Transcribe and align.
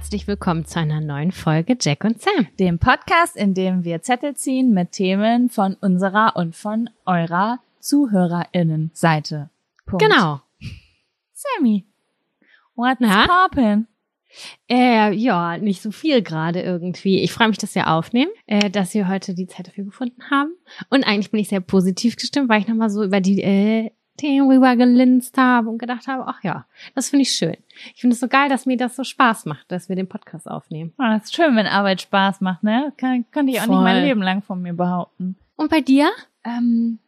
herzlich 0.00 0.26
willkommen 0.26 0.64
zu 0.64 0.80
einer 0.80 1.02
neuen 1.02 1.30
Folge 1.30 1.76
Jack 1.78 2.04
und 2.04 2.22
Sam. 2.22 2.46
Dem 2.58 2.78
Podcast, 2.78 3.36
in 3.36 3.52
dem 3.52 3.84
wir 3.84 4.00
Zettel 4.00 4.34
ziehen 4.34 4.72
mit 4.72 4.92
Themen 4.92 5.50
von 5.50 5.74
unserer 5.74 6.36
und 6.36 6.56
von 6.56 6.88
eurer 7.04 7.58
ZuhörerInnen-Seite. 7.80 9.50
Punkt. 9.84 10.02
Genau. 10.02 10.40
Sammy, 11.34 11.84
what's 12.76 12.96
Na? 12.98 13.26
poppin'? 13.26 13.84
Äh, 14.70 15.12
ja, 15.12 15.58
nicht 15.58 15.82
so 15.82 15.90
viel 15.90 16.22
gerade 16.22 16.62
irgendwie. 16.62 17.20
Ich 17.20 17.32
freue 17.32 17.48
mich, 17.48 17.58
dass 17.58 17.74
wir 17.74 17.88
aufnehmen, 17.90 18.32
äh, 18.46 18.70
dass 18.70 18.94
wir 18.94 19.06
heute 19.06 19.34
die 19.34 19.48
Zeit 19.48 19.68
dafür 19.68 19.84
gefunden 19.84 20.22
haben. 20.30 20.56
Und 20.88 21.04
eigentlich 21.04 21.30
bin 21.30 21.40
ich 21.40 21.50
sehr 21.50 21.60
positiv 21.60 22.16
gestimmt, 22.16 22.48
weil 22.48 22.62
ich 22.62 22.68
nochmal 22.68 22.88
so 22.88 23.04
über 23.04 23.20
die 23.20 23.42
äh, 23.42 23.90
Themen 24.20 24.50
rüber 24.50 24.76
gelinst 24.76 25.36
habe 25.38 25.70
und 25.70 25.78
gedacht 25.78 26.06
habe, 26.06 26.24
ach 26.26 26.42
ja, 26.44 26.66
das 26.94 27.08
finde 27.10 27.22
ich 27.22 27.32
schön. 27.32 27.56
Ich 27.94 28.00
finde 28.00 28.14
es 28.14 28.20
so 28.20 28.28
geil, 28.28 28.48
dass 28.48 28.66
mir 28.66 28.76
das 28.76 28.96
so 28.96 29.04
Spaß 29.04 29.46
macht, 29.46 29.70
dass 29.72 29.88
wir 29.88 29.96
den 29.96 30.08
Podcast 30.08 30.48
aufnehmen. 30.48 30.92
Oh, 30.98 31.04
das 31.04 31.24
ist 31.24 31.34
schön, 31.34 31.56
wenn 31.56 31.66
Arbeit 31.66 32.02
Spaß 32.02 32.40
macht, 32.42 32.62
ne? 32.62 32.92
Kann, 32.96 33.24
könnte 33.30 33.52
ich 33.52 33.58
auch 33.60 33.66
nicht 33.66 33.74
Voll. 33.76 33.82
mein 33.84 34.02
Leben 34.04 34.22
lang 34.22 34.42
von 34.42 34.60
mir 34.60 34.74
behaupten. 34.74 35.36
Und 35.56 35.70
bei 35.70 35.80
dir? 35.80 36.10
Ähm, 36.44 36.98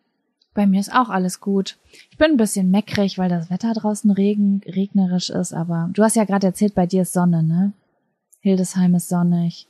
bei 0.54 0.66
mir 0.66 0.80
ist 0.80 0.94
auch 0.94 1.08
alles 1.08 1.40
gut. 1.40 1.76
Ich 2.10 2.16
bin 2.18 2.32
ein 2.32 2.36
bisschen 2.36 2.70
meckrig, 2.70 3.18
weil 3.18 3.28
das 3.28 3.50
Wetter 3.50 3.72
draußen 3.74 4.10
regen, 4.10 4.60
regnerisch 4.66 5.30
ist, 5.30 5.52
aber 5.52 5.88
du 5.92 6.02
hast 6.02 6.16
ja 6.16 6.24
gerade 6.24 6.46
erzählt, 6.48 6.74
bei 6.74 6.86
dir 6.86 7.02
ist 7.02 7.12
Sonne, 7.12 7.42
ne? 7.42 7.72
Hildesheim 8.40 8.94
ist 8.94 9.08
sonnig. 9.08 9.66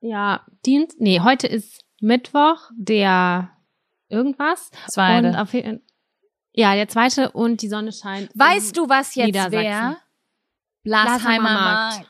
Ja, 0.00 0.40
Dienst, 0.66 1.00
nee, 1.00 1.20
heute 1.20 1.46
ist 1.46 1.84
Mittwoch, 2.00 2.70
der 2.76 3.50
irgendwas. 4.08 4.70
Zweite. 4.88 5.28
Und 5.28 5.36
auf, 5.36 5.52
jeden- 5.54 5.80
ja, 6.52 6.74
der 6.74 6.88
zweite 6.88 7.30
und 7.30 7.62
die 7.62 7.68
Sonne 7.68 7.92
scheint. 7.92 8.30
Weißt 8.34 8.76
du, 8.76 8.88
was 8.88 9.14
jetzt 9.14 9.50
wäre? 9.50 9.96
Blasheimer 10.82 11.42
Markt. 11.42 12.06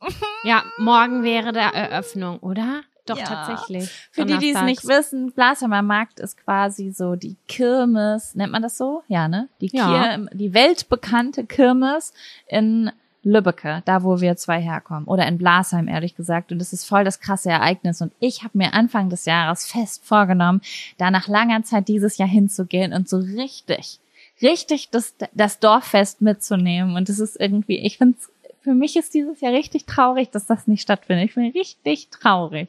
Ja, 0.44 0.62
morgen 0.78 1.24
wäre 1.24 1.52
der 1.52 1.74
Eröffnung, 1.74 2.38
oder? 2.38 2.82
Doch, 3.06 3.18
Ja. 3.18 3.24
tatsächlich. 3.24 3.90
Für 4.12 4.24
die, 4.26 4.38
die 4.38 4.50
es 4.50 4.62
nicht 4.62 4.86
wissen, 4.86 5.32
Blasheimer 5.32 5.82
Markt 5.82 6.20
ist 6.20 6.36
quasi 6.36 6.92
so 6.92 7.16
die 7.16 7.36
Kirmes, 7.48 8.34
nennt 8.36 8.52
man 8.52 8.62
das 8.62 8.78
so? 8.78 9.02
Ja, 9.08 9.26
ne? 9.26 9.48
Die, 9.60 9.70
Ja. 9.72 9.86
Kir 10.16 10.28
die 10.32 10.54
weltbekannte 10.54 11.46
Kirmes 11.46 12.12
in 12.46 12.92
Lübbecke, 13.28 13.82
da 13.84 14.02
wo 14.02 14.20
wir 14.20 14.36
zwei 14.36 14.60
herkommen. 14.60 15.04
Oder 15.04 15.26
in 15.26 15.38
Blasheim, 15.38 15.88
ehrlich 15.88 16.16
gesagt. 16.16 16.52
Und 16.52 16.58
das 16.58 16.72
ist 16.72 16.84
voll 16.84 17.04
das 17.04 17.20
krasse 17.20 17.50
Ereignis. 17.50 18.00
Und 18.00 18.12
ich 18.20 18.42
habe 18.42 18.58
mir 18.58 18.74
Anfang 18.74 19.10
des 19.10 19.24
Jahres 19.24 19.66
fest 19.66 20.04
vorgenommen, 20.04 20.60
da 20.96 21.10
nach 21.10 21.28
langer 21.28 21.62
Zeit 21.62 21.88
dieses 21.88 22.18
Jahr 22.18 22.28
hinzugehen 22.28 22.92
und 22.92 23.08
so 23.08 23.18
richtig, 23.18 24.00
richtig 24.42 24.90
das, 24.90 25.14
das 25.34 25.60
Dorffest 25.60 26.20
mitzunehmen. 26.20 26.96
Und 26.96 27.08
das 27.08 27.18
ist 27.18 27.38
irgendwie, 27.38 27.78
ich 27.78 27.98
finde 27.98 28.18
für 28.60 28.74
mich 28.74 28.96
ist 28.96 29.14
dieses 29.14 29.40
Jahr 29.40 29.52
richtig 29.52 29.86
traurig, 29.86 30.30
dass 30.30 30.46
das 30.46 30.66
nicht 30.66 30.82
stattfindet. 30.82 31.30
Ich 31.30 31.34
bin 31.34 31.50
richtig 31.52 32.08
traurig. 32.08 32.68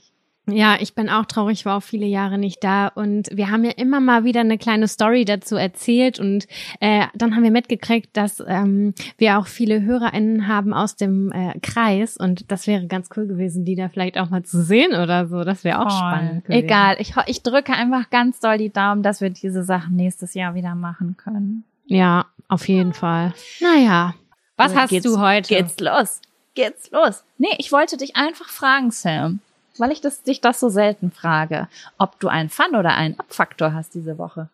Ja, 0.52 0.78
ich 0.80 0.96
bin 0.96 1.10
auch 1.10 1.26
traurig, 1.26 1.66
war 1.66 1.78
auch 1.78 1.84
viele 1.84 2.06
Jahre 2.06 2.38
nicht 2.38 2.64
da 2.64 2.88
und 2.88 3.28
wir 3.32 3.50
haben 3.52 3.64
ja 3.64 3.72
immer 3.72 4.00
mal 4.00 4.24
wieder 4.24 4.42
eine 4.42 4.58
kleine 4.58 4.88
Story 4.88 5.26
dazu 5.26 5.56
erzählt 5.56 6.20
und 6.20 6.48
äh, 6.80 7.06
dann 7.16 7.36
haben 7.36 7.44
wir 7.44 7.52
mitgekriegt, 7.52 8.16
dass 8.18 8.44
ähm, 8.48 8.94
wir 9.18 9.40
auch 9.40 9.48
viele 9.48 9.82
HörerInnen 9.82 10.48
haben 10.48 10.74
aus 10.74 10.96
dem 10.96 11.32
äh, 11.32 11.58
Kreis 11.62 12.18
und 12.18 12.52
das 12.52 12.68
wäre 12.68 12.88
ganz 12.88 13.10
cool 13.16 13.28
gewesen, 13.28 13.66
die 13.66 13.76
da 13.76 13.90
vielleicht 13.90 14.18
auch 14.18 14.30
mal 14.30 14.44
zu 14.44 14.62
sehen 14.64 14.92
oder 14.94 15.28
so. 15.28 15.44
Das 15.44 15.64
wäre 15.64 15.80
auch 15.80 15.90
Voll. 15.90 15.98
spannend. 15.98 16.46
Gewesen. 16.46 16.64
Egal, 16.66 16.96
ich, 17.00 17.14
ich 17.28 17.44
drücke 17.44 17.74
einfach 17.74 18.10
ganz 18.10 18.40
doll 18.40 18.58
die 18.58 18.72
Daumen, 18.72 19.04
dass 19.04 19.22
wir 19.22 19.30
diese 19.30 19.64
Sachen 19.64 19.96
nächstes 19.96 20.34
Jahr 20.34 20.56
wieder 20.56 20.76
machen 20.76 21.16
können. 21.18 21.64
Ja, 21.86 22.26
auf 22.48 22.68
jeden 22.68 22.94
Fall. 22.94 23.34
Naja, 23.62 24.14
was 24.58 24.76
Also 24.76 24.96
hast 24.96 25.06
du 25.06 25.20
heute? 25.20 25.48
Geht's 25.48 25.80
los? 25.80 26.22
Geht's 26.54 26.92
los? 26.92 27.24
Nee, 27.38 27.56
ich 27.58 27.72
wollte 27.72 27.96
dich 27.98 28.16
einfach 28.16 28.50
fragen, 28.50 28.92
Sam, 28.92 29.40
weil 29.80 29.92
ich 29.92 30.02
das, 30.02 30.24
dich 30.24 30.42
das 30.42 30.60
so 30.60 30.70
selten 30.70 31.12
frage, 31.12 31.68
ob 31.98 32.20
du 32.20 32.28
einen 32.28 32.50
Fun- 32.50 32.76
oder 32.76 32.96
einen 32.96 33.20
Abfaktor 33.20 33.74
hast 33.74 33.94
diese 33.94 34.18
Woche. 34.18 34.50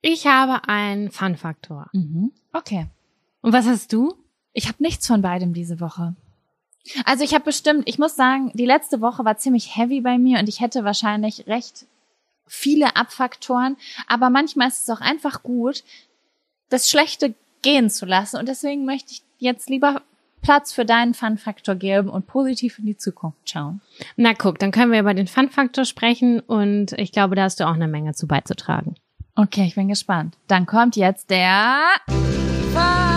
Ich 0.00 0.26
habe 0.26 0.68
einen 0.68 1.10
Fun-Faktor. 1.10 1.88
Mhm. 1.92 2.32
Okay. 2.52 2.86
Und 3.40 3.52
was 3.52 3.66
hast 3.66 3.92
du? 3.92 4.14
Ich 4.52 4.68
habe 4.68 4.82
nichts 4.82 5.06
von 5.06 5.22
beidem 5.22 5.54
diese 5.54 5.80
Woche. 5.80 6.14
Also 7.04 7.22
ich 7.22 7.34
habe 7.34 7.44
bestimmt, 7.44 7.88
ich 7.88 7.98
muss 7.98 8.16
sagen, 8.16 8.50
die 8.54 8.66
letzte 8.66 9.00
Woche 9.00 9.24
war 9.24 9.36
ziemlich 9.36 9.76
heavy 9.76 10.00
bei 10.00 10.18
mir 10.18 10.40
und 10.40 10.48
ich 10.48 10.60
hätte 10.60 10.84
wahrscheinlich 10.84 11.46
recht 11.46 11.86
viele 12.46 12.96
Abfaktoren, 12.96 13.76
aber 14.08 14.30
manchmal 14.30 14.68
ist 14.68 14.82
es 14.82 14.90
auch 14.90 15.00
einfach 15.00 15.42
gut, 15.42 15.84
das 16.68 16.90
Schlechte 16.90 17.34
gehen 17.62 17.88
zu 17.88 18.04
lassen 18.04 18.36
und 18.38 18.48
deswegen 18.48 18.84
möchte 18.84 19.12
ich 19.12 19.22
jetzt 19.38 19.70
lieber 19.70 20.02
Platz 20.42 20.72
für 20.72 20.84
deinen 20.84 21.14
Fun-Faktor 21.14 21.76
geben 21.76 22.08
und 22.08 22.26
positiv 22.26 22.78
in 22.78 22.86
die 22.86 22.96
Zukunft 22.96 23.48
schauen. 23.48 23.80
Na 24.16 24.34
guck, 24.34 24.58
dann 24.58 24.72
können 24.72 24.92
wir 24.92 25.00
über 25.00 25.14
den 25.14 25.28
Fun-Faktor 25.28 25.84
sprechen 25.84 26.40
und 26.40 26.92
ich 26.98 27.12
glaube, 27.12 27.36
da 27.36 27.44
hast 27.44 27.60
du 27.60 27.64
auch 27.64 27.74
eine 27.74 27.88
Menge 27.88 28.12
zu 28.12 28.26
beizutragen. 28.26 28.96
Okay, 29.34 29.64
ich 29.66 29.76
bin 29.76 29.88
gespannt. 29.88 30.36
Dann 30.48 30.66
kommt 30.66 30.96
jetzt 30.96 31.30
der 31.30 31.78
Fun 32.08 33.12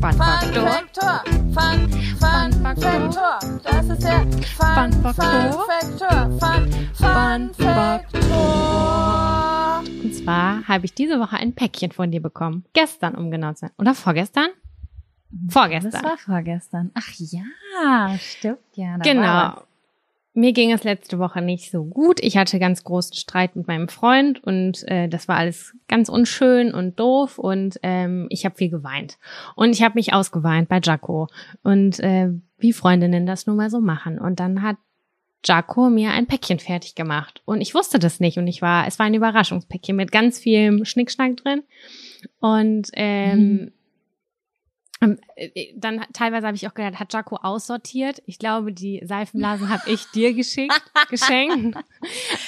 Fun-Faktor. 0.00 0.68
Faktor. 0.68 1.22
Fun, 1.52 1.90
Fun 2.18 2.52
Faktor. 2.62 3.38
Das 3.62 3.88
ist 3.88 4.02
der 4.02 4.26
Fun, 4.56 4.92
Fun 4.92 5.14
Faktor. 5.14 5.66
Faktor. 5.68 6.30
Fun, 6.40 6.70
Fun 6.94 7.50
Faktor. 7.54 8.04
Und 10.02 10.14
zwar 10.14 10.66
habe 10.66 10.84
ich 10.84 10.94
diese 10.94 11.20
Woche 11.20 11.36
ein 11.36 11.54
Päckchen 11.54 11.92
von 11.92 12.10
dir 12.10 12.20
bekommen. 12.20 12.64
Gestern, 12.72 13.14
um 13.14 13.30
genau 13.30 13.52
zu 13.52 13.60
sein. 13.60 13.70
Oder 13.78 13.94
vorgestern? 13.94 14.48
Das 15.44 15.54
Vorgestern. 15.54 16.04
war 16.04 16.18
vorgestern. 16.18 16.90
Ach 16.94 17.08
ja, 17.18 18.18
stimmt 18.18 18.58
ja. 18.74 18.96
Genau. 18.98 19.62
Mir 20.34 20.52
ging 20.52 20.70
es 20.70 20.84
letzte 20.84 21.18
Woche 21.18 21.40
nicht 21.40 21.70
so 21.70 21.84
gut. 21.84 22.20
Ich 22.22 22.36
hatte 22.36 22.58
ganz 22.58 22.84
großen 22.84 23.14
Streit 23.16 23.56
mit 23.56 23.66
meinem 23.68 23.88
Freund 23.88 24.44
und 24.44 24.86
äh, 24.86 25.08
das 25.08 25.28
war 25.28 25.38
alles 25.38 25.74
ganz 25.88 26.10
unschön 26.10 26.74
und 26.74 27.00
doof 27.00 27.38
und 27.38 27.80
ähm, 27.82 28.26
ich 28.28 28.44
habe 28.44 28.54
viel 28.54 28.68
geweint. 28.68 29.16
Und 29.54 29.70
ich 29.70 29.82
habe 29.82 29.94
mich 29.94 30.12
ausgeweint 30.12 30.68
bei 30.68 30.78
Jaco. 30.82 31.28
Und 31.62 32.00
äh, 32.00 32.28
wie 32.58 32.74
Freundinnen 32.74 33.24
das 33.24 33.46
nun 33.46 33.56
mal 33.56 33.70
so 33.70 33.80
machen. 33.80 34.18
Und 34.18 34.38
dann 34.38 34.60
hat 34.60 34.76
Jaco 35.42 35.88
mir 35.88 36.10
ein 36.10 36.26
Päckchen 36.26 36.58
fertig 36.58 36.94
gemacht. 36.94 37.40
Und 37.44 37.60
ich 37.60 37.74
wusste 37.74 37.98
das 37.98 38.20
nicht. 38.20 38.36
Und 38.36 38.46
ich 38.46 38.60
war, 38.60 38.86
es 38.86 38.98
war 38.98 39.06
ein 39.06 39.14
Überraschungspäckchen 39.14 39.96
mit 39.96 40.12
ganz 40.12 40.38
viel 40.38 40.84
Schnickschnack 40.84 41.36
drin. 41.38 41.62
Und 42.40 42.90
ähm, 42.92 43.68
äh, 43.68 43.75
dann 45.00 46.00
teilweise 46.14 46.46
habe 46.46 46.56
ich 46.56 46.66
auch 46.66 46.74
gedacht, 46.74 46.98
hat 46.98 47.12
Jaco 47.12 47.36
aussortiert. 47.36 48.22
Ich 48.24 48.38
glaube, 48.38 48.72
die 48.72 49.02
Seifenblasen 49.04 49.68
habe 49.68 49.90
ich 49.90 50.06
dir 50.10 50.32
geschickt, 50.32 50.80
geschenkt. 51.10 51.76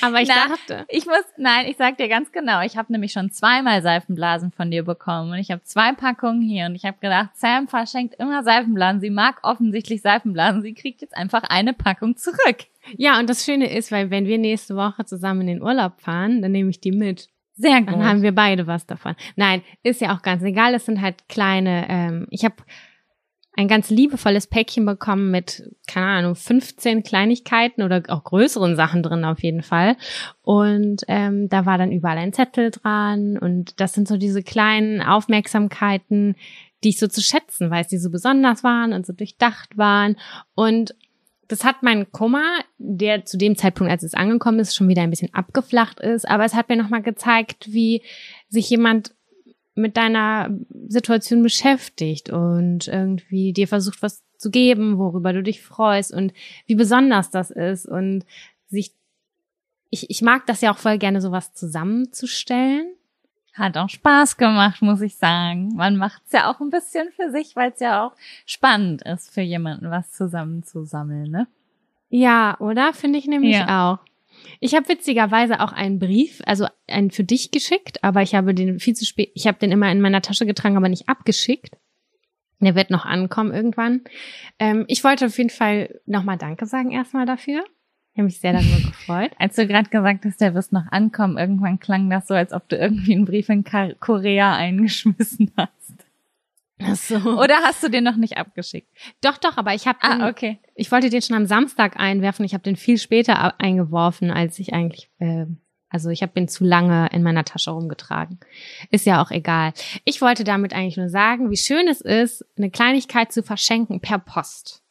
Aber 0.01 0.23
ich 0.23 0.29
Na, 0.29 0.49
dachte, 0.49 0.87
Ich 0.89 1.05
muss, 1.05 1.25
nein, 1.37 1.67
ich 1.67 1.77
sag 1.77 1.99
dir 1.99 2.09
ganz 2.09 2.33
genau, 2.33 2.63
ich 2.63 2.77
habe 2.79 2.91
nämlich 2.91 3.13
schon 3.13 3.31
zweimal 3.31 3.83
Seifenblasen 3.83 4.51
von 4.51 4.71
dir 4.71 4.83
bekommen 4.83 5.33
und 5.33 5.39
ich 5.39 5.51
habe 5.51 5.63
zwei 5.65 5.93
Packungen 5.93 6.41
hier 6.41 6.67
und 6.67 6.75
ich 6.75 6.85
habe 6.87 6.97
gedacht, 7.01 7.31
Sam 7.35 7.69
verschenkt 7.69 8.15
immer 8.15 8.43
Seifenblasen. 8.43 9.01
Sie 9.01 9.11
mag 9.11 9.41
offensichtlich 9.43 10.01
Seifenblasen. 10.01 10.63
Sie 10.63 10.73
kriegt 10.75 11.03
jetzt 11.03 11.17
einfach 11.17 11.43
eine 11.43 11.75
Packung 11.75 12.17
zurück. 12.17 12.65
ja, 12.97 13.19
und 13.19 13.29
das 13.29 13.45
Schöne 13.45 13.71
ist, 13.71 13.93
weil 13.93 14.11
wenn 14.11 14.27
wir 14.27 14.39
nächste 14.39 14.75
Woche 14.75 15.05
zusammen 15.05 15.43
in 15.43 15.47
den 15.49 15.63
Urlaub 15.63 16.01
fahren, 16.01 16.41
dann 16.41 16.53
nehme 16.53 16.71
ich 16.71 16.81
die 16.81 16.93
mit. 16.93 17.29
Sehr 17.59 17.81
gut. 17.81 17.93
Dann 17.93 18.05
haben 18.05 18.23
wir 18.23 18.33
beide 18.33 18.67
was 18.67 18.87
davon. 18.87 19.17
Nein, 19.35 19.63
ist 19.83 20.01
ja 20.01 20.17
auch 20.17 20.23
ganz 20.23 20.43
egal. 20.45 20.75
Es 20.75 20.87
sind 20.87 21.03
halt 21.03 21.29
kleine, 21.29 21.87
ähm, 21.89 22.27
ich 22.31 22.45
habe 22.45 22.55
ein 23.57 23.67
ganz 23.67 23.91
liebevolles 23.91 24.47
Päckchen 24.47 24.87
bekommen 24.87 25.33
mit, 25.33 25.69
keine 25.89 26.07
Ahnung, 26.07 26.37
15 26.37 27.03
Kleinigkeiten 27.03 27.83
oder 27.83 28.01
auch 28.07 28.23
größeren 28.23 28.77
Sachen 28.77 29.03
drin 29.03 29.25
auf 29.25 29.43
jeden 29.43 29.65
Fall. 29.65 29.97
Und 30.43 31.03
ähm, 31.09 31.49
da 31.49 31.67
war 31.67 31.77
dann 31.77 31.91
überall 31.91 32.19
ein 32.19 32.33
Zettel 32.33 32.71
dran. 32.71 33.37
Und 33.37 33.81
das 33.81 33.95
sind 33.95 34.07
so 34.07 34.17
diese 34.17 34.45
kleinen 34.45 35.03
Aufmerksamkeiten, 35.03 36.37
die 36.85 36.91
ich 36.91 37.01
so 37.01 37.09
zu 37.09 37.21
schätzen 37.21 37.69
weiß, 37.69 37.89
die 37.89 37.99
so 37.99 38.11
besonders 38.11 38.63
waren 38.63 38.93
und 38.93 39.05
so 39.05 39.13
durchdacht 39.13 39.77
waren. 39.77 40.17
Und 40.55 40.95
das 41.49 41.65
hat 41.65 41.83
mein 41.83 42.13
Kummer, 42.13 42.61
der 42.77 43.25
zu 43.25 43.39
dem 43.39 43.57
Zeitpunkt, 43.57 43.91
als 43.91 44.03
es 44.03 44.15
angekommen 44.15 44.61
ist, 44.61 44.77
schon 44.77 44.89
wieder 44.89 45.03
ein 45.03 45.11
bisschen 45.11 45.33
abgeflacht 45.33 45.99
ist. 45.99 46.29
Aber 46.29 46.45
es 46.45 46.55
hat 46.55 46.69
mir 46.69 46.77
nochmal 46.77 47.03
gezeigt, 47.03 47.73
wie 47.73 48.03
sich 48.49 48.69
jemand 48.69 49.15
mit 49.75 49.97
deiner 49.97 50.51
Situation 50.89 51.43
beschäftigt 51.43 52.31
und 52.31 52.87
irgendwie 52.89 53.53
dir 53.53 53.67
versucht, 53.67 54.03
was 54.03 54.23
zu 54.37 54.51
geben, 54.51 54.99
worüber 54.99 55.33
du 55.33 55.43
dich 55.43 55.63
freust 55.63 56.13
und 56.13 56.33
wie 56.67 56.75
besonders 56.75 57.31
das 57.31 57.51
ist 57.51 57.87
und 57.87 58.25
sich, 58.69 58.93
ich, 59.91 60.11
ich 60.11 60.21
mag 60.21 60.47
das 60.47 60.61
ja 60.61 60.73
auch 60.73 60.79
voll 60.79 60.99
gerne, 60.99 61.21
sowas 61.21 61.55
zusammenzustellen. 61.55 62.93
Hat 63.59 63.77
auch 63.77 63.89
Spaß 63.89 64.37
gemacht, 64.37 64.83
muss 64.83 65.01
ich 65.01 65.17
sagen. 65.17 65.75
Man 65.75 65.97
macht's 65.97 66.33
ja 66.33 66.51
auch 66.51 66.61
ein 66.61 66.71
bisschen 66.71 67.09
für 67.11 67.31
sich, 67.31 67.57
weil 67.57 67.73
es 67.73 67.81
ja 67.81 68.07
auch 68.07 68.13
spannend 68.47 69.03
ist, 69.03 69.33
für 69.35 69.41
jemanden 69.41 69.91
was 69.91 70.13
zusammenzusammeln, 70.13 71.31
ne? 71.31 71.47
Ja, 72.09 72.57
oder? 72.61 72.93
Finde 72.93 73.19
ich 73.19 73.27
nämlich 73.27 73.57
Ja. 73.59 73.93
auch. 73.93 73.99
Ich 74.61 74.75
habe 74.75 74.89
witzigerweise 74.89 75.61
auch 75.61 75.73
einen 75.73 75.99
Brief, 75.99 76.41
also 76.47 76.67
einen 76.87 77.11
für 77.11 77.25
dich 77.25 77.51
geschickt, 77.51 78.05
aber 78.05 78.23
ich 78.23 78.35
habe 78.37 78.55
den 78.55 78.79
viel 78.79 78.95
zu 78.95 79.05
spät, 79.05 79.33
ich 79.35 79.47
habe 79.49 79.59
den 79.59 79.73
immer 79.73 79.91
in 79.91 80.01
meiner 80.01 80.23
Tasche 80.23 80.47
getragen, 80.47 80.77
aber 80.77 80.89
nicht 80.89 81.09
abgeschickt. 81.09 81.77
Der 82.61 82.75
wird 82.75 82.91
noch 82.91 83.05
ankommen 83.05 83.53
irgendwann. 83.53 84.03
Ähm, 84.59 84.85
ich 84.89 85.05
wollte 85.05 85.27
auf 85.27 85.37
jeden 85.39 85.51
Fall 85.51 86.01
nochmal 86.07 86.39
Danke 86.39 86.67
sagen 86.67 86.91
erstmal 86.93 87.27
dafür. 87.27 87.65
Ich 88.19 88.21
habe 88.21 88.27
mich 88.27 88.41
sehr 88.41 88.53
darüber 88.53 88.79
gefreut. 88.79 89.31
Als 89.39 89.55
du 89.55 89.65
gerade 89.69 89.89
gesagt 89.91 90.25
hast, 90.25 90.41
der 90.41 90.53
wird 90.53 90.73
noch 90.73 90.91
ankommen, 90.91 91.39
irgendwann 91.39 91.79
klang 91.79 92.11
das 92.11 92.27
so, 92.27 92.35
als 92.35 92.53
ob 92.53 92.69
du 92.69 92.75
irgendwie 92.77 93.15
einen 93.15 93.27
Brief 93.27 93.49
in 93.49 93.63
Korea 94.01 94.57
eingeschmissen 94.57 95.53
hast. 95.57 96.05
Ach 96.83 96.97
so. 96.97 97.15
Oder 97.41 97.59
hast 97.63 97.81
du 97.85 97.89
den 97.89 98.03
noch 98.03 98.17
nicht 98.17 98.37
abgeschickt? 98.37 98.89
Doch, 99.21 99.37
doch, 99.39 99.57
aber 99.57 99.73
ich 99.73 99.87
habe 99.87 99.99
Ah, 100.03 100.29
okay. 100.29 100.59
ich 100.75 100.91
wollte 100.91 101.11
den 101.11 101.23
schon 101.23 101.37
am 101.37 101.47
Samstag 101.47 101.97
einwerfen. 102.01 102.45
Ich 102.45 102.55
habe 102.55 102.65
den 102.65 102.75
viel 102.75 102.99
später 102.99 103.61
eingeworfen, 103.61 104.33
als 104.33 104.59
ich 104.59 104.73
eigentlich, 104.75 105.09
äh, 105.21 105.47
also 105.89 106.11
ich 106.11 106.23
habe 106.23 106.33
den 106.35 106.49
zu 106.49 106.65
lange 106.65 107.09
in 107.13 107.23
meiner 107.23 107.45
Tasche 107.45 107.71
rumgetragen. 107.71 108.41
Ist 108.91 109.07
ja 109.07 109.23
auch 109.23 109.31
egal. 109.31 109.73
Ich 110.05 110.21
wollte 110.21 110.43
damit 110.43 110.73
eigentlich 110.75 110.97
nur 110.97 111.09
sagen, 111.09 111.53
wie 111.53 111.57
schön 111.57 111.87
es 111.87 112.01
ist, 112.01 112.45
eine 112.57 112.71
Kleinigkeit 112.71 113.31
zu 113.31 113.45
verschenken 113.45 114.01
per 114.01 114.19
Post. 114.19 114.83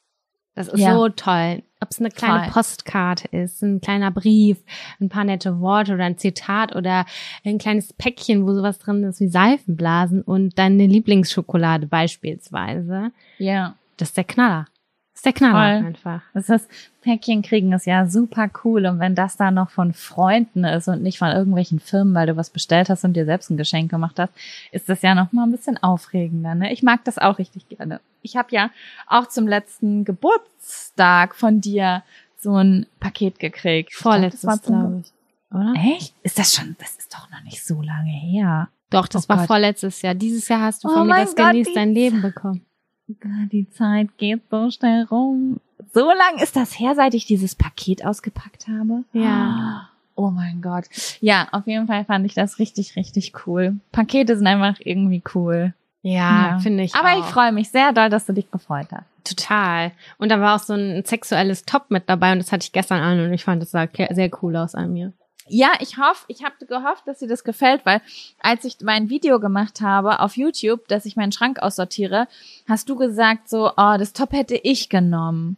Das 0.56 0.70
ist 0.70 0.80
Ja. 0.80 0.94
so 0.94 1.10
toll. 1.10 1.64
Ob 1.80 1.92
es 1.92 2.00
eine 2.00 2.10
kleine 2.10 2.46
Voll. 2.46 2.54
Postkarte 2.54 3.28
ist, 3.30 3.62
ein 3.62 3.82
kleiner 3.82 4.12
Brief, 4.12 4.58
ein 5.00 5.10
paar 5.10 5.24
nette 5.24 5.60
Worte 5.60 5.94
oder 5.94 6.06
ein 6.06 6.18
Zitat 6.18 6.76
oder 6.76 7.06
ein 7.46 7.60
kleines 7.60 7.94
Päckchen, 7.94 8.46
wo 8.46 8.54
sowas 8.54 8.80
drin 8.80 9.04
ist 9.04 9.20
wie 9.20 9.28
Seifenblasen 9.28 10.22
und 10.24 10.58
deine 10.58 10.88
Lieblingsschokolade 10.88 11.86
beispielsweise. 11.86 13.12
Ja. 13.38 13.76
Das 13.98 14.10
ist 14.10 14.18
der 14.18 14.24
Knaller. 14.24 14.66
Das 15.18 15.22
ist 15.22 15.26
der 15.26 15.34
Knaller 15.34 15.80
Voll. 15.80 15.88
einfach. 15.88 16.22
Das 16.36 16.48
ist, 16.50 16.70
Päckchen 17.02 17.42
kriegen 17.42 17.72
ist 17.74 17.88
ja 17.88 18.06
super 18.06 18.52
cool. 18.64 18.86
Und 18.86 19.00
wenn 19.00 19.16
das 19.16 19.36
dann 19.36 19.56
noch 19.56 19.72
von 19.72 19.94
Freunden 19.94 20.64
ist 20.64 20.88
und 20.88 21.02
nicht 21.02 21.18
von 21.18 21.30
irgendwelchen 21.30 21.80
Firmen, 21.80 22.14
weil 22.14 22.28
du 22.28 22.38
was 22.38 22.52
bestellt 22.52 22.88
hast 22.90 23.04
und 23.04 23.14
dir 23.14 23.26
selbst 23.26 23.50
ein 23.50 23.58
Geschenk 23.58 23.90
gemacht 23.90 24.20
hast, 24.20 24.32
ist 24.72 24.90
das 24.90 25.02
ja 25.02 25.16
noch 25.16 25.32
mal 25.32 25.46
ein 25.46 25.52
bisschen 25.52 25.82
aufregender. 25.82 26.54
Ne? 26.54 26.72
Ich 26.72 26.84
mag 26.84 27.04
das 27.04 27.18
auch 27.18 27.40
richtig 27.40 27.68
gerne. 27.68 28.00
Ich 28.22 28.38
habe 28.38 28.50
ja 28.52 28.70
auch 29.08 29.28
zum 29.28 29.48
letzten 29.48 30.06
Geburtstag 30.06 31.34
von 31.36 31.62
dir 31.62 32.04
so 32.38 32.56
ein 32.56 32.86
Paket 33.00 33.40
gekriegt. 33.40 33.96
Vorletztes, 33.96 34.62
glaube 34.62 35.02
ich. 35.04 35.12
Oder? 35.52 35.74
Echt? 35.96 36.14
Ist 36.22 36.38
das 36.38 36.54
schon, 36.54 36.76
das 36.78 36.96
ist 36.98 37.12
doch 37.12 37.28
noch 37.32 37.42
nicht 37.44 37.66
so 37.66 37.82
lange 37.82 38.12
her. 38.12 38.70
Doch, 38.92 39.08
das 39.08 39.26
Oh 39.26 39.30
war 39.30 39.38
Gott. 39.38 39.48
vorletztes 39.48 40.02
Jahr. 40.04 40.14
Dieses 40.14 40.48
Jahr 40.48 40.62
hast 40.62 40.84
du 40.84 40.90
Oh 40.90 40.94
von 40.94 41.08
mir 41.08 41.14
mein 41.16 41.26
das 41.26 41.36
Gott, 41.36 41.52
genießt 41.54 41.72
die 41.72 41.74
dein 41.74 41.94
Leben 41.94 42.22
bekommen. 42.22 42.62
Gott, 43.08 43.52
Die 43.52 43.70
Zeit 43.70 44.10
geht 44.18 44.42
so 44.52 44.70
schnell 44.70 45.04
rum. 45.06 45.60
So 45.94 46.06
lang 46.08 46.42
ist 46.42 46.56
das 46.56 46.78
her, 46.80 46.94
seit 46.96 47.14
ich 47.14 47.26
dieses 47.26 47.56
Paket 47.56 48.06
ausgepackt 48.06 48.68
habe. 48.68 49.04
Ja. 49.14 49.90
Oh 50.16 50.30
mein 50.32 50.62
Gott. 50.62 50.86
Ja, 51.22 51.48
auf 51.52 51.68
jeden 51.68 51.88
Fall 51.88 52.04
fand 52.06 52.26
ich 52.26 52.34
das 52.34 52.60
richtig, 52.60 52.96
richtig 52.96 53.34
cool. 53.46 53.78
Pakete 53.92 54.36
sind 54.36 54.48
einfach 54.48 54.78
irgendwie 54.80 55.22
cool. 55.36 55.74
Ja, 56.02 56.48
Ja. 56.54 56.60
finde 56.60 56.84
ich. 56.84 56.96
Aber 56.96 57.14
auch. 57.14 57.20
ich 57.20 57.26
freue 57.26 57.52
mich 57.52 57.70
sehr 57.70 57.94
doll, 57.94 58.10
dass 58.10 58.26
du 58.26 58.34
dich 58.34 58.50
gefreut 58.52 58.88
hast. 58.92 59.06
Total. 59.24 59.92
Und 60.18 60.30
da 60.32 60.40
war 60.40 60.56
auch 60.56 60.60
so 60.64 60.74
ein 60.74 61.04
sexuelles 61.06 61.64
Top 61.66 61.90
mit 61.92 62.10
dabei 62.10 62.32
und 62.32 62.40
das 62.40 62.52
hatte 62.52 62.64
ich 62.64 62.72
gestern 62.72 63.02
an 63.02 63.20
und 63.20 63.34
ich 63.34 63.44
fand, 63.44 63.62
das 63.62 63.72
sah 63.72 63.88
sehr 64.12 64.30
cool 64.42 64.56
aus 64.56 64.74
an 64.76 64.94
mir. 64.94 65.14
Ja, 65.50 65.72
ich 65.80 65.98
hoffe, 65.98 66.26
ich 66.28 66.44
habe 66.44 66.66
gehofft, 66.66 67.08
dass 67.08 67.20
dir 67.20 67.28
das 67.28 67.44
gefällt, 67.44 67.86
weil 67.86 68.02
als 68.42 68.66
ich 68.66 68.78
mein 68.82 69.10
Video 69.10 69.40
gemacht 69.40 69.82
habe 69.82 70.20
auf 70.20 70.38
YouTube, 70.38 70.88
dass 70.88 71.06
ich 71.06 71.16
meinen 71.16 71.32
Schrank 71.32 71.60
aussortiere, 71.60 72.28
hast 72.68 72.90
du 72.90 72.96
gesagt 72.96 73.50
so, 73.50 73.72
oh, 73.76 73.96
das 73.98 74.14
Top 74.14 74.34
hätte 74.34 74.56
ich 74.56 74.90
genommen. 74.90 75.58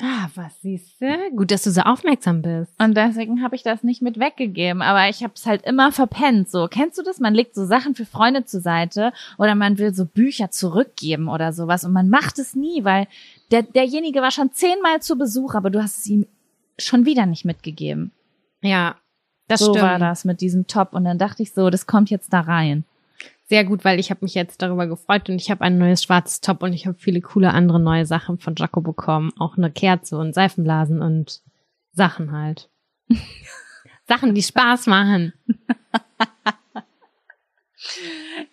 Ah, 0.00 0.28
was 0.36 0.60
siehst 0.62 1.00
du? 1.00 1.30
Gut, 1.34 1.50
dass 1.50 1.64
du 1.64 1.72
so 1.72 1.80
aufmerksam 1.80 2.40
bist. 2.40 2.72
Und 2.78 2.96
deswegen 2.96 3.42
habe 3.42 3.56
ich 3.56 3.64
das 3.64 3.82
nicht 3.82 4.00
mit 4.00 4.20
weggegeben. 4.20 4.80
Aber 4.80 5.08
ich 5.08 5.24
habe 5.24 5.32
es 5.34 5.44
halt 5.44 5.66
immer 5.66 5.90
verpennt. 5.90 6.48
So, 6.48 6.68
kennst 6.68 6.98
du 6.98 7.02
das? 7.02 7.18
Man 7.18 7.34
legt 7.34 7.56
so 7.56 7.64
Sachen 7.64 7.96
für 7.96 8.04
Freunde 8.04 8.44
zur 8.44 8.60
Seite 8.60 9.12
oder 9.38 9.56
man 9.56 9.76
will 9.78 9.92
so 9.92 10.04
Bücher 10.04 10.52
zurückgeben 10.52 11.28
oder 11.28 11.52
sowas 11.52 11.84
und 11.84 11.92
man 11.92 12.08
macht 12.10 12.38
es 12.38 12.54
nie, 12.54 12.84
weil 12.84 13.08
der, 13.50 13.62
derjenige 13.62 14.22
war 14.22 14.30
schon 14.30 14.52
zehnmal 14.52 15.02
zu 15.02 15.18
Besuch, 15.18 15.54
aber 15.54 15.70
du 15.70 15.82
hast 15.82 15.98
es 15.98 16.06
ihm 16.06 16.26
schon 16.78 17.04
wieder 17.04 17.26
nicht 17.26 17.44
mitgegeben. 17.44 18.12
Ja, 18.62 18.96
das 19.48 19.60
so 19.60 19.72
stimmt. 19.72 19.84
war 19.84 19.98
das 19.98 20.24
mit 20.24 20.40
diesem 20.40 20.66
Top. 20.66 20.94
Und 20.94 21.04
dann 21.04 21.18
dachte 21.18 21.42
ich 21.42 21.52
so, 21.52 21.70
das 21.70 21.86
kommt 21.86 22.10
jetzt 22.10 22.32
da 22.32 22.40
rein. 22.40 22.84
Sehr 23.48 23.64
gut, 23.64 23.84
weil 23.84 23.98
ich 23.98 24.10
habe 24.10 24.20
mich 24.22 24.34
jetzt 24.34 24.60
darüber 24.60 24.86
gefreut 24.86 25.28
und 25.30 25.36
ich 25.36 25.50
habe 25.50 25.62
ein 25.62 25.78
neues 25.78 26.02
schwarzes 26.02 26.42
Top 26.42 26.62
und 26.62 26.74
ich 26.74 26.86
habe 26.86 26.98
viele 26.98 27.22
coole 27.22 27.52
andere 27.52 27.80
neue 27.80 28.04
Sachen 28.04 28.38
von 28.38 28.54
Jaco 28.54 28.82
bekommen. 28.82 29.32
Auch 29.38 29.56
eine 29.56 29.70
Kerze 29.70 30.18
und 30.18 30.34
Seifenblasen 30.34 31.00
und 31.00 31.40
Sachen 31.92 32.32
halt. 32.32 32.68
Sachen, 34.06 34.34
die 34.34 34.42
Spaß 34.42 34.86
machen. 34.86 35.32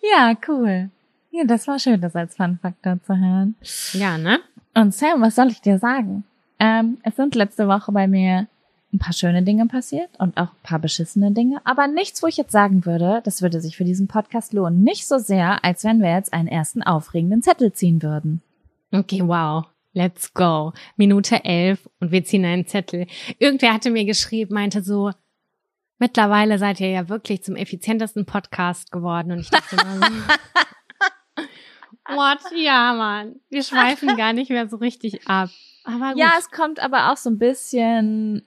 Ja, 0.02 0.34
cool. 0.48 0.90
Ja, 1.30 1.44
das 1.44 1.66
war 1.68 1.78
schön, 1.78 2.00
das 2.00 2.16
als 2.16 2.36
Fun-Faktor 2.36 2.98
zu 3.02 3.16
hören. 3.18 3.56
Ja, 3.92 4.16
ne? 4.16 4.40
Und 4.74 4.94
Sam, 4.94 5.20
was 5.20 5.34
soll 5.34 5.48
ich 5.48 5.60
dir 5.60 5.78
sagen? 5.78 6.24
Ähm, 6.58 6.98
es 7.02 7.16
sind 7.16 7.34
letzte 7.34 7.68
Woche 7.68 7.92
bei 7.92 8.06
mir 8.06 8.46
ein 8.92 8.98
paar 8.98 9.12
schöne 9.12 9.42
Dinge 9.42 9.66
passiert 9.66 10.10
und 10.18 10.36
auch 10.36 10.52
ein 10.52 10.62
paar 10.62 10.78
beschissene 10.78 11.32
Dinge, 11.32 11.60
aber 11.64 11.86
nichts, 11.86 12.22
wo 12.22 12.26
ich 12.26 12.36
jetzt 12.36 12.52
sagen 12.52 12.86
würde, 12.86 13.20
das 13.24 13.42
würde 13.42 13.60
sich 13.60 13.76
für 13.76 13.84
diesen 13.84 14.08
Podcast 14.08 14.52
lohnen. 14.52 14.82
Nicht 14.82 15.06
so 15.06 15.18
sehr, 15.18 15.64
als 15.64 15.84
wenn 15.84 16.00
wir 16.00 16.12
jetzt 16.14 16.32
einen 16.32 16.48
ersten 16.48 16.82
aufregenden 16.82 17.42
Zettel 17.42 17.72
ziehen 17.72 18.02
würden. 18.02 18.42
Okay, 18.92 19.22
wow. 19.24 19.66
Let's 19.92 20.34
go. 20.34 20.72
Minute 20.96 21.42
elf 21.44 21.88
und 22.00 22.12
wir 22.12 22.22
ziehen 22.22 22.44
einen 22.44 22.66
Zettel. 22.66 23.06
Irgendwer 23.38 23.72
hatte 23.72 23.90
mir 23.90 24.04
geschrieben, 24.04 24.54
meinte 24.54 24.82
so, 24.82 25.10
mittlerweile 25.98 26.58
seid 26.58 26.80
ihr 26.80 26.90
ja 26.90 27.08
wirklich 27.08 27.42
zum 27.42 27.56
effizientesten 27.56 28.26
Podcast 28.26 28.92
geworden. 28.92 29.32
Und 29.32 29.40
ich 29.40 29.48
dachte 29.48 29.76
immer 29.76 30.06
so, 30.06 31.44
what? 32.14 32.40
Ja, 32.54 32.92
Mann. 32.92 33.36
Wir 33.48 33.62
schweifen 33.62 34.16
gar 34.18 34.34
nicht 34.34 34.50
mehr 34.50 34.68
so 34.68 34.76
richtig 34.76 35.26
ab. 35.26 35.48
Aber 35.84 36.10
gut. 36.10 36.18
Ja, 36.18 36.34
es 36.38 36.50
kommt 36.50 36.78
aber 36.78 37.10
auch 37.10 37.16
so 37.16 37.30
ein 37.30 37.38
bisschen 37.38 38.46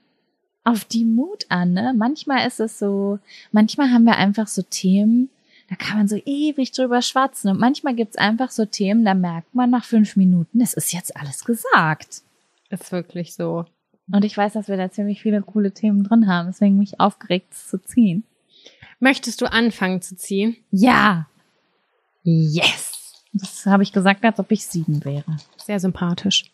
auf 0.64 0.86
die 0.86 1.06
Mut 1.06 1.46
an, 1.50 1.74
ne? 1.74 1.94
Manchmal 1.96 2.46
ist 2.48 2.60
es 2.60 2.78
so, 2.80 3.20
manchmal 3.52 3.92
haben 3.92 4.04
wir 4.06 4.18
einfach 4.18 4.48
so 4.48 4.62
Themen, 4.62 5.30
da 5.70 5.76
kann 5.76 5.98
man 5.98 6.08
so 6.08 6.18
ewig 6.26 6.72
drüber 6.72 7.02
schwatzen. 7.02 7.50
Und 7.52 7.60
manchmal 7.60 7.96
gibt's 7.96 8.18
einfach 8.18 8.52
so 8.52 8.66
Themen, 8.66 9.06
da 9.06 9.14
merkt 9.14 9.54
man 9.56 9.70
nach 9.70 9.86
fünf 9.86 10.16
Minuten, 10.16 10.62
es 10.62 10.74
ist 10.74 10.94
jetzt 10.94 11.16
alles 11.16 11.46
gesagt. 11.46 12.22
ist 12.70 12.92
wirklich 12.92 13.34
so. 13.36 13.66
Und 14.12 14.26
ich 14.26 14.36
weiß, 14.36 14.54
dass 14.54 14.68
wir 14.68 14.78
da 14.78 14.90
ziemlich 14.92 15.22
viele 15.22 15.42
coole 15.42 15.72
Themen 15.72 16.04
drin 16.04 16.28
haben, 16.28 16.48
deswegen 16.48 16.76
bin 16.76 16.84
ich 16.84 17.00
aufgeregt, 17.00 17.48
es 17.52 17.68
zu 17.68 17.78
ziehen. 17.78 18.24
Möchtest 19.00 19.42
du 19.42 19.46
anfangen 19.52 20.02
zu 20.02 20.16
ziehen? 20.18 20.58
Ja, 20.72 21.28
Yes. 22.24 23.24
das 23.34 23.66
habe 23.66 23.84
ich 23.84 23.94
gesagt, 23.94 24.24
als 24.26 24.40
ob 24.40 24.52
ich 24.52 24.66
sieben 24.66 25.04
wäre. 25.06 25.38
Sehr 25.58 25.80
sympathisch. 25.80 26.52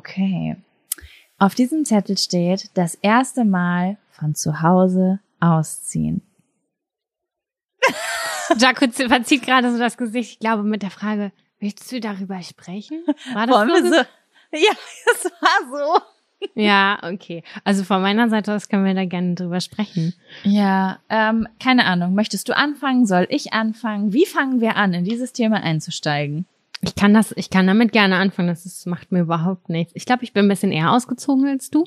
Okay. 0.00 0.56
Auf 1.38 1.54
diesem 1.54 1.84
Zettel 1.84 2.18
steht, 2.18 2.70
das 2.74 2.94
erste 2.96 3.44
Mal 3.44 3.98
von 4.10 4.34
zu 4.34 4.62
Hause 4.62 5.20
ausziehen. 5.40 6.22
Jaco 8.58 8.86
verzieht 8.90 9.42
gerade 9.42 9.72
so 9.72 9.78
das 9.78 9.96
Gesicht. 9.96 10.32
Ich 10.32 10.38
glaube, 10.38 10.62
mit 10.62 10.82
der 10.82 10.90
Frage, 10.90 11.32
willst 11.58 11.90
du 11.92 12.00
darüber 12.00 12.42
sprechen? 12.42 13.04
War 13.32 13.46
das 13.46 13.56
Wollen 13.56 13.84
so? 13.84 13.98
so? 13.98 14.02
Ja, 14.52 14.72
es 15.12 15.24
war 15.26 15.70
so. 15.70 16.02
Ja, 16.56 16.98
okay. 17.04 17.44
Also 17.62 17.84
von 17.84 18.02
meiner 18.02 18.28
Seite 18.28 18.52
aus 18.52 18.68
können 18.68 18.84
wir 18.84 18.94
da 18.94 19.04
gerne 19.04 19.36
drüber 19.36 19.60
sprechen. 19.60 20.14
Ja, 20.42 20.98
ähm, 21.08 21.46
keine 21.62 21.84
Ahnung. 21.84 22.14
Möchtest 22.14 22.48
du 22.48 22.56
anfangen? 22.56 23.06
Soll 23.06 23.28
ich 23.30 23.52
anfangen? 23.52 24.12
Wie 24.12 24.26
fangen 24.26 24.60
wir 24.60 24.74
an, 24.74 24.92
in 24.92 25.04
dieses 25.04 25.32
Thema 25.32 25.62
einzusteigen? 25.62 26.46
Ich 26.82 26.94
kann 26.94 27.12
das, 27.12 27.32
ich 27.36 27.50
kann 27.50 27.66
damit 27.66 27.92
gerne 27.92 28.16
anfangen. 28.16 28.48
Das 28.48 28.64
ist, 28.64 28.86
macht 28.86 29.12
mir 29.12 29.20
überhaupt 29.20 29.68
nichts. 29.68 29.92
Ich 29.94 30.06
glaube, 30.06 30.24
ich 30.24 30.32
bin 30.32 30.46
ein 30.46 30.48
bisschen 30.48 30.72
eher 30.72 30.92
ausgezogen 30.92 31.46
als 31.46 31.70
du. 31.70 31.84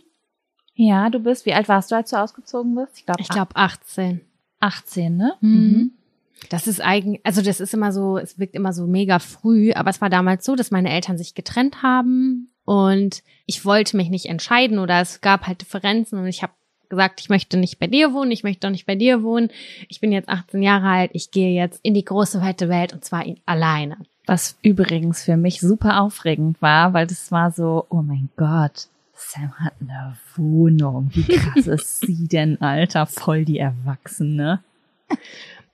Ja, 0.75 1.09
du 1.09 1.19
bist, 1.19 1.45
wie 1.45 1.53
alt 1.53 1.67
warst 1.67 1.91
du, 1.91 1.95
als 1.95 2.09
du 2.12 2.17
ausgezogen 2.17 2.75
bist? 2.75 2.97
Ich 2.97 3.05
glaube, 3.05 3.21
Ich 3.21 3.29
glaube 3.29 3.55
18. 3.55 4.21
18, 4.59 5.17
ne? 5.17 5.33
Mhm. 5.41 5.91
Das 6.50 6.67
ist 6.67 6.81
eigentlich, 6.81 7.21
also 7.23 7.41
das 7.41 7.59
ist 7.59 7.73
immer 7.73 7.91
so, 7.91 8.17
es 8.17 8.39
wirkt 8.39 8.55
immer 8.55 8.73
so 8.73 8.85
mega 8.85 9.19
früh, 9.19 9.71
aber 9.73 9.89
es 9.89 10.01
war 10.01 10.09
damals 10.09 10.45
so, 10.45 10.55
dass 10.55 10.71
meine 10.71 10.91
Eltern 10.91 11.17
sich 11.17 11.35
getrennt 11.35 11.83
haben 11.83 12.50
und 12.65 13.23
ich 13.45 13.65
wollte 13.65 13.97
mich 13.97 14.09
nicht 14.09 14.25
entscheiden 14.25 14.79
oder 14.79 15.00
es 15.00 15.21
gab 15.21 15.47
halt 15.47 15.62
Differenzen 15.62 16.19
und 16.19 16.27
ich 16.27 16.43
habe 16.43 16.53
gesagt, 16.89 17.21
ich 17.21 17.29
möchte 17.29 17.57
nicht 17.57 17.79
bei 17.79 17.88
dir 17.88 18.13
wohnen, 18.13 18.31
ich 18.31 18.43
möchte 18.43 18.67
auch 18.67 18.71
nicht 18.71 18.85
bei 18.85 18.95
dir 18.95 19.23
wohnen. 19.23 19.50
Ich 19.89 20.00
bin 20.00 20.12
jetzt 20.12 20.29
18 20.29 20.62
Jahre 20.62 20.88
alt, 20.88 21.12
ich 21.13 21.31
gehe 21.31 21.53
jetzt 21.53 21.79
in 21.83 21.93
die 21.93 22.05
große 22.05 22.41
weite 22.41 22.69
Welt 22.69 22.93
und 22.93 23.03
zwar 23.05 23.25
in, 23.25 23.39
alleine. 23.45 23.97
Was 24.25 24.58
übrigens 24.62 25.24
für 25.24 25.36
mich 25.36 25.60
super 25.60 26.01
aufregend 26.01 26.62
war, 26.62 26.94
weil 26.94 27.08
das 27.08 27.32
war 27.32 27.51
so, 27.51 27.86
oh 27.89 28.01
mein 28.01 28.30
Gott, 28.38 28.88
Sam 29.13 29.53
hat 29.60 29.74
eine 29.82 30.18
Wohnung. 30.36 31.10
Wie 31.13 31.24
krass 31.24 31.68
ist 31.68 32.00
sie 32.06 32.27
denn, 32.27 32.62
Alter? 32.62 33.06
Voll 33.06 33.46
die 33.46 33.60
Erwachsene. 33.60 34.63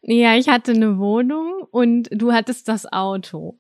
Ja, 0.02 0.36
ich 0.36 0.50
hatte 0.50 0.72
eine 0.72 0.98
Wohnung 0.98 1.68
und 1.72 2.10
du 2.12 2.34
hattest 2.34 2.68
das 2.68 2.92
Auto. 2.92 3.58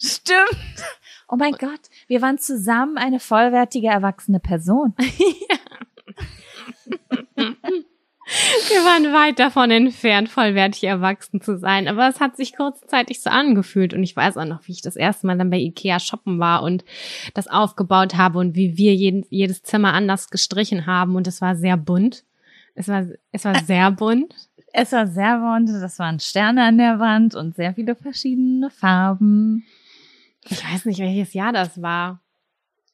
Stimmt. 0.00 0.84
Oh 1.28 1.36
mein 1.36 1.52
Gott, 1.52 1.80
wir 2.06 2.22
waren 2.22 2.38
zusammen 2.38 2.98
eine 2.98 3.18
vollwertige 3.18 3.88
erwachsene 3.88 4.40
Person. 4.40 4.94
Wir 8.68 8.84
waren 8.84 9.12
weit 9.12 9.38
davon 9.38 9.70
entfernt, 9.70 10.28
vollwertig 10.28 10.84
erwachsen 10.84 11.40
zu 11.40 11.58
sein. 11.58 11.88
Aber 11.88 12.08
es 12.08 12.20
hat 12.20 12.36
sich 12.36 12.56
kurzzeitig 12.56 13.22
so 13.22 13.30
angefühlt. 13.30 13.94
Und 13.94 14.02
ich 14.02 14.14
weiß 14.14 14.36
auch 14.36 14.44
noch, 14.44 14.66
wie 14.66 14.72
ich 14.72 14.82
das 14.82 14.96
erste 14.96 15.26
Mal 15.26 15.38
dann 15.38 15.50
bei 15.50 15.58
Ikea 15.58 16.00
shoppen 16.00 16.38
war 16.38 16.62
und 16.62 16.84
das 17.34 17.48
aufgebaut 17.48 18.16
habe 18.16 18.38
und 18.38 18.54
wie 18.54 18.76
wir 18.76 18.94
jeden, 18.94 19.24
jedes 19.30 19.62
Zimmer 19.62 19.92
anders 19.92 20.30
gestrichen 20.30 20.86
haben. 20.86 21.16
Und 21.16 21.26
es 21.26 21.40
war 21.40 21.56
sehr 21.56 21.76
bunt. 21.76 22.24
Es 22.74 22.88
war, 22.88 23.06
es 23.32 23.44
war 23.44 23.62
sehr 23.64 23.90
bunt. 23.90 24.34
Es 24.72 24.92
war 24.92 25.06
sehr 25.06 25.38
bunt. 25.38 25.70
Das 25.70 25.98
waren 25.98 26.20
Sterne 26.20 26.64
an 26.64 26.78
der 26.78 26.98
Wand 26.98 27.34
und 27.34 27.56
sehr 27.56 27.74
viele 27.74 27.94
verschiedene 27.96 28.70
Farben. 28.70 29.64
Ich 30.48 30.62
weiß 30.62 30.84
nicht, 30.84 31.00
welches 31.00 31.32
Jahr 31.32 31.52
das 31.52 31.80
war. 31.80 32.20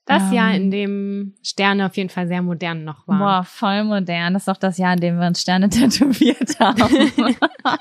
Das 0.07 0.25
Ähm. 0.25 0.33
Jahr, 0.33 0.55
in 0.55 0.71
dem 0.71 1.35
Sterne 1.43 1.87
auf 1.87 1.97
jeden 1.97 2.09
Fall 2.11 2.27
sehr 2.27 2.43
modern 2.43 2.85
noch 2.85 3.07
waren. 3.07 3.19
Boah, 3.19 3.45
voll 3.45 3.85
modern. 3.85 4.33
Das 4.35 4.43
ist 4.43 4.49
doch 4.49 4.57
das 4.57 4.79
Jahr, 4.79 4.95
in 4.95 5.01
dem 5.01 5.19
wir 5.19 5.27
uns 5.27 5.41
Sterne 5.41 5.69
tätowiert 5.71 6.59
haben. 6.59 7.13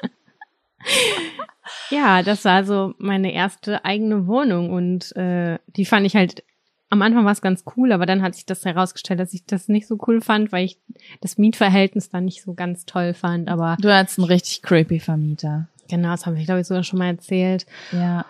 Ja, 1.90 2.24
das 2.24 2.44
war 2.46 2.63
so 2.63 2.94
meine 2.98 3.34
erste 3.34 3.86
eigene 3.86 4.25
Wohnung 4.28 4.72
und 4.72 5.16
äh, 5.16 5.60
die 5.68 5.86
fand 5.86 6.06
ich 6.06 6.16
halt 6.16 6.44
am 6.90 7.01
Anfang 7.01 7.24
war 7.24 7.32
es 7.32 7.42
ganz 7.42 7.63
cool, 7.78 7.94
aber 7.94 8.06
dann 8.06 8.22
hat 8.22 8.36
sich 8.36 8.46
das 8.46 8.66
herausgestellt, 8.66 9.20
dass 9.22 9.34
ich 9.34 9.46
das 9.46 9.70
nicht 9.70 9.88
so 9.88 9.98
cool 10.08 10.20
fand, 10.20 10.51
weil 10.51 10.66
ich 10.66 10.78
das 11.22 11.38
Mietverhältnis 11.38 12.10
dann 12.10 12.25
nicht 12.25 12.44
so 12.44 12.54
ganz 12.54 12.86
toll 12.86 13.13
fand. 13.13 13.48
Aber 13.48 13.78
du 13.80 13.94
hattest 13.94 14.20
einen 14.20 14.28
richtig 14.28 14.62
creepy 14.62 15.00
Vermieter. 15.00 15.68
genau, 15.88 16.10
das 16.12 16.25
habe 16.25 16.38
ich 16.38 16.46
glaube 16.46 16.60
ich 16.62 16.68
sogar 16.68 16.84
schon 16.84 17.00
mal 17.00 17.08
erzählt. 17.08 17.66
Ja. 17.94 18.25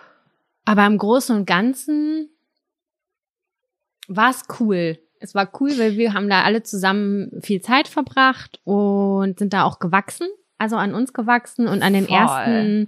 Aber 0.64 0.86
im 0.86 0.96
Großen 0.98 1.34
und 1.34 1.46
Ganzen 1.46 2.28
war 4.08 4.30
es 4.30 4.42
cool. 4.60 4.98
Es 5.20 5.34
war 5.34 5.48
cool, 5.60 5.78
weil 5.78 5.96
wir 5.96 6.14
haben 6.14 6.28
da 6.28 6.42
alle 6.42 6.62
zusammen 6.62 7.30
viel 7.42 7.60
Zeit 7.60 7.86
verbracht 7.86 8.60
und 8.64 9.38
sind 9.38 9.52
da 9.52 9.64
auch 9.64 9.78
gewachsen. 9.78 10.26
Also 10.58 10.76
an 10.76 10.94
uns 10.94 11.12
gewachsen 11.12 11.66
und 11.66 11.82
an 11.82 11.92
den 11.92 12.06
Voll. 12.06 12.16
ersten, 12.16 12.86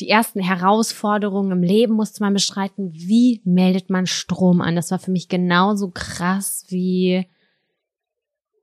die 0.00 0.08
ersten 0.08 0.40
Herausforderungen 0.40 1.52
im 1.52 1.62
Leben 1.62 1.94
musste 1.94 2.20
man 2.20 2.32
bestreiten. 2.32 2.90
Wie 2.92 3.40
meldet 3.44 3.90
man 3.90 4.06
Strom 4.06 4.60
an? 4.60 4.74
Das 4.74 4.90
war 4.90 4.98
für 4.98 5.12
mich 5.12 5.28
genauso 5.28 5.90
krass 5.90 6.64
wie, 6.68 7.28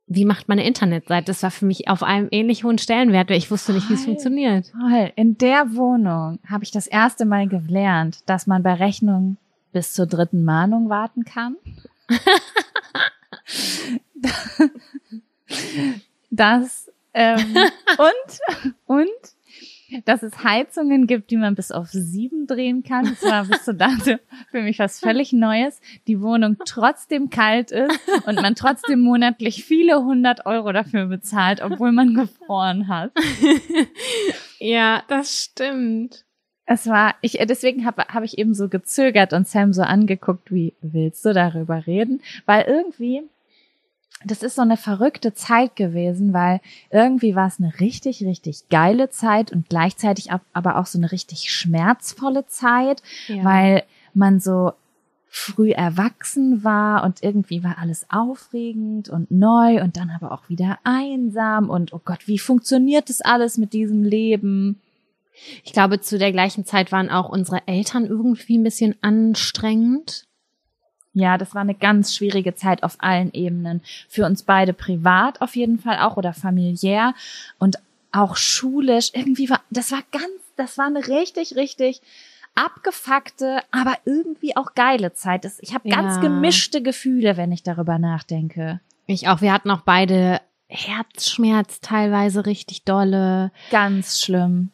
wie 0.08 0.26
macht 0.26 0.50
man 0.50 0.60
eine 0.60 0.68
Internetseite? 0.68 1.28
Das 1.28 1.42
war 1.42 1.52
für 1.52 1.66
mich 1.66 1.88
auf 1.88 2.04
einem 2.04 2.28
ähnlich 2.32 2.66
hohen 2.66 2.80
Stellenwert, 2.80 3.30
weil 3.30 3.38
ich 3.38 3.50
wusste 3.50 3.72
nicht, 3.72 3.90
wie 3.90 3.94
es 3.94 4.02
Voll. 4.04 4.16
funktioniert. 4.16 4.72
Toll. 4.72 5.14
In 5.16 5.38
der 5.38 5.76
Wohnung 5.76 6.40
habe 6.46 6.66
ich 6.66 6.72
das 6.72 6.88
erste 6.88 7.24
Mal 7.24 7.48
gelernt, 7.48 8.28
dass 8.28 8.46
man 8.46 8.62
bei 8.62 8.74
Rechnung 8.74 9.38
bis 9.72 9.94
zur 9.94 10.06
dritten 10.06 10.44
Mahnung 10.44 10.90
warten 10.90 11.26
kann. 11.26 11.56
das 16.30 16.92
ähm, 17.14 17.56
und 17.98 18.40
und 18.86 19.10
dass 20.06 20.22
es 20.22 20.44
Heizungen 20.44 21.08
gibt, 21.08 21.32
die 21.32 21.38
man 21.38 21.56
bis 21.56 21.72
auf 21.72 21.88
sieben 21.90 22.46
drehen 22.46 22.84
kann. 22.84 23.06
Das 23.06 23.24
war 23.24 23.46
bis 23.46 23.66
zu 23.66 23.74
dato 23.74 24.18
für 24.52 24.62
mich 24.62 24.78
was 24.80 25.00
völlig 25.00 25.34
Neues. 25.34 25.82
Die 26.08 26.22
Wohnung 26.22 26.58
trotzdem 26.66 27.30
kalt 27.30 27.72
ist 27.72 28.00
und 28.26 28.36
man 28.36 28.56
trotzdem 28.56 29.00
monatlich 29.00 29.64
viele 29.64 30.04
hundert 30.04 30.46
Euro 30.46 30.72
dafür 30.72 31.08
bezahlt, 31.08 31.62
obwohl 31.62 31.92
man 31.92 32.14
gefroren 32.14 32.88
hat. 32.88 33.12
Ja, 34.62 35.04
das 35.08 35.46
stimmt. 35.46 36.26
Es 36.72 36.86
war, 36.86 37.16
ich, 37.22 37.40
deswegen 37.48 37.84
habe 37.84 38.04
hab 38.10 38.24
ich 38.24 38.38
eben 38.38 38.54
so 38.54 38.70
gezögert 38.70 39.34
und 39.34 39.48
Sam 39.48 39.74
so 39.74 39.82
angeguckt, 39.82 40.52
wie 40.54 40.74
willst 40.82 41.26
du 41.26 41.34
darüber 41.34 41.88
reden? 41.88 42.22
Weil 42.46 42.66
irgendwie, 42.66 43.24
das 44.24 44.44
ist 44.44 44.54
so 44.54 44.62
eine 44.62 44.78
verrückte 44.78 45.34
Zeit 45.34 45.76
gewesen, 45.76 46.32
weil 46.32 46.62
irgendwie 46.92 47.36
war 47.36 47.48
es 47.48 47.60
eine 47.60 47.80
richtig, 47.80 48.22
richtig 48.24 48.70
geile 48.70 49.10
Zeit 49.10 49.52
und 49.52 49.68
gleichzeitig 49.68 50.32
ab, 50.32 50.42
aber 50.54 50.78
auch 50.78 50.86
so 50.86 51.00
eine 51.00 51.12
richtig 51.12 51.52
schmerzvolle 51.52 52.46
Zeit, 52.46 53.02
Ja. 53.28 53.44
weil 53.44 53.84
man 54.14 54.40
so 54.40 54.74
früh 55.28 55.72
erwachsen 55.72 56.64
war 56.64 57.04
und 57.04 57.24
irgendwie 57.24 57.64
war 57.64 57.80
alles 57.80 58.06
aufregend 58.10 59.10
und 59.10 59.32
neu 59.32 59.82
und 59.82 59.98
dann 59.98 60.12
aber 60.12 60.32
auch 60.32 60.50
wieder 60.50 60.78
einsam 60.84 61.68
und 61.72 61.94
oh 61.94 62.02
Gott, 62.06 62.28
wie 62.28 62.38
funktioniert 62.38 63.10
das 63.10 63.22
alles 63.22 63.58
mit 63.58 63.74
diesem 63.74 64.04
Leben? 64.04 64.80
Ich 65.64 65.74
glaube, 65.74 66.00
zu 66.02 66.18
der 66.18 66.32
gleichen 66.32 66.66
Zeit 66.66 66.92
waren 66.92 67.10
auch 67.10 67.30
unsere 67.30 67.68
Eltern 67.68 68.06
irgendwie 68.06 68.58
ein 68.58 68.64
bisschen 68.64 68.96
anstrengend. 69.02 70.24
Ja, 71.14 71.38
das 71.38 71.56
war 71.56 71.62
eine 71.62 71.74
ganz 71.76 72.16
schwierige 72.16 72.54
Zeit 72.56 72.84
auf 72.84 72.98
allen 73.00 73.34
Ebenen. 73.34 73.82
Für 74.08 74.26
uns 74.26 74.44
beide 74.44 74.74
privat 74.74 75.42
auf 75.42 75.56
jeden 75.56 75.80
Fall 75.80 76.00
auch 76.00 76.18
oder 76.18 76.34
familiär 76.34 77.14
und 77.58 77.78
auch 78.12 78.36
schulisch. 78.38 79.12
Irgendwie 79.14 79.50
war, 79.50 79.62
das 79.70 79.92
war 79.92 80.04
ganz, 80.12 80.26
das 80.56 80.78
war 80.78 80.86
eine 80.86 81.08
richtig, 81.08 81.56
richtig 81.56 82.02
abgefuckte, 82.56 83.62
aber 83.72 83.96
irgendwie 84.06 84.56
auch 84.56 84.76
geile 84.76 85.14
Zeit. 85.14 85.46
Das, 85.46 85.60
ich 85.62 85.74
habe 85.74 85.90
ganz 85.90 86.16
Ja. 86.16 86.22
gemischte 86.22 86.82
Gefühle, 86.82 87.38
wenn 87.38 87.52
ich 87.52 87.64
darüber 87.64 87.98
nachdenke. 87.98 88.80
Ich 89.06 89.28
auch. 89.28 89.42
Wir 89.42 89.54
hatten 89.54 89.72
auch 89.72 89.82
beide 89.82 90.42
Herzschmerz 90.68 91.82
teilweise 91.82 92.46
richtig 92.46 92.84
dolle. 92.84 93.52
Ganz 93.72 94.20
schlimm. 94.22 94.72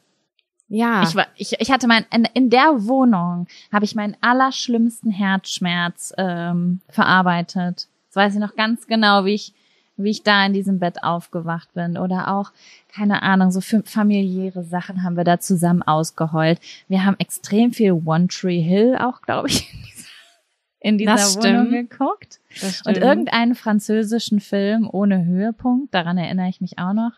Ja. 0.67 1.03
Ich, 1.03 1.15
war, 1.15 1.27
ich, 1.35 1.59
ich 1.59 1.71
hatte 1.71 1.87
mein, 1.87 2.05
in, 2.11 2.27
in 2.33 2.49
der 2.49 2.87
Wohnung 2.87 3.47
habe 3.71 3.85
ich 3.85 3.95
meinen 3.95 4.17
allerschlimmsten 4.21 5.11
Herzschmerz 5.11 6.13
ähm, 6.17 6.81
verarbeitet. 6.89 7.87
Das 8.07 8.15
weiß 8.15 8.33
ich 8.33 8.39
noch 8.39 8.55
ganz 8.55 8.87
genau, 8.87 9.25
wie 9.25 9.35
ich, 9.35 9.53
wie 9.97 10.09
ich 10.09 10.23
da 10.23 10.45
in 10.45 10.53
diesem 10.53 10.79
Bett 10.79 11.03
aufgewacht 11.03 11.73
bin. 11.73 11.97
Oder 11.97 12.33
auch, 12.33 12.51
keine 12.93 13.21
Ahnung, 13.21 13.51
so 13.51 13.61
familiäre 13.61 14.63
Sachen 14.63 15.03
haben 15.03 15.17
wir 15.17 15.23
da 15.23 15.39
zusammen 15.39 15.83
ausgeheult. 15.83 16.59
Wir 16.87 17.05
haben 17.05 17.15
extrem 17.19 17.71
viel 17.71 17.91
One 17.91 18.27
Tree 18.27 18.61
Hill 18.61 18.97
auch, 18.97 19.21
glaube 19.21 19.49
ich, 19.49 19.71
in 20.79 20.97
dieser, 20.97 21.11
in 21.11 21.17
dieser 21.17 21.43
Wohnung 21.43 21.71
geguckt. 21.71 22.39
Und 22.85 22.97
irgendeinen 22.97 23.53
französischen 23.53 24.39
Film 24.39 24.89
ohne 24.91 25.25
Höhepunkt, 25.25 25.93
daran 25.93 26.17
erinnere 26.17 26.49
ich 26.49 26.59
mich 26.59 26.79
auch 26.79 26.93
noch. 26.93 27.11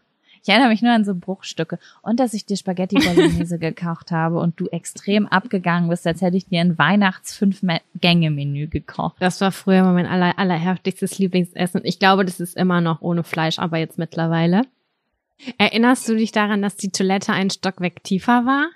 Ich 0.47 0.51
erinnere 0.53 0.69
mich 0.69 0.81
nur 0.81 0.93
an 0.93 1.03
so 1.03 1.13
Bruchstücke. 1.13 1.77
Und 2.01 2.21
dass 2.21 2.33
ich 2.33 2.45
dir 2.45 2.55
Spaghetti 2.55 2.95
Bolognese 2.95 3.59
gekauft 3.59 4.11
habe 4.13 4.39
und 4.39 4.57
du 4.57 4.67
extrem 4.67 5.27
abgegangen 5.27 5.89
bist, 5.89 6.07
als 6.07 6.21
hätte 6.21 6.37
ich 6.37 6.45
dir 6.47 6.61
ein 6.61 6.77
Weihnachts-Fünf-Gänge-Menü 6.77 8.67
gekocht. 8.67 9.17
das 9.19 9.41
war 9.41 9.51
früher 9.51 9.79
immer 9.79 9.91
mein 9.91 10.05
aller, 10.05 10.39
allerheftigstes 10.39 11.19
Lieblingsessen. 11.19 11.81
Ich 11.83 11.99
glaube, 11.99 12.23
das 12.23 12.39
ist 12.39 12.55
immer 12.55 12.79
noch 12.79 13.01
ohne 13.01 13.25
Fleisch, 13.25 13.59
aber 13.59 13.77
jetzt 13.77 13.97
mittlerweile. 13.97 14.61
Erinnerst 15.57 16.07
du 16.07 16.15
dich 16.15 16.31
daran, 16.31 16.61
dass 16.61 16.77
die 16.77 16.91
Toilette 16.91 17.33
einen 17.33 17.49
Stockwerk 17.49 18.01
tiefer 18.05 18.45
war? 18.45 18.69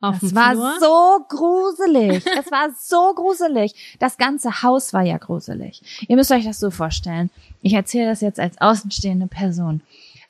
Auf 0.00 0.18
Das 0.18 0.30
dem 0.30 0.34
war 0.36 0.50
Flur? 0.54 0.72
so 0.80 1.24
gruselig. 1.28 2.24
Es 2.36 2.50
war 2.50 2.70
so 2.76 3.14
gruselig. 3.14 3.96
Das 4.00 4.18
ganze 4.18 4.64
Haus 4.64 4.92
war 4.92 5.02
ja 5.04 5.18
gruselig. 5.18 6.04
Ihr 6.08 6.16
müsst 6.16 6.32
euch 6.32 6.44
das 6.44 6.58
so 6.58 6.72
vorstellen. 6.72 7.30
Ich 7.62 7.74
erzähle 7.74 8.06
das 8.06 8.20
jetzt 8.22 8.40
als 8.40 8.60
außenstehende 8.60 9.28
Person. 9.28 9.82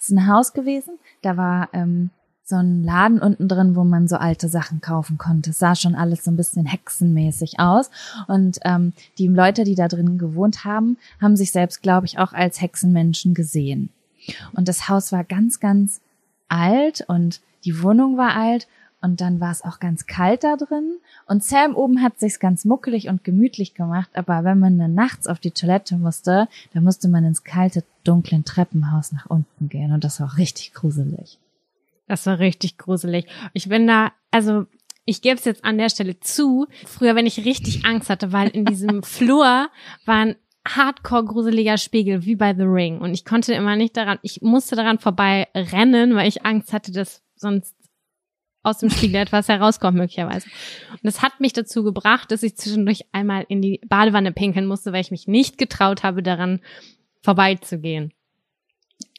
Ist 0.03 0.11
ein 0.11 0.27
Haus 0.27 0.53
gewesen, 0.53 0.99
da 1.23 1.37
war 1.37 1.69
ähm, 1.73 2.11
so 2.43 2.57
ein 2.57 2.83
Laden 2.83 3.21
unten 3.21 3.47
drin, 3.47 3.77
wo 3.77 3.85
man 3.85 4.09
so 4.09 4.17
alte 4.17 4.49
Sachen 4.49 4.81
kaufen 4.81 5.17
konnte. 5.17 5.51
Es 5.51 5.61
sah 5.61 5.77
schon 5.77 5.95
alles 5.95 6.25
so 6.25 6.33
ein 6.33 6.37
bisschen 6.37 6.67
hexenmäßig 6.67 7.61
aus. 7.61 7.89
Und 8.27 8.59
ähm, 8.65 8.95
die 9.19 9.29
Leute, 9.29 9.63
die 9.63 9.77
da 9.77 9.87
drin 9.87 10.19
gewohnt 10.19 10.65
haben, 10.65 10.99
haben 11.21 11.37
sich 11.37 11.53
selbst, 11.53 11.83
glaube 11.83 12.07
ich, 12.07 12.19
auch 12.19 12.33
als 12.33 12.61
Hexenmenschen 12.61 13.33
gesehen. 13.33 13.91
Und 14.55 14.67
das 14.67 14.89
Haus 14.89 15.13
war 15.13 15.23
ganz, 15.23 15.61
ganz 15.61 16.01
alt 16.49 17.05
und 17.07 17.41
die 17.65 17.81
Wohnung 17.81 18.17
war 18.17 18.35
alt 18.35 18.67
und 19.03 19.21
dann 19.21 19.41
war 19.41 19.51
es 19.51 19.63
auch 19.63 19.81
ganz 19.81 20.07
kalt 20.07 20.45
da 20.45 20.57
drin. 20.57 20.99
Und 21.27 21.45
Sam 21.45 21.75
oben 21.75 22.03
hat 22.03 22.19
sich's 22.19 22.41
ganz 22.41 22.65
muckelig 22.65 23.09
und 23.09 23.25
gemütlich 23.25 23.75
gemacht, 23.75 24.11
aber 24.15 24.45
wenn 24.45 24.59
man 24.59 24.79
dann 24.79 24.95
nachts 24.95 25.27
auf 25.27 25.41
die 25.41 25.51
Toilette 25.51 25.97
musste, 25.97 26.49
dann 26.73 26.85
musste 26.85 27.09
man 27.09 27.25
ins 27.25 27.45
kalte, 27.45 27.85
dunkle 28.05 28.43
Treppenhaus 28.45 29.13
nach 29.13 29.27
unten 29.27 29.69
gehen 29.69 29.93
und 29.93 30.05
das 30.05 30.21
war 30.21 30.39
richtig 30.39 30.73
gruselig. 30.73 31.39
Das 32.09 32.27
war 32.27 32.39
richtig 32.39 32.79
gruselig. 32.79 33.27
Ich 33.53 33.69
bin 33.69 33.87
da, 33.87 34.13
also 34.31 34.67
ich 35.05 35.23
gebe 35.23 35.37
es 35.37 35.45
jetzt 35.45 35.65
an 35.65 35.79
der 35.79 35.89
Stelle 35.89 36.21
zu. 36.21 36.67
Früher, 36.87 37.17
wenn 37.17 37.27
ich 37.27 37.45
richtig 37.45 37.85
Angst 37.85 38.09
hatte, 38.09 38.33
weil 38.33 38.49
in 38.49 38.65
diesem 38.65 39.03
Flur 39.03 39.69
war 40.05 40.17
ein 40.17 40.37
hardcore 40.67 41.25
gruseliger 41.25 41.77
Spiegel, 41.77 42.25
wie 42.25 42.37
bei 42.37 42.55
The 42.55 42.63
Ring. 42.63 43.01
Und 43.01 43.15
ich 43.15 43.25
konnte 43.25 43.53
immer 43.53 43.77
nicht 43.77 43.97
daran, 43.97 44.19
ich 44.23 44.43
musste 44.43 44.77
daran 44.77 44.99
vorbei 44.99 45.49
rennen, 45.55 46.15
weil 46.15 46.29
ich 46.29 46.45
Angst 46.45 46.73
hatte, 46.73 46.93
dass 46.93 47.23
sonst 47.35 47.75
aus 48.63 48.79
dem 48.79 48.91
Spiegel 48.91 49.17
etwas 49.17 49.49
herauskommt 49.49 49.97
möglicherweise. 49.97 50.47
Und 50.91 51.05
das 51.05 51.23
hat 51.23 51.41
mich 51.41 51.53
dazu 51.53 51.83
gebracht, 51.83 52.31
dass 52.31 52.43
ich 52.43 52.57
zwischendurch 52.57 53.05
einmal 53.13 53.45
in 53.49 53.61
die 53.61 53.81
Badewanne 53.87 54.33
pinkeln 54.33 54.67
musste, 54.67 54.93
weil 54.93 55.01
ich 55.01 55.11
mich 55.11 55.27
nicht 55.27 55.59
getraut 55.59 56.03
habe, 56.03 56.23
daran 56.23 56.61
vorbeizugehen. 57.23 58.13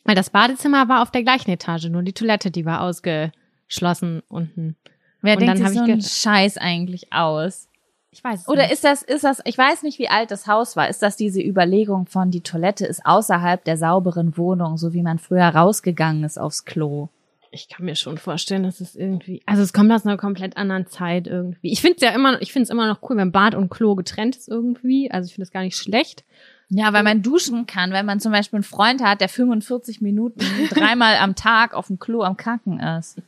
Weil 0.05 0.15
das 0.15 0.29
Badezimmer 0.29 0.89
war 0.89 1.01
auf 1.01 1.11
der 1.11 1.23
gleichen 1.23 1.51
Etage, 1.51 1.85
nur 1.85 2.03
die 2.03 2.13
Toilette, 2.13 2.51
die 2.51 2.65
war 2.65 2.81
ausgeschlossen 2.81 4.21
unten. 4.27 4.75
Wer 5.21 5.35
Und 5.35 5.41
denkt 5.41 5.61
dann 5.61 5.67
sich 5.67 5.77
so 5.77 5.85
ich 5.85 5.91
einen 5.91 6.01
Scheiß 6.01 6.57
eigentlich 6.57 7.13
aus? 7.13 7.69
Ich 8.11 8.23
weiß 8.23 8.41
es 8.41 8.47
Oder 8.47 8.63
nicht. 8.63 8.73
ist 8.73 8.83
das, 8.83 9.01
ist 9.01 9.23
das, 9.23 9.41
ich 9.45 9.57
weiß 9.57 9.83
nicht, 9.83 9.97
wie 9.97 10.09
alt 10.09 10.29
das 10.29 10.45
Haus 10.45 10.75
war. 10.75 10.87
Ist 10.87 11.01
das 11.01 11.15
diese 11.15 11.41
Überlegung 11.41 12.05
von, 12.05 12.29
die 12.29 12.41
Toilette 12.41 12.85
ist 12.85 13.05
außerhalb 13.05 13.63
der 13.63 13.77
sauberen 13.77 14.37
Wohnung, 14.37 14.77
so 14.77 14.93
wie 14.93 15.01
man 15.01 15.17
früher 15.17 15.47
rausgegangen 15.47 16.23
ist 16.23 16.37
aufs 16.37 16.65
Klo? 16.65 17.09
Ich 17.53 17.69
kann 17.69 17.85
mir 17.85 17.95
schon 17.95 18.17
vorstellen, 18.17 18.63
dass 18.63 18.81
es 18.81 18.95
irgendwie, 18.95 19.43
also 19.45 19.61
es 19.61 19.73
kommt 19.73 19.91
aus 19.91 20.05
einer 20.05 20.17
komplett 20.17 20.57
anderen 20.57 20.87
Zeit 20.87 21.27
irgendwie. 21.27 21.71
Ich 21.71 21.81
finde 21.81 21.97
es 21.97 22.01
ja 22.01 22.09
immer, 22.09 22.41
ich 22.41 22.51
finde 22.51 22.63
es 22.63 22.69
immer 22.71 22.87
noch 22.87 23.07
cool, 23.07 23.17
wenn 23.17 23.31
Bad 23.31 23.53
und 23.53 23.69
Klo 23.69 23.93
getrennt 23.93 24.35
ist 24.35 24.49
irgendwie. 24.49 25.11
Also 25.11 25.27
ich 25.27 25.35
finde 25.35 25.43
es 25.43 25.51
gar 25.51 25.61
nicht 25.61 25.77
schlecht. 25.77 26.25
Ja, 26.69 26.91
weil 26.93 27.03
man 27.03 27.21
duschen 27.21 27.67
kann, 27.67 27.91
wenn 27.91 28.07
man 28.07 28.19
zum 28.19 28.31
Beispiel 28.31 28.57
einen 28.57 28.63
Freund 28.63 29.03
hat, 29.03 29.21
der 29.21 29.29
45 29.29 30.01
Minuten 30.01 30.43
dreimal 30.71 31.17
am 31.17 31.35
Tag 31.35 31.75
auf 31.75 31.87
dem 31.87 31.99
Klo 31.99 32.23
am 32.23 32.37
Kacken 32.37 32.79
ist. 32.79 33.21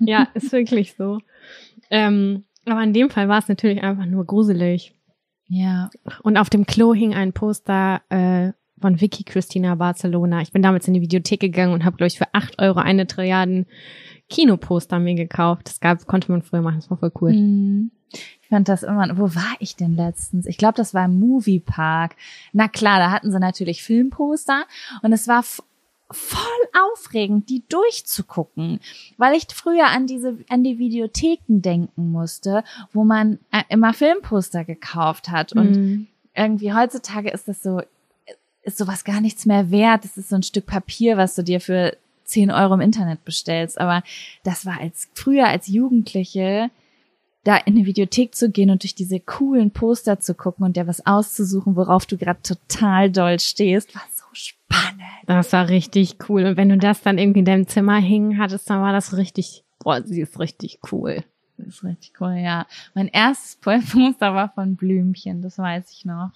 Ja, 0.00 0.26
ist 0.34 0.50
wirklich 0.50 0.94
so. 0.94 1.20
Ähm, 1.90 2.44
aber 2.64 2.82
in 2.82 2.92
dem 2.92 3.08
Fall 3.08 3.28
war 3.28 3.38
es 3.38 3.48
natürlich 3.48 3.82
einfach 3.84 4.06
nur 4.06 4.24
gruselig. 4.24 4.94
Ja. 5.46 5.90
Und 6.22 6.36
auf 6.36 6.50
dem 6.50 6.66
Klo 6.66 6.92
hing 6.92 7.14
ein 7.14 7.32
Poster 7.32 8.02
äh, 8.08 8.52
von 8.80 9.00
Vicky 9.00 9.24
Christina 9.24 9.74
Barcelona. 9.74 10.40
Ich 10.42 10.52
bin 10.52 10.62
damals 10.62 10.88
in 10.88 10.94
die 10.94 11.00
Videothek 11.00 11.40
gegangen 11.40 11.72
und 11.74 11.84
habe, 11.84 11.96
glaube 11.96 12.08
ich, 12.08 12.18
für 12.18 12.32
acht 12.32 12.58
Euro 12.60 12.78
eine 12.80 13.06
Trilliarden 13.06 13.66
Kinoposter 14.28 14.98
mir 14.98 15.14
gekauft. 15.14 15.68
Das 15.68 15.80
gab, 15.80 16.06
konnte 16.06 16.30
man 16.30 16.42
früher 16.42 16.62
machen, 16.62 16.76
das 16.76 16.90
war 16.90 16.98
voll 16.98 17.12
cool. 17.20 17.32
Mhm. 17.32 17.90
Ich 18.12 18.48
fand 18.48 18.68
das 18.68 18.82
immer, 18.82 19.16
wo 19.18 19.34
war 19.34 19.54
ich 19.60 19.76
denn 19.76 19.94
letztens? 19.94 20.46
Ich 20.46 20.56
glaube, 20.58 20.74
das 20.74 20.94
war 20.94 21.04
im 21.04 21.20
Moviepark. 21.20 22.16
Na 22.52 22.66
klar, 22.68 22.98
da 22.98 23.10
hatten 23.12 23.30
sie 23.30 23.38
natürlich 23.38 23.82
Filmposter 23.84 24.64
und 25.02 25.12
es 25.12 25.28
war 25.28 25.44
voll 26.12 26.40
aufregend, 26.92 27.48
die 27.50 27.62
durchzugucken, 27.68 28.80
weil 29.16 29.36
ich 29.36 29.46
früher 29.54 29.86
an 29.86 30.08
diese, 30.08 30.38
an 30.48 30.64
die 30.64 30.78
Videotheken 30.78 31.60
denken 31.60 32.10
musste, 32.10 32.64
wo 32.92 33.04
man 33.04 33.38
äh, 33.52 33.62
immer 33.68 33.92
Filmposter 33.94 34.64
gekauft 34.64 35.28
hat 35.30 35.52
und 35.52 35.76
Mhm. 35.76 36.06
irgendwie 36.34 36.72
heutzutage 36.74 37.30
ist 37.30 37.46
das 37.46 37.62
so, 37.62 37.80
ist 38.62 38.78
sowas 38.78 39.04
gar 39.04 39.20
nichts 39.20 39.46
mehr 39.46 39.70
wert. 39.70 40.04
Das 40.04 40.16
ist 40.16 40.28
so 40.28 40.36
ein 40.36 40.42
Stück 40.42 40.66
Papier, 40.66 41.16
was 41.16 41.34
du 41.34 41.42
dir 41.42 41.60
für 41.60 41.96
10 42.24 42.50
Euro 42.50 42.74
im 42.74 42.80
Internet 42.80 43.24
bestellst. 43.24 43.80
Aber 43.80 44.02
das 44.44 44.66
war 44.66 44.80
als 44.80 45.08
früher 45.14 45.48
als 45.48 45.66
Jugendliche, 45.66 46.70
da 47.44 47.56
in 47.56 47.76
eine 47.76 47.86
Videothek 47.86 48.34
zu 48.34 48.50
gehen 48.50 48.70
und 48.70 48.82
durch 48.82 48.94
diese 48.94 49.18
coolen 49.18 49.70
Poster 49.70 50.20
zu 50.20 50.34
gucken 50.34 50.64
und 50.64 50.76
dir 50.76 50.86
was 50.86 51.06
auszusuchen, 51.06 51.74
worauf 51.74 52.04
du 52.06 52.18
gerade 52.18 52.42
total 52.42 53.10
doll 53.10 53.40
stehst, 53.40 53.94
war 53.94 54.02
so 54.12 54.24
spannend. 54.32 55.00
Das 55.26 55.52
war 55.52 55.68
richtig 55.68 56.16
cool. 56.28 56.44
Und 56.44 56.56
wenn 56.56 56.68
du 56.68 56.76
das 56.76 57.00
dann 57.00 57.18
irgendwie 57.18 57.40
in 57.40 57.46
deinem 57.46 57.66
Zimmer 57.66 57.96
hängen 57.96 58.38
hattest, 58.38 58.68
dann 58.68 58.82
war 58.82 58.92
das 58.92 59.16
richtig, 59.16 59.64
boah, 59.78 60.02
sie 60.02 60.20
ist 60.20 60.38
richtig 60.38 60.80
cool. 60.92 61.24
Das 61.56 61.68
ist 61.68 61.84
richtig 61.84 62.12
cool, 62.20 62.36
ja. 62.36 62.66
Mein 62.94 63.08
erstes 63.08 63.56
Poster 63.60 64.34
war 64.34 64.50
von 64.50 64.76
Blümchen, 64.76 65.40
das 65.40 65.58
weiß 65.58 65.90
ich 65.92 66.04
noch. 66.04 66.30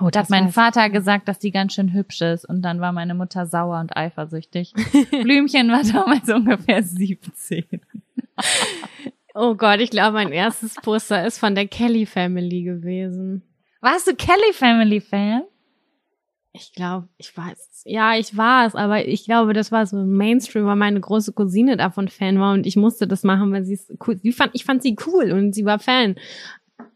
Oh, 0.00 0.08
Da 0.10 0.20
hat 0.20 0.30
mein 0.30 0.50
Vater 0.50 0.90
gesagt, 0.90 1.28
dass 1.28 1.38
die 1.38 1.52
ganz 1.52 1.74
schön 1.74 1.92
hübsch 1.92 2.20
ist 2.20 2.44
und 2.44 2.62
dann 2.62 2.80
war 2.80 2.92
meine 2.92 3.14
Mutter 3.14 3.46
sauer 3.46 3.78
und 3.78 3.96
eifersüchtig. 3.96 4.72
Blümchen 5.10 5.70
war 5.70 5.82
damals 5.84 6.28
ungefähr 6.28 6.82
17. 6.82 7.64
Oh 9.34 9.54
Gott, 9.54 9.80
ich 9.80 9.90
glaube, 9.90 10.12
mein 10.14 10.32
erstes 10.32 10.74
Poster 10.76 11.24
ist 11.24 11.38
von 11.38 11.54
der 11.54 11.68
Kelly 11.68 12.06
Family 12.06 12.62
gewesen. 12.62 13.42
Warst 13.80 14.06
du 14.06 14.14
Kelly 14.14 14.52
Family 14.52 15.00
Fan? 15.00 15.42
Ich 16.52 16.72
glaube, 16.72 17.08
ich 17.16 17.36
weiß 17.36 17.58
es. 17.72 17.82
Ja, 17.84 18.16
ich 18.16 18.36
war 18.36 18.66
es, 18.66 18.76
aber 18.76 19.06
ich 19.06 19.24
glaube, 19.24 19.52
das 19.52 19.72
war 19.72 19.86
so 19.86 19.96
Mainstream, 19.96 20.66
weil 20.66 20.76
meine 20.76 21.00
große 21.00 21.32
Cousine 21.32 21.76
davon 21.76 22.08
Fan 22.08 22.38
war 22.38 22.54
und 22.54 22.64
ich 22.64 22.76
musste 22.76 23.08
das 23.08 23.24
machen, 23.24 23.52
weil 23.52 23.64
sie 23.64 23.74
es 23.74 23.92
cool. 24.06 24.16
Sie 24.18 24.32
fand, 24.32 24.54
ich 24.54 24.64
fand 24.64 24.82
sie 24.82 24.96
cool 25.06 25.32
und 25.32 25.52
sie 25.52 25.64
war 25.64 25.80
Fan. 25.80 26.14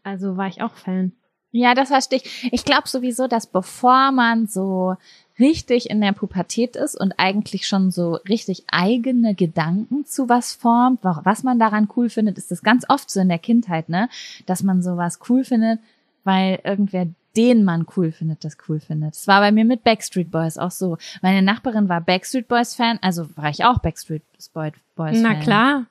Also 0.03 0.37
war 0.37 0.47
ich 0.47 0.61
auch 0.61 0.75
Fan. 0.75 1.11
Ja, 1.51 1.73
das 1.73 1.89
verstehe 1.89 2.19
ich. 2.23 2.49
Ich 2.53 2.63
glaube 2.65 2.87
sowieso, 2.87 3.27
dass 3.27 3.47
bevor 3.47 4.11
man 4.11 4.45
so 4.47 4.95
richtig 5.39 5.89
in 5.89 6.01
der 6.01 6.11
Pubertät 6.11 6.75
ist 6.75 6.99
und 6.99 7.13
eigentlich 7.17 7.67
schon 7.67 7.91
so 7.91 8.15
richtig 8.27 8.65
eigene 8.71 9.33
Gedanken 9.35 10.05
zu 10.05 10.29
was 10.29 10.53
formt, 10.53 11.03
wa- 11.03 11.21
was 11.23 11.43
man 11.43 11.57
daran 11.59 11.87
cool 11.95 12.09
findet, 12.09 12.37
ist 12.37 12.51
das 12.51 12.61
ganz 12.61 12.85
oft 12.89 13.09
so 13.09 13.19
in 13.19 13.29
der 13.29 13.39
Kindheit, 13.39 13.89
ne? 13.89 14.09
Dass 14.45 14.63
man 14.63 14.83
sowas 14.83 15.19
cool 15.29 15.43
findet, 15.43 15.79
weil 16.23 16.59
irgendwer 16.63 17.07
den 17.37 17.63
man 17.63 17.85
cool 17.95 18.11
findet, 18.11 18.43
das 18.43 18.57
cool 18.67 18.79
findet. 18.79 19.13
Das 19.15 19.27
war 19.27 19.39
bei 19.39 19.51
mir 19.51 19.63
mit 19.63 19.83
Backstreet 19.83 20.29
Boys 20.31 20.57
auch 20.57 20.71
so. 20.71 20.97
Meine 21.21 21.41
Nachbarin 21.41 21.87
war 21.87 22.01
Backstreet 22.01 22.47
Boys 22.47 22.75
Fan, 22.75 22.99
also 23.01 23.27
war 23.37 23.49
ich 23.49 23.63
auch 23.65 23.77
Backstreet 23.79 24.23
Boys 24.53 24.81
Fan. 24.95 25.21
Na 25.21 25.35
klar. 25.35 25.85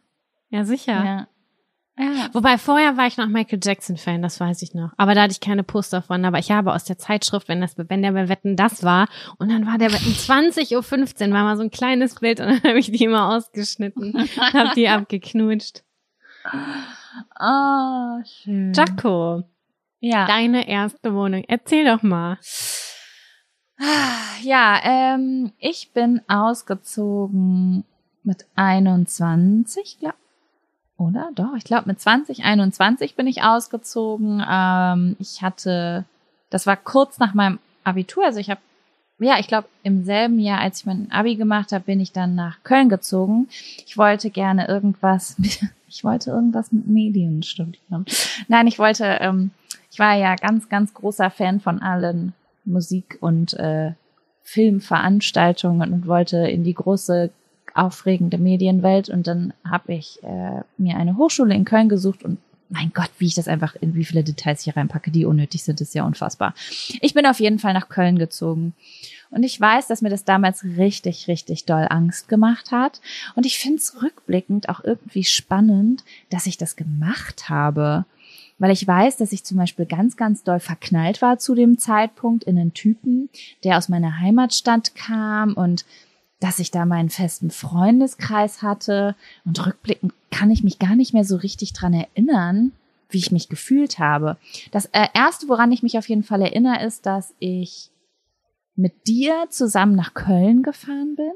Ja, 0.50 0.64
sicher. 0.64 1.04
Ja. 1.04 1.26
Ja. 1.98 2.28
Wobei 2.32 2.58
vorher 2.58 2.96
war 2.96 3.06
ich 3.08 3.16
noch 3.16 3.26
Michael 3.26 3.58
Jackson 3.62 3.96
Fan, 3.96 4.22
das 4.22 4.38
weiß 4.38 4.62
ich 4.62 4.72
noch. 4.72 4.90
Aber 4.96 5.14
da 5.14 5.22
hatte 5.22 5.32
ich 5.32 5.40
keine 5.40 5.64
Poster 5.64 6.00
von. 6.00 6.24
Aber 6.24 6.38
ich 6.38 6.50
habe 6.52 6.72
aus 6.72 6.84
der 6.84 6.96
Zeitschrift, 6.98 7.48
wenn 7.48 7.60
das, 7.60 7.74
wenn 7.76 8.02
der 8.02 8.12
bei 8.12 8.28
Wetten 8.28 8.54
das 8.56 8.84
war, 8.84 9.08
und 9.38 9.50
dann 9.50 9.66
war 9.66 9.78
der 9.78 9.88
bei 9.90 9.96
20.15 9.96 11.26
Uhr, 11.28 11.34
war 11.34 11.42
mal 11.44 11.56
so 11.56 11.62
ein 11.64 11.70
kleines 11.72 12.14
Bild 12.20 12.38
und 12.40 12.46
dann 12.46 12.62
habe 12.62 12.78
ich 12.78 12.90
die 12.92 13.04
immer 13.04 13.34
ausgeschnitten, 13.34 14.14
habe 14.52 14.70
die 14.76 14.88
abgeknutscht. 14.88 15.82
Oh, 17.40 18.22
schön. 18.24 18.72
Jaco, 18.74 19.42
Ja. 20.00 20.26
deine 20.26 20.68
erste 20.68 21.12
Wohnung. 21.14 21.44
Erzähl 21.48 21.84
doch 21.84 22.02
mal. 22.02 22.38
Ja, 24.42 24.80
ähm, 24.82 25.52
ich 25.58 25.92
bin 25.92 26.20
ausgezogen 26.28 27.84
mit 28.24 28.46
21, 28.56 29.98
glaub, 30.00 30.14
oder? 30.98 31.30
Doch, 31.34 31.54
ich 31.56 31.64
glaube 31.64 31.84
mit 31.86 32.00
20, 32.00 32.44
21 32.44 33.14
bin 33.14 33.26
ich 33.26 33.42
ausgezogen. 33.42 34.44
Ähm, 34.48 35.16
ich 35.18 35.42
hatte, 35.42 36.04
das 36.50 36.66
war 36.66 36.76
kurz 36.76 37.18
nach 37.18 37.34
meinem 37.34 37.58
Abitur, 37.84 38.24
also 38.24 38.38
ich 38.40 38.50
habe, 38.50 38.60
ja, 39.20 39.38
ich 39.38 39.48
glaube 39.48 39.68
im 39.82 40.04
selben 40.04 40.38
Jahr, 40.38 40.60
als 40.60 40.80
ich 40.80 40.86
mein 40.86 41.10
Abi 41.10 41.36
gemacht 41.36 41.72
habe, 41.72 41.84
bin 41.84 42.00
ich 42.00 42.12
dann 42.12 42.34
nach 42.34 42.62
Köln 42.62 42.88
gezogen. 42.88 43.48
Ich 43.86 43.96
wollte 43.96 44.30
gerne 44.30 44.68
irgendwas, 44.68 45.38
mit, 45.38 45.60
ich 45.88 46.04
wollte 46.04 46.30
irgendwas 46.30 46.72
mit 46.72 46.86
Medien 46.86 47.42
studieren. 47.42 48.04
Nein, 48.48 48.66
ich 48.66 48.78
wollte, 48.78 49.04
ähm, 49.20 49.52
ich 49.90 49.98
war 49.98 50.14
ja 50.14 50.34
ganz, 50.34 50.68
ganz 50.68 50.92
großer 50.94 51.30
Fan 51.30 51.60
von 51.60 51.80
allen 51.80 52.34
Musik- 52.64 53.18
und 53.20 53.54
äh, 53.54 53.92
Filmveranstaltungen 54.42 55.92
und 55.92 56.06
wollte 56.06 56.38
in 56.38 56.64
die 56.64 56.74
große 56.74 57.30
aufregende 57.78 58.38
Medienwelt. 58.38 59.08
Und 59.08 59.26
dann 59.26 59.52
habe 59.68 59.94
ich 59.94 60.22
äh, 60.22 60.62
mir 60.76 60.96
eine 60.96 61.16
Hochschule 61.16 61.54
in 61.54 61.64
Köln 61.64 61.88
gesucht 61.88 62.22
und 62.22 62.38
mein 62.70 62.92
Gott, 62.92 63.10
wie 63.18 63.26
ich 63.26 63.34
das 63.34 63.48
einfach 63.48 63.76
in 63.80 63.94
wie 63.94 64.04
viele 64.04 64.22
Details 64.22 64.62
hier 64.62 64.76
reinpacke, 64.76 65.10
die 65.10 65.24
unnötig 65.24 65.62
sind, 65.62 65.80
ist 65.80 65.94
ja 65.94 66.04
unfassbar. 66.04 66.54
Ich 67.00 67.14
bin 67.14 67.26
auf 67.26 67.40
jeden 67.40 67.58
Fall 67.58 67.72
nach 67.72 67.88
Köln 67.88 68.18
gezogen. 68.18 68.74
Und 69.30 69.42
ich 69.42 69.60
weiß, 69.60 69.86
dass 69.86 70.02
mir 70.02 70.10
das 70.10 70.24
damals 70.24 70.64
richtig, 70.64 71.28
richtig 71.28 71.64
doll 71.64 71.86
Angst 71.88 72.28
gemacht 72.28 72.70
hat. 72.72 73.00
Und 73.34 73.46
ich 73.46 73.58
finde 73.58 73.78
es 73.78 74.02
rückblickend 74.02 74.68
auch 74.68 74.82
irgendwie 74.84 75.24
spannend, 75.24 76.04
dass 76.30 76.46
ich 76.46 76.56
das 76.56 76.76
gemacht 76.76 77.48
habe. 77.48 78.04
Weil 78.58 78.72
ich 78.72 78.86
weiß, 78.86 79.16
dass 79.16 79.32
ich 79.32 79.44
zum 79.44 79.56
Beispiel 79.56 79.86
ganz, 79.86 80.16
ganz 80.16 80.42
doll 80.42 80.60
verknallt 80.60 81.22
war 81.22 81.38
zu 81.38 81.54
dem 81.54 81.78
Zeitpunkt 81.78 82.44
in 82.44 82.58
einen 82.58 82.74
Typen, 82.74 83.28
der 83.64 83.78
aus 83.78 83.88
meiner 83.88 84.18
Heimatstadt 84.18 84.94
kam 84.94 85.54
und 85.54 85.84
dass 86.40 86.58
ich 86.58 86.70
da 86.70 86.84
meinen 86.86 87.10
festen 87.10 87.50
Freundeskreis 87.50 88.62
hatte 88.62 89.16
und 89.44 89.64
rückblickend 89.66 90.12
kann 90.30 90.50
ich 90.50 90.62
mich 90.62 90.78
gar 90.78 90.94
nicht 90.94 91.12
mehr 91.14 91.24
so 91.24 91.36
richtig 91.36 91.72
dran 91.72 91.94
erinnern, 91.94 92.72
wie 93.10 93.18
ich 93.18 93.32
mich 93.32 93.48
gefühlt 93.48 93.98
habe. 93.98 94.36
Das 94.70 94.86
äh, 94.86 95.08
erste, 95.14 95.48
woran 95.48 95.72
ich 95.72 95.82
mich 95.82 95.98
auf 95.98 96.08
jeden 96.08 96.22
Fall 96.22 96.42
erinnere, 96.42 96.84
ist, 96.84 97.06
dass 97.06 97.34
ich 97.38 97.90
mit 98.76 99.06
dir 99.08 99.46
zusammen 99.50 99.96
nach 99.96 100.14
Köln 100.14 100.62
gefahren 100.62 101.16
bin 101.16 101.32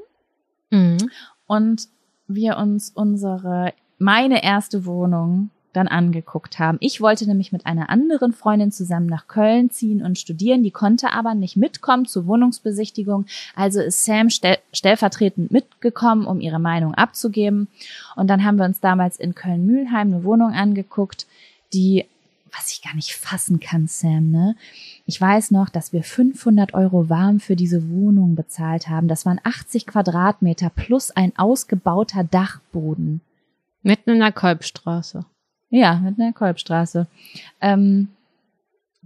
Mhm. 0.79 1.09
und 1.45 1.87
wir 2.27 2.57
uns 2.57 2.89
unsere, 2.89 3.73
meine 3.99 4.43
erste 4.43 4.85
Wohnung 4.85 5.51
dann 5.73 5.87
angeguckt 5.87 6.59
haben. 6.59 6.77
Ich 6.79 7.01
wollte 7.01 7.27
nämlich 7.27 7.51
mit 7.51 7.65
einer 7.65 7.89
anderen 7.89 8.31
Freundin 8.31 8.71
zusammen 8.71 9.07
nach 9.07 9.27
Köln 9.27 9.71
ziehen 9.71 10.03
und 10.03 10.17
studieren, 10.17 10.63
die 10.63 10.71
konnte 10.71 11.11
aber 11.11 11.33
nicht 11.33 11.57
mitkommen 11.57 12.05
zur 12.05 12.27
Wohnungsbesichtigung. 12.27 13.25
Also 13.55 13.81
ist 13.81 14.05
Sam 14.05 14.29
stell 14.29 14.59
stellvertretend 14.71 15.51
mitgekommen, 15.51 16.25
um 16.25 16.39
ihre 16.39 16.59
Meinung 16.59 16.93
abzugeben. 16.93 17.67
Und 18.15 18.27
dann 18.27 18.43
haben 18.43 18.57
wir 18.57 18.65
uns 18.65 18.79
damals 18.79 19.17
in 19.17 19.35
Köln-Mühlheim 19.35 20.13
eine 20.13 20.23
Wohnung 20.23 20.53
angeguckt, 20.53 21.25
die, 21.73 22.05
was 22.55 22.71
ich 22.71 22.83
gar 22.83 22.95
nicht 22.95 23.15
fassen 23.15 23.59
kann, 23.59 23.87
Sam, 23.87 24.29
ne? 24.29 24.55
Ich 25.05 25.19
weiß 25.19 25.51
noch, 25.51 25.69
dass 25.69 25.91
wir 25.91 26.03
500 26.03 26.73
Euro 26.73 27.09
warm 27.09 27.39
für 27.39 27.57
diese 27.57 27.89
Wohnung 27.89 28.35
bezahlt 28.35 28.87
haben. 28.87 29.09
Das 29.09 29.25
waren 29.25 29.41
80 29.43 29.85
Quadratmeter 29.85 30.69
plus 30.69 31.11
ein 31.11 31.37
ausgebauter 31.37 32.23
Dachboden. 32.23 33.19
Mitten 33.81 34.11
in 34.11 34.19
der 34.19 34.31
Kolbstraße. 34.31 35.25
Ja, 35.75 35.95
mit 35.95 36.19
einer 36.19 36.33
Kolbstraße. 36.33 37.07
Ähm, 37.59 38.09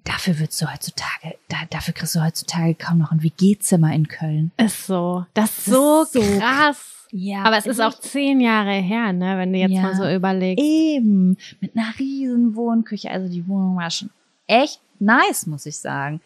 dafür 0.04 0.38
würdest 0.38 0.62
du 0.62 0.70
heutzutage, 0.70 1.36
da, 1.48 1.56
dafür 1.70 1.94
kriegst 1.94 2.14
du 2.14 2.22
heutzutage 2.22 2.76
kaum 2.76 2.98
noch 2.98 3.14
ein 3.14 3.24
WG-Zimmer 3.24 3.94
in 3.94 4.10
Köln. 4.10 4.52
Ist 4.58 4.86
so. 4.86 5.26
Das 5.34 5.50
ist 5.60 5.66
so, 5.66 6.04
so 6.04 6.20
krass. 6.20 7.08
Ja. 7.12 7.44
Aber 7.44 7.58
es 7.58 7.68
ist 7.68 7.80
auch 7.82 7.98
zehn 7.98 8.42
Jahre 8.42 8.74
her, 8.74 9.14
ne, 9.14 9.38
wenn 9.38 9.54
du 9.54 9.60
jetzt 9.60 9.72
Ja. 9.72 9.82
mal 9.82 9.96
so 9.96 10.10
überlegst. 10.10 10.62
Eben, 10.62 11.38
mit 11.62 11.78
einer 11.78 11.98
riesen 11.98 12.54
Wohnküche. 12.58 13.10
Also 13.12 13.30
die 13.32 13.48
Wohnung 13.48 13.78
war 13.78 13.90
schon 13.90 14.10
echt 14.46 14.82
nice, 15.00 15.46
muss 15.48 15.66
ich 15.66 15.78
sagen. 15.78 16.20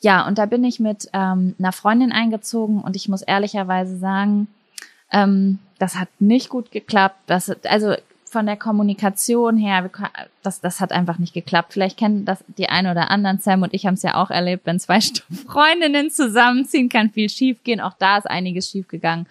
Ja, 0.00 0.26
und 0.26 0.38
da 0.38 0.46
bin 0.46 0.64
ich 0.64 0.80
mit 0.80 1.08
ähm, 1.12 1.54
einer 1.60 1.70
Freundin 1.70 2.10
eingezogen 2.10 2.80
und 2.80 2.96
ich 2.96 3.08
muss 3.08 3.22
ehrlicherweise 3.22 3.96
sagen, 3.96 4.48
ähm, 5.12 5.60
das 5.78 5.94
hat 5.94 6.08
nicht 6.18 6.48
gut 6.48 6.72
geklappt. 6.72 7.14
Das, 7.26 7.48
also 7.66 7.94
von 8.34 8.46
der 8.46 8.56
Kommunikation 8.56 9.56
her, 9.56 9.88
das, 10.42 10.60
das 10.60 10.80
hat 10.80 10.90
einfach 10.90 11.18
nicht 11.18 11.34
geklappt. 11.34 11.72
Vielleicht 11.72 11.96
kennen 11.96 12.24
das 12.24 12.44
die 12.58 12.68
einen 12.68 12.90
oder 12.90 13.08
anderen. 13.08 13.38
Sam 13.38 13.62
und 13.62 13.72
ich 13.72 13.86
haben 13.86 13.94
es 13.94 14.02
ja 14.02 14.16
auch 14.16 14.30
erlebt, 14.32 14.66
wenn 14.66 14.80
zwei 14.80 14.98
Freundinnen 15.46 16.10
zusammenziehen, 16.10 16.88
kann 16.88 17.10
viel 17.10 17.30
schiefgehen. 17.30 17.80
Auch 17.80 17.94
da 17.96 18.18
ist 18.18 18.28
einiges 18.28 18.68
schiefgegangen. 18.68 19.28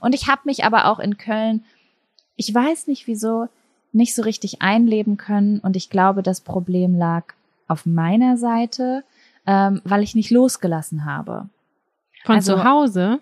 Und 0.00 0.14
ich 0.14 0.28
habe 0.28 0.42
mich 0.44 0.62
aber 0.62 0.88
auch 0.88 0.98
in 0.98 1.16
Köln, 1.16 1.64
ich 2.36 2.54
weiß 2.54 2.86
nicht 2.86 3.06
wieso, 3.06 3.48
nicht 3.92 4.14
so 4.14 4.20
richtig 4.20 4.60
einleben 4.60 5.16
können. 5.16 5.60
Und 5.60 5.74
ich 5.74 5.88
glaube, 5.88 6.22
das 6.22 6.42
Problem 6.42 6.98
lag 6.98 7.24
auf 7.66 7.86
meiner 7.86 8.36
Seite, 8.36 9.04
ähm, 9.46 9.80
weil 9.84 10.02
ich 10.02 10.14
nicht 10.14 10.30
losgelassen 10.30 11.06
habe. 11.06 11.48
Von 12.24 12.36
also- 12.36 12.56
zu 12.56 12.64
Hause. 12.64 13.20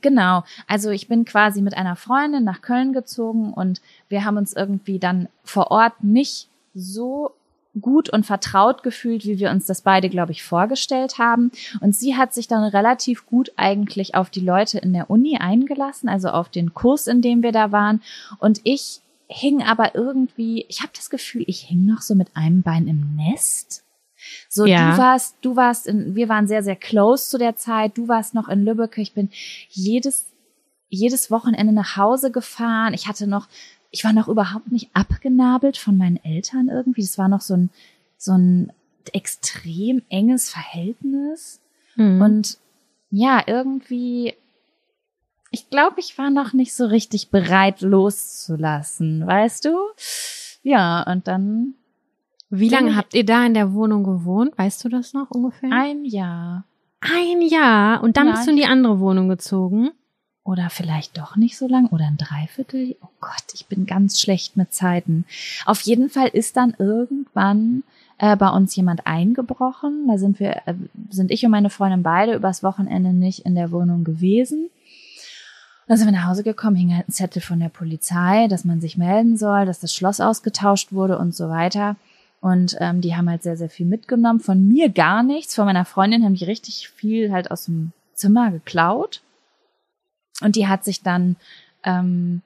Genau. 0.00 0.44
Also 0.66 0.90
ich 0.90 1.08
bin 1.08 1.24
quasi 1.24 1.62
mit 1.62 1.76
einer 1.76 1.96
Freundin 1.96 2.44
nach 2.44 2.62
Köln 2.62 2.92
gezogen 2.92 3.52
und 3.52 3.80
wir 4.08 4.24
haben 4.24 4.36
uns 4.36 4.52
irgendwie 4.52 4.98
dann 4.98 5.28
vor 5.42 5.70
Ort 5.70 6.04
nicht 6.04 6.48
so 6.74 7.32
gut 7.80 8.10
und 8.10 8.26
vertraut 8.26 8.82
gefühlt, 8.82 9.24
wie 9.24 9.38
wir 9.38 9.50
uns 9.50 9.66
das 9.66 9.82
beide, 9.82 10.08
glaube 10.08 10.32
ich, 10.32 10.42
vorgestellt 10.42 11.18
haben. 11.18 11.52
Und 11.80 11.94
sie 11.94 12.16
hat 12.16 12.34
sich 12.34 12.48
dann 12.48 12.64
relativ 12.64 13.26
gut 13.26 13.52
eigentlich 13.56 14.14
auf 14.14 14.30
die 14.30 14.40
Leute 14.40 14.78
in 14.78 14.92
der 14.92 15.10
Uni 15.10 15.38
eingelassen, 15.38 16.08
also 16.08 16.28
auf 16.30 16.48
den 16.48 16.74
Kurs, 16.74 17.06
in 17.06 17.22
dem 17.22 17.42
wir 17.42 17.52
da 17.52 17.70
waren. 17.72 18.02
Und 18.38 18.60
ich 18.64 19.00
hing 19.28 19.62
aber 19.62 19.94
irgendwie, 19.94 20.66
ich 20.68 20.80
habe 20.80 20.92
das 20.94 21.10
Gefühl, 21.10 21.44
ich 21.46 21.60
hing 21.60 21.84
noch 21.84 22.00
so 22.00 22.14
mit 22.14 22.36
einem 22.36 22.62
Bein 22.62 22.88
im 22.88 23.16
Nest. 23.16 23.84
So, 24.52 24.66
Ja. 24.66 24.90
du 24.90 24.98
warst, 24.98 25.36
du 25.42 25.54
warst 25.54 25.86
in, 25.86 26.16
wir 26.16 26.28
waren 26.28 26.48
sehr, 26.48 26.64
sehr 26.64 26.74
close 26.74 27.30
zu 27.30 27.38
der 27.38 27.54
Zeit. 27.54 27.96
Du 27.96 28.08
warst 28.08 28.34
noch 28.34 28.48
in 28.48 28.64
Lübeck. 28.64 28.98
Ich 28.98 29.14
bin 29.14 29.30
jedes, 29.68 30.26
jedes 30.88 31.30
Wochenende 31.30 31.72
nach 31.72 31.96
Hause 31.96 32.32
gefahren. 32.32 32.92
Ich 32.92 33.06
hatte 33.06 33.28
noch, 33.28 33.46
ich 33.92 34.02
war 34.02 34.12
noch 34.12 34.26
überhaupt 34.26 34.72
nicht 34.72 34.90
abgenabelt 34.92 35.76
von 35.76 35.96
meinen 35.96 36.16
Eltern 36.24 36.68
irgendwie. 36.68 37.02
Das 37.02 37.16
war 37.16 37.28
noch 37.28 37.42
so 37.42 37.54
ein, 37.54 37.70
so 38.18 38.32
ein 38.32 38.72
extrem 39.12 40.02
enges 40.08 40.50
Verhältnis. 40.50 41.60
Mhm. 41.94 42.20
Und 42.20 42.58
ja, 43.12 43.44
irgendwie, 43.46 44.34
ich 45.52 45.70
glaube, 45.70 46.00
ich 46.00 46.18
war 46.18 46.30
noch 46.30 46.54
nicht 46.54 46.74
so 46.74 46.86
richtig 46.86 47.30
bereit 47.30 47.82
loszulassen, 47.82 49.24
weißt 49.24 49.64
du? 49.66 49.76
Ja, 50.64 51.04
und 51.04 51.28
dann 51.28 51.74
Wie 52.50 52.68
lange 52.68 52.96
habt 52.96 53.14
ihr 53.14 53.24
da 53.24 53.44
in 53.46 53.54
der 53.54 53.72
Wohnung 53.72 54.02
gewohnt? 54.04 54.56
Weißt 54.58 54.84
du 54.84 54.88
das 54.88 55.12
noch 55.14 55.30
ungefähr? 55.30 55.70
ein 55.72 56.04
Jahr. 56.04 56.64
Ein 57.00 57.42
Jahr. 57.42 58.02
Und 58.02 58.16
dann 58.16 58.26
Ja. 58.26 58.32
bist 58.32 58.46
du 58.46 58.50
in 58.50 58.56
die 58.56 58.66
andere 58.66 59.00
Wohnung 59.00 59.28
gezogen. 59.28 59.90
Oder 60.42 60.68
vielleicht 60.70 61.16
doch 61.18 61.36
nicht 61.36 61.56
so 61.56 61.68
lang 61.68 61.86
oder 61.88 62.06
ein 62.06 62.16
Dreiviertel. 62.16 62.96
Oh 63.02 63.08
Gott, 63.20 63.44
ich 63.54 63.66
bin 63.66 63.86
ganz 63.86 64.20
schlecht 64.20 64.56
mit 64.56 64.72
Zeiten. 64.74 65.24
Auf 65.66 65.82
jeden 65.82 66.08
Fall 66.10 66.28
ist 66.28 66.56
dann 66.56 66.74
irgendwann 66.78 67.84
äh, 68.18 68.36
bei 68.36 68.48
uns 68.48 68.74
jemand 68.74 69.06
eingebrochen. 69.06 70.06
Da 70.08 70.18
sind 70.18 70.40
wir, 70.40 70.62
äh, 70.66 70.74
sind 71.10 71.30
ich 71.30 71.44
und 71.44 71.50
meine 71.52 71.70
Freundin 71.70 72.02
beide 72.02 72.34
übers 72.34 72.62
Wochenende 72.62 73.12
nicht 73.12 73.40
in 73.40 73.54
der 73.54 73.70
Wohnung 73.70 74.02
gewesen. 74.02 74.70
Dann 75.86 75.96
sind 75.98 76.06
wir 76.06 76.12
nach 76.12 76.26
Hause 76.26 76.42
gekommen, 76.42 76.76
hing 76.76 76.94
halt 76.94 77.08
ein 77.08 77.12
Zettel 77.12 77.42
von 77.42 77.60
der 77.60 77.68
Polizei, 77.68 78.46
dass 78.48 78.64
man 78.64 78.80
sich 78.80 78.96
melden 78.96 79.36
soll, 79.36 79.66
dass 79.66 79.80
das 79.80 79.94
Schloss 79.94 80.20
ausgetauscht 80.20 80.92
wurde 80.92 81.18
und 81.18 81.34
so 81.34 81.48
weiter. 81.48 81.96
Und 82.40 82.76
ähm, 82.80 83.00
die 83.00 83.14
haben 83.16 83.28
halt 83.28 83.42
sehr, 83.42 83.56
sehr 83.56 83.68
viel 83.68 83.86
mitgenommen. 83.86 84.40
Von 84.40 84.66
mir 84.66 84.88
gar 84.88 85.22
nichts. 85.22 85.54
Von 85.54 85.66
meiner 85.66 85.84
Freundin 85.84 86.24
haben 86.24 86.34
die 86.34 86.44
richtig 86.44 86.88
viel 86.88 87.32
halt 87.32 87.50
aus 87.50 87.66
dem 87.66 87.92
Zimmer 88.14 88.50
geklaut. 88.50 89.20
Und 90.40 90.56
die 90.56 90.66
hat 90.66 90.84
sich 90.84 91.02
dann 91.02 91.36
ähm, 91.84 92.42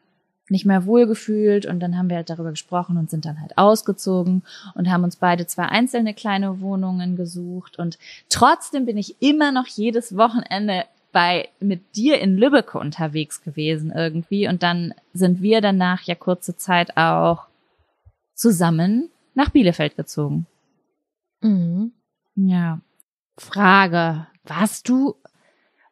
nicht 0.49 0.67
mehr 0.67 0.85
wohlgefühlt 0.85 1.65
und 1.65 1.81
dann 1.81 1.97
haben 1.97 2.11
wir 2.11 2.17
halt 2.17 2.29
darüber 2.29 2.51
gesprochen 2.51 2.99
und 2.99 3.11
sind 3.11 3.25
dann 3.25 3.41
halt 3.41 3.57
ausgezogen 3.57 4.43
und 4.75 4.91
haben 4.91 5.05
uns 5.05 5.17
beide 5.17 5.47
zwei 5.47 5.65
einzelne 5.65 6.13
kleine 6.13 6.61
Wohnungen 6.61 7.17
gesucht 7.17 7.79
und 7.79 7.99
trotzdem 8.29 8.85
bin 8.85 8.99
ich 8.99 9.17
immer 9.23 9.53
noch 9.53 9.67
jedes 9.67 10.17
Wochenende 10.17 10.85
bei 11.13 11.49
mit 11.61 11.97
dir 11.97 12.21
in 12.21 12.37
Lübeck 12.37 12.75
unterwegs 12.75 13.43
gewesen 13.43 13.91
irgendwie 13.91 14.47
und 14.47 14.63
dann 14.63 14.93
sind 15.15 15.41
wir 15.41 15.63
danach 15.63 16.03
ja 16.03 16.15
kurze 16.15 16.57
Zeit 16.57 16.97
auch 16.99 17.47
zusammen 18.35 19.09
nach 19.35 19.51
Bielefeld 19.51 19.97
gezogen. 19.97 20.47
Mhm. 21.41 21.93
Ja. 22.37 22.81
Frage. 23.37 24.27
Warst 24.45 24.89
du, 24.89 25.17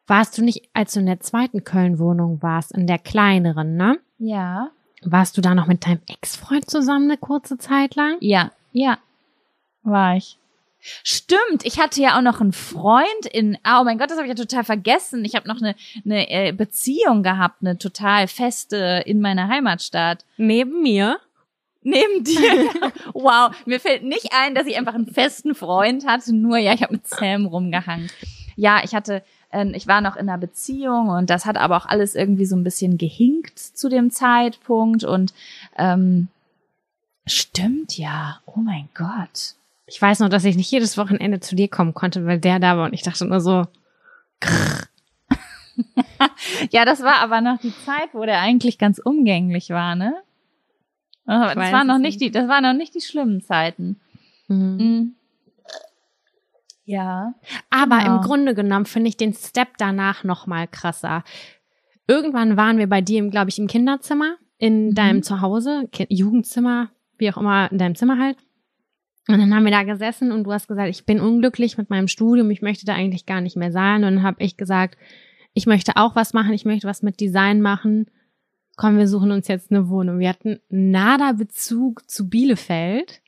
warst 0.07 0.37
du 0.37 0.43
nicht, 0.43 0.69
als 0.73 0.93
du 0.93 0.99
in 0.99 1.05
der 1.05 1.19
zweiten 1.19 1.63
Köln-Wohnung 1.63 2.41
warst, 2.41 2.71
in 2.71 2.87
der 2.87 2.99
kleineren, 2.99 3.75
ne? 3.75 3.99
Ja. 4.17 4.71
Warst 5.03 5.37
du 5.37 5.41
da 5.41 5.53
noch 5.53 5.67
mit 5.67 5.85
deinem 5.85 6.01
Ex-Freund 6.07 6.69
zusammen 6.69 7.09
eine 7.09 7.17
kurze 7.17 7.57
Zeit 7.57 7.95
lang? 7.95 8.17
Ja, 8.21 8.51
ja, 8.71 8.97
war 9.83 10.15
ich. 10.15 10.37
Stimmt, 11.03 11.63
ich 11.63 11.79
hatte 11.79 12.01
ja 12.01 12.17
auch 12.17 12.21
noch 12.21 12.41
einen 12.41 12.51
Freund 12.51 13.25
in, 13.31 13.57
oh 13.65 13.83
mein 13.85 13.97
Gott, 13.97 14.09
das 14.09 14.17
habe 14.17 14.27
ich 14.27 14.37
ja 14.37 14.43
total 14.43 14.65
vergessen. 14.65 15.23
Ich 15.23 15.35
habe 15.35 15.47
noch 15.47 15.61
eine, 15.61 15.75
eine 16.03 16.29
äh, 16.29 16.51
Beziehung 16.51 17.23
gehabt, 17.23 17.61
eine 17.61 17.77
total 17.77 18.27
feste 18.27 19.01
in 19.05 19.21
meiner 19.21 19.47
Heimatstadt. 19.47 20.25
Neben 20.35 20.81
mir? 20.81 21.19
Neben 21.83 22.23
dir. 22.23 22.69
wow, 23.13 23.53
mir 23.65 23.79
fällt 23.79 24.03
nicht 24.03 24.29
ein, 24.31 24.55
dass 24.55 24.67
ich 24.67 24.77
einfach 24.77 24.93
einen 24.93 25.07
festen 25.07 25.55
Freund 25.55 26.07
hatte, 26.07 26.33
nur 26.33 26.57
ja, 26.57 26.73
ich 26.73 26.81
habe 26.81 26.93
mit 26.93 27.07
Sam 27.07 27.45
rumgehangen. 27.45 28.09
Ja, 28.55 28.81
ich 28.83 28.93
hatte, 28.93 29.23
äh, 29.51 29.65
ich 29.73 29.87
war 29.87 30.01
noch 30.01 30.15
in 30.15 30.29
einer 30.29 30.37
Beziehung 30.37 31.09
und 31.09 31.29
das 31.29 31.45
hat 31.45 31.57
aber 31.57 31.77
auch 31.77 31.85
alles 31.85 32.15
irgendwie 32.15 32.45
so 32.45 32.55
ein 32.55 32.63
bisschen 32.63 32.97
gehinkt 32.97 33.59
zu 33.59 33.89
dem 33.89 34.11
Zeitpunkt 34.11 35.03
und 35.03 35.33
ähm, 35.77 36.27
stimmt 37.25 37.97
ja. 37.97 38.39
Oh 38.45 38.59
mein 38.59 38.89
Gott. 38.93 39.55
Ich 39.85 40.01
weiß 40.01 40.19
noch, 40.19 40.29
dass 40.29 40.45
ich 40.45 40.55
nicht 40.55 40.71
jedes 40.71 40.97
Wochenende 40.97 41.39
zu 41.39 41.55
dir 41.55 41.67
kommen 41.67 41.93
konnte, 41.93 42.25
weil 42.25 42.39
der 42.39 42.59
da 42.59 42.77
war 42.77 42.85
und 42.85 42.93
ich 42.93 43.03
dachte 43.03 43.25
nur 43.25 43.41
so, 43.41 43.65
Ja, 46.71 46.85
das 46.85 47.01
war 47.01 47.15
aber 47.15 47.41
noch 47.41 47.59
die 47.59 47.73
Zeit, 47.85 48.09
wo 48.13 48.25
der 48.25 48.39
eigentlich 48.39 48.77
ganz 48.77 48.99
umgänglich 48.99 49.69
war, 49.69 49.95
ne? 49.95 50.15
Aber 51.25 51.55
Das 51.55 51.71
waren 51.71 51.87
noch 51.87 51.99
nicht 51.99 52.19
die, 52.21 52.31
das 52.31 52.47
waren 52.47 52.63
noch 52.63 52.73
nicht 52.73 52.93
die 52.95 53.01
schlimmen 53.01 53.41
Zeiten. 53.41 53.99
mhm. 54.47 54.77
Mhm. 54.77 55.15
Ja. 56.85 57.33
Aber 57.69 57.99
Genau. 57.99 58.15
im 58.17 58.21
Grunde 58.21 58.53
genommen 58.55 58.85
finde 58.85 59.07
ich 59.09 59.17
den 59.17 59.33
Step 59.33 59.77
danach 59.77 60.23
noch 60.23 60.47
mal 60.47 60.67
krasser. 60.67 61.23
Irgendwann 62.07 62.57
waren 62.57 62.77
wir 62.77 62.87
bei 62.87 62.99
dir, 63.01 63.25
glaube 63.29 63.49
ich, 63.49 63.57
im 63.59 63.67
Kinderzimmer, 63.67 64.35
in 64.57 64.87
Mhm. 64.89 64.95
deinem 64.95 65.23
Zuhause, 65.23 65.87
Ki- 65.91 66.07
Jugendzimmer, 66.09 66.89
wie 67.17 67.31
auch 67.31 67.37
immer, 67.37 67.71
in 67.71 67.77
deinem 67.77 67.95
Zimmer 67.95 68.17
halt. 68.19 68.37
Und 69.29 69.39
dann 69.39 69.55
haben 69.55 69.63
wir 69.63 69.71
da 69.71 69.83
gesessen 69.83 70.33
und 70.33 70.43
du 70.43 70.51
hast 70.51 70.67
gesagt, 70.67 70.89
ich 70.89 71.05
bin 71.05 71.21
unglücklich 71.21 71.77
mit 71.77 71.89
meinem 71.89 72.09
Studium, 72.09 72.51
ich 72.51 72.61
möchte 72.61 72.85
da 72.85 72.93
eigentlich 72.93 73.25
gar 73.25 73.39
nicht 73.39 73.55
mehr 73.55 73.71
sein. 73.71 74.03
Und 74.03 74.15
dann 74.15 74.23
habe 74.23 74.43
ich 74.43 74.57
gesagt, 74.57 74.97
ich 75.53 75.65
möchte 75.65 75.93
auch 75.95 76.17
was 76.17 76.33
machen, 76.33 76.51
ich 76.51 76.65
möchte 76.65 76.87
was 76.87 77.01
mit 77.01 77.21
Design 77.21 77.61
machen. 77.61 78.07
Komm, 78.75 78.97
wir 78.97 79.07
suchen 79.07 79.31
uns 79.31 79.47
jetzt 79.47 79.71
eine 79.71 79.87
Wohnung. 79.89 80.19
Wir 80.19 80.29
hatten 80.29 80.59
nada 80.69 81.33
Bezug 81.33 82.09
zu 82.09 82.27
Bielefeld, 82.27 83.21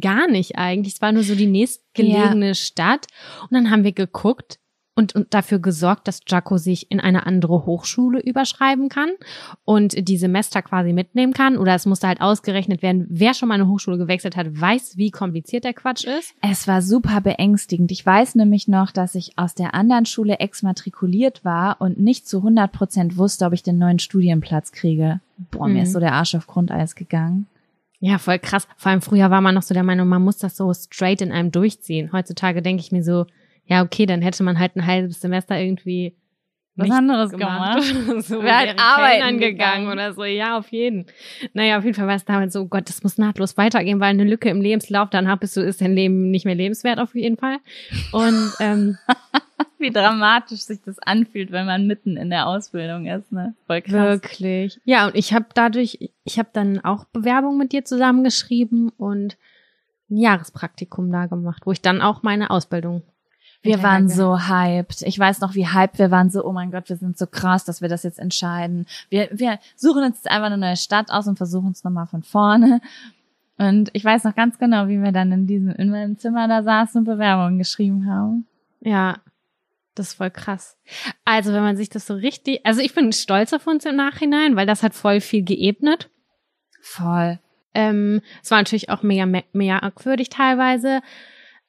gar 0.00 0.28
nicht 0.28 0.56
eigentlich. 0.56 0.94
Es 0.94 1.02
war 1.02 1.10
nur 1.10 1.24
so 1.24 1.34
die 1.34 1.48
nächstgelegene 1.48 2.54
Stadt. 2.54 3.06
Und 3.42 3.52
dann 3.52 3.70
haben 3.70 3.82
wir 3.82 3.92
geguckt 3.92 4.60
und, 4.96 5.14
und 5.14 5.34
dafür 5.34 5.58
gesorgt, 5.58 6.06
dass 6.06 6.20
Jaco 6.26 6.56
sich 6.56 6.90
in 6.90 7.00
eine 7.00 7.26
andere 7.26 7.66
Hochschule 7.66 8.20
überschreiben 8.20 8.88
kann 8.88 9.10
und 9.64 10.08
die 10.08 10.16
Semester 10.16 10.62
quasi 10.62 10.92
mitnehmen 10.92 11.32
kann. 11.32 11.56
Oder 11.58 11.74
es 11.74 11.84
musste 11.84 12.06
halt 12.06 12.20
ausgerechnet 12.20 12.80
werden, 12.82 13.06
wer 13.08 13.34
schon 13.34 13.48
mal 13.48 13.54
eine 13.56 13.66
Hochschule 13.68 13.98
gewechselt 13.98 14.36
hat, 14.36 14.60
weiß, 14.60 14.96
wie 14.96 15.10
kompliziert 15.10 15.64
der 15.64 15.74
Quatsch 15.74 16.04
ist. 16.04 16.34
Es 16.42 16.68
war 16.68 16.80
super 16.80 17.20
beängstigend. 17.20 17.90
Ich 17.90 18.06
weiß 18.06 18.36
nämlich 18.36 18.68
noch, 18.68 18.92
dass 18.92 19.14
ich 19.16 19.32
aus 19.36 19.54
der 19.54 19.74
anderen 19.74 20.06
Schule 20.06 20.38
exmatrikuliert 20.38 21.44
war 21.44 21.80
und 21.80 21.98
nicht 21.98 22.28
zu 22.28 22.38
100 22.38 22.70
Prozent 22.70 23.16
wusste, 23.16 23.46
ob 23.46 23.52
ich 23.52 23.62
den 23.62 23.78
neuen 23.78 23.98
Studienplatz 23.98 24.70
kriege. 24.72 25.20
Boah, 25.50 25.66
mir 25.66 25.74
Mhm. 25.74 25.80
ist 25.80 25.92
so 25.92 26.00
der 26.00 26.12
Arsch 26.12 26.34
auf 26.36 26.46
Grundeis 26.46 26.94
gegangen. 26.94 27.46
Ja, 28.00 28.18
voll 28.18 28.38
krass. 28.38 28.68
Vor 28.76 28.92
allem 28.92 29.00
früher 29.02 29.30
war 29.30 29.40
man 29.40 29.54
noch 29.54 29.62
so 29.62 29.72
der 29.74 29.82
Meinung, 29.82 30.06
man 30.08 30.22
muss 30.22 30.36
das 30.38 30.56
so 30.56 30.72
straight 30.74 31.22
in 31.22 31.32
einem 31.32 31.50
durchziehen. 31.50 32.12
Heutzutage 32.12 32.60
denke 32.60 32.82
ich 32.82 32.92
mir 32.92 33.02
so, 33.02 33.26
ja, 33.66 33.82
okay, 33.82 34.06
dann 34.06 34.22
hätte 34.22 34.42
man 34.42 34.58
halt 34.58 34.76
ein 34.76 34.86
halbes 34.86 35.20
Semester 35.20 35.58
irgendwie 35.58 36.14
was 36.76 36.90
anderes 36.90 37.30
gemacht. 37.30 37.82
so 38.24 38.42
Wäre 38.42 38.56
halt 38.56 38.80
arbeiten 38.80 39.38
gegangen. 39.38 39.88
oder 39.88 40.12
so. 40.12 40.24
Ja, 40.24 40.58
auf 40.58 40.72
jeden. 40.72 41.06
Naja, 41.52 41.78
auf 41.78 41.84
jeden 41.84 41.94
Fall 41.94 42.08
war 42.08 42.16
es 42.16 42.24
damals 42.24 42.52
so, 42.52 42.62
oh 42.62 42.66
Gott, 42.66 42.88
das 42.88 43.02
muss 43.04 43.16
nahtlos 43.16 43.56
weitergehen, 43.56 44.00
weil 44.00 44.10
eine 44.10 44.24
Lücke 44.24 44.48
im 44.50 44.60
Lebenslauf, 44.60 45.08
danach 45.10 45.38
bist 45.38 45.56
du, 45.56 45.60
ist 45.60 45.80
dein 45.80 45.94
Leben 45.94 46.30
nicht 46.32 46.44
mehr 46.44 46.56
lebenswert 46.56 46.98
auf 46.98 47.14
jeden 47.14 47.36
Fall. 47.36 47.58
Und 48.10 48.52
ähm, 48.58 48.98
Wie 49.78 49.90
dramatisch 49.90 50.60
sich 50.60 50.80
das 50.82 50.98
anfühlt, 50.98 51.52
wenn 51.52 51.66
man 51.66 51.86
mitten 51.86 52.16
in 52.16 52.30
der 52.30 52.46
Ausbildung 52.46 53.06
ist, 53.06 53.30
ne? 53.32 53.54
Voll 53.66 53.82
krass. 53.82 53.92
Wirklich. 53.92 54.80
Ja, 54.84 55.06
und 55.06 55.14
ich 55.14 55.34
habe 55.34 55.46
dadurch, 55.54 56.10
ich 56.24 56.38
habe 56.38 56.48
dann 56.52 56.82
auch 56.82 57.04
Bewerbung 57.06 57.58
mit 57.58 57.72
dir 57.72 57.84
zusammengeschrieben 57.84 58.90
und 58.96 59.36
ein 60.10 60.16
Jahrespraktikum 60.16 61.12
da 61.12 61.26
gemacht, 61.26 61.66
wo 61.66 61.72
ich 61.72 61.82
dann 61.82 62.00
auch 62.00 62.22
meine 62.22 62.50
Ausbildung. 62.50 63.02
Wir 63.64 63.82
waren 63.82 64.08
so 64.08 64.38
hyped. 64.48 65.02
Ich 65.02 65.18
weiß 65.18 65.40
noch, 65.40 65.54
wie 65.54 65.66
hyped 65.66 65.98
wir 65.98 66.10
waren. 66.10 66.30
So, 66.30 66.44
oh 66.44 66.52
mein 66.52 66.70
Gott, 66.70 66.88
wir 66.88 66.96
sind 66.96 67.18
so 67.18 67.26
krass, 67.26 67.64
dass 67.64 67.80
wir 67.80 67.88
das 67.88 68.02
jetzt 68.02 68.18
entscheiden. 68.18 68.86
Wir, 69.08 69.28
wir 69.32 69.58
suchen 69.74 70.04
uns 70.04 70.18
jetzt 70.18 70.30
einfach 70.30 70.46
eine 70.46 70.58
neue 70.58 70.76
Stadt 70.76 71.10
aus 71.10 71.26
und 71.26 71.36
versuchen 71.38 71.72
es 71.72 71.82
nochmal 71.82 72.06
von 72.06 72.22
vorne. 72.22 72.80
Und 73.56 73.90
ich 73.92 74.04
weiß 74.04 74.24
noch 74.24 74.34
ganz 74.34 74.58
genau, 74.58 74.88
wie 74.88 75.02
wir 75.02 75.12
dann 75.12 75.32
in 75.32 75.46
diesem, 75.46 75.70
in 75.70 75.90
meinem 75.90 76.18
Zimmer 76.18 76.46
da 76.46 76.62
saßen 76.62 76.98
und 76.98 77.04
Bewerbungen 77.04 77.58
geschrieben 77.58 78.06
haben. 78.10 78.46
Ja, 78.80 79.16
das 79.94 80.08
ist 80.08 80.14
voll 80.14 80.30
krass. 80.30 80.76
Also, 81.24 81.52
wenn 81.52 81.62
man 81.62 81.76
sich 81.76 81.88
das 81.88 82.06
so 82.06 82.14
richtig, 82.14 82.66
also 82.66 82.80
ich 82.80 82.94
bin 82.94 83.12
stolz 83.12 83.52
auf 83.52 83.66
uns 83.66 83.84
im 83.86 83.96
Nachhinein, 83.96 84.56
weil 84.56 84.66
das 84.66 84.82
hat 84.82 84.92
voll 84.94 85.20
viel 85.20 85.42
geebnet. 85.42 86.10
Voll. 86.82 87.38
Ähm, 87.74 88.20
es 88.42 88.50
war 88.50 88.58
natürlich 88.58 88.90
auch 88.90 89.02
mega, 89.02 89.24
me- 89.24 89.44
mega 89.52 89.78
merkwürdig 89.80 90.28
teilweise. 90.28 91.00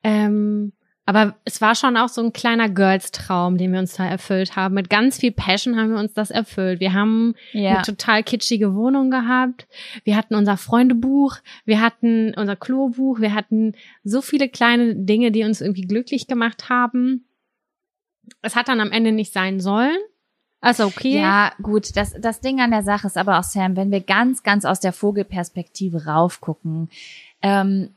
Ähm, 0.04 0.74
aber 1.06 1.36
es 1.46 1.62
war 1.62 1.76
schon 1.76 1.98
auch 1.98 2.10
so 2.10 2.22
ein 2.24 2.34
kleiner 2.34 2.68
Girls-Traum, 2.68 3.58
den 3.58 3.72
wir 3.72 3.80
uns 3.80 3.96
da 3.96 4.06
erfüllt 4.06 4.56
haben. 4.56 4.74
Mit 4.74 4.90
ganz 4.90 5.18
viel 5.20 5.32
Passion 5.32 5.78
haben 5.78 5.92
wir 5.92 6.00
uns 6.00 6.14
das 6.14 6.32
erfüllt. 6.32 6.80
Wir 6.80 6.94
haben 6.94 7.36
Ja. 7.52 7.76
eine 7.76 7.82
total 7.84 8.24
kitschige 8.24 8.74
Wohnung 8.74 9.12
gehabt. 9.12 9.68
Wir 10.04 10.16
hatten 10.16 10.34
unser 10.36 10.58
Freundebuch, 10.58 11.38
wir 11.64 11.80
hatten 11.82 12.34
unser 12.36 12.56
Klobuch, 12.56 13.20
wir 13.20 13.34
hatten 13.36 13.74
so 14.04 14.22
viele 14.22 14.50
kleine 14.50 14.96
Dinge, 14.96 15.32
die 15.32 15.44
uns 15.44 15.62
irgendwie 15.62 15.86
glücklich 15.88 16.26
gemacht 16.28 16.70
haben. 16.70 17.26
Es 18.42 18.56
hat 18.56 18.68
dann 18.68 18.82
am 18.82 18.92
Ende 18.92 19.12
nicht 19.12 19.32
sein 19.32 19.60
sollen. 19.60 19.98
Also 20.62 20.86
okay. 20.86 21.20
Ja, 21.20 21.52
gut, 21.62 21.96
das, 21.96 22.16
das 22.20 22.42
Ding 22.42 22.60
an 22.60 22.72
der 22.72 22.82
Sache 22.82 23.06
ist 23.06 23.18
aber 23.18 23.38
auch, 23.38 23.44
Sam, 23.44 23.76
wenn 23.76 23.92
wir 23.92 24.02
ganz, 24.02 24.42
ganz 24.42 24.66
aus 24.66 24.80
der 24.80 24.94
Vogelperspektive 24.94 26.06
raufgucken, 26.08 26.90
ähm, 27.44 27.90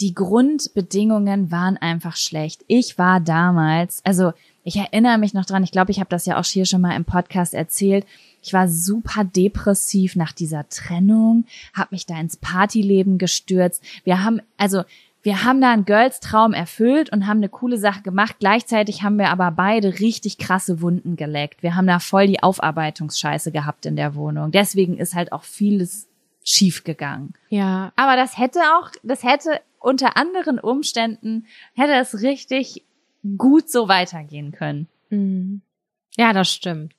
die 0.00 0.14
Grundbedingungen 0.14 1.50
waren 1.50 1.76
einfach 1.76 2.16
schlecht. 2.16 2.64
Ich 2.66 2.98
war 2.98 3.20
damals, 3.20 4.04
also 4.04 4.32
ich 4.64 4.76
erinnere 4.76 5.18
mich 5.18 5.34
noch 5.34 5.44
dran, 5.44 5.62
ich 5.62 5.72
glaube, 5.72 5.90
ich 5.90 6.00
habe 6.00 6.10
das 6.10 6.26
ja 6.26 6.38
auch 6.38 6.44
hier 6.44 6.64
schon 6.64 6.80
mal 6.80 6.96
im 6.96 7.04
Podcast 7.04 7.54
erzählt. 7.54 8.06
Ich 8.42 8.52
war 8.52 8.68
super 8.68 9.24
depressiv 9.24 10.16
nach 10.16 10.32
dieser 10.32 10.68
Trennung, 10.68 11.44
habe 11.72 11.88
mich 11.92 12.06
da 12.06 12.18
ins 12.18 12.36
Partyleben 12.36 13.18
gestürzt. 13.18 13.82
Wir 14.04 14.24
haben, 14.24 14.40
also 14.56 14.82
wir 15.22 15.44
haben 15.44 15.60
da 15.62 15.72
einen 15.72 15.86
Girls 15.86 16.20
Traum 16.20 16.52
erfüllt 16.52 17.10
und 17.10 17.26
haben 17.26 17.38
eine 17.38 17.48
coole 17.48 17.78
Sache 17.78 18.02
gemacht. 18.02 18.36
Gleichzeitig 18.40 19.02
haben 19.02 19.16
wir 19.16 19.30
aber 19.30 19.50
beide 19.52 20.00
richtig 20.00 20.36
krasse 20.36 20.82
Wunden 20.82 21.16
geleckt. 21.16 21.62
Wir 21.62 21.76
haben 21.76 21.86
da 21.86 21.98
voll 21.98 22.26
die 22.26 22.42
Aufarbeitungsscheiße 22.42 23.50
gehabt 23.50 23.86
in 23.86 23.96
der 23.96 24.14
Wohnung. 24.14 24.50
Deswegen 24.50 24.98
ist 24.98 25.14
halt 25.14 25.32
auch 25.32 25.44
vieles 25.44 26.08
schief 26.44 26.84
gegangen. 26.84 27.32
Ja, 27.48 27.92
Aber 27.96 28.16
das 28.16 28.36
hätte 28.36 28.60
auch, 28.60 28.90
das 29.02 29.22
hätte 29.22 29.60
unter 29.84 30.16
anderen 30.16 30.58
Umständen, 30.58 31.46
hätte 31.74 31.94
es 31.94 32.22
richtig 32.22 32.82
gut 33.38 33.70
so 33.70 33.88
weitergehen 33.88 34.52
können. 34.52 34.88
Mhm. 35.10 35.62
Ja, 36.16 36.32
das 36.32 36.50
stimmt. 36.50 36.94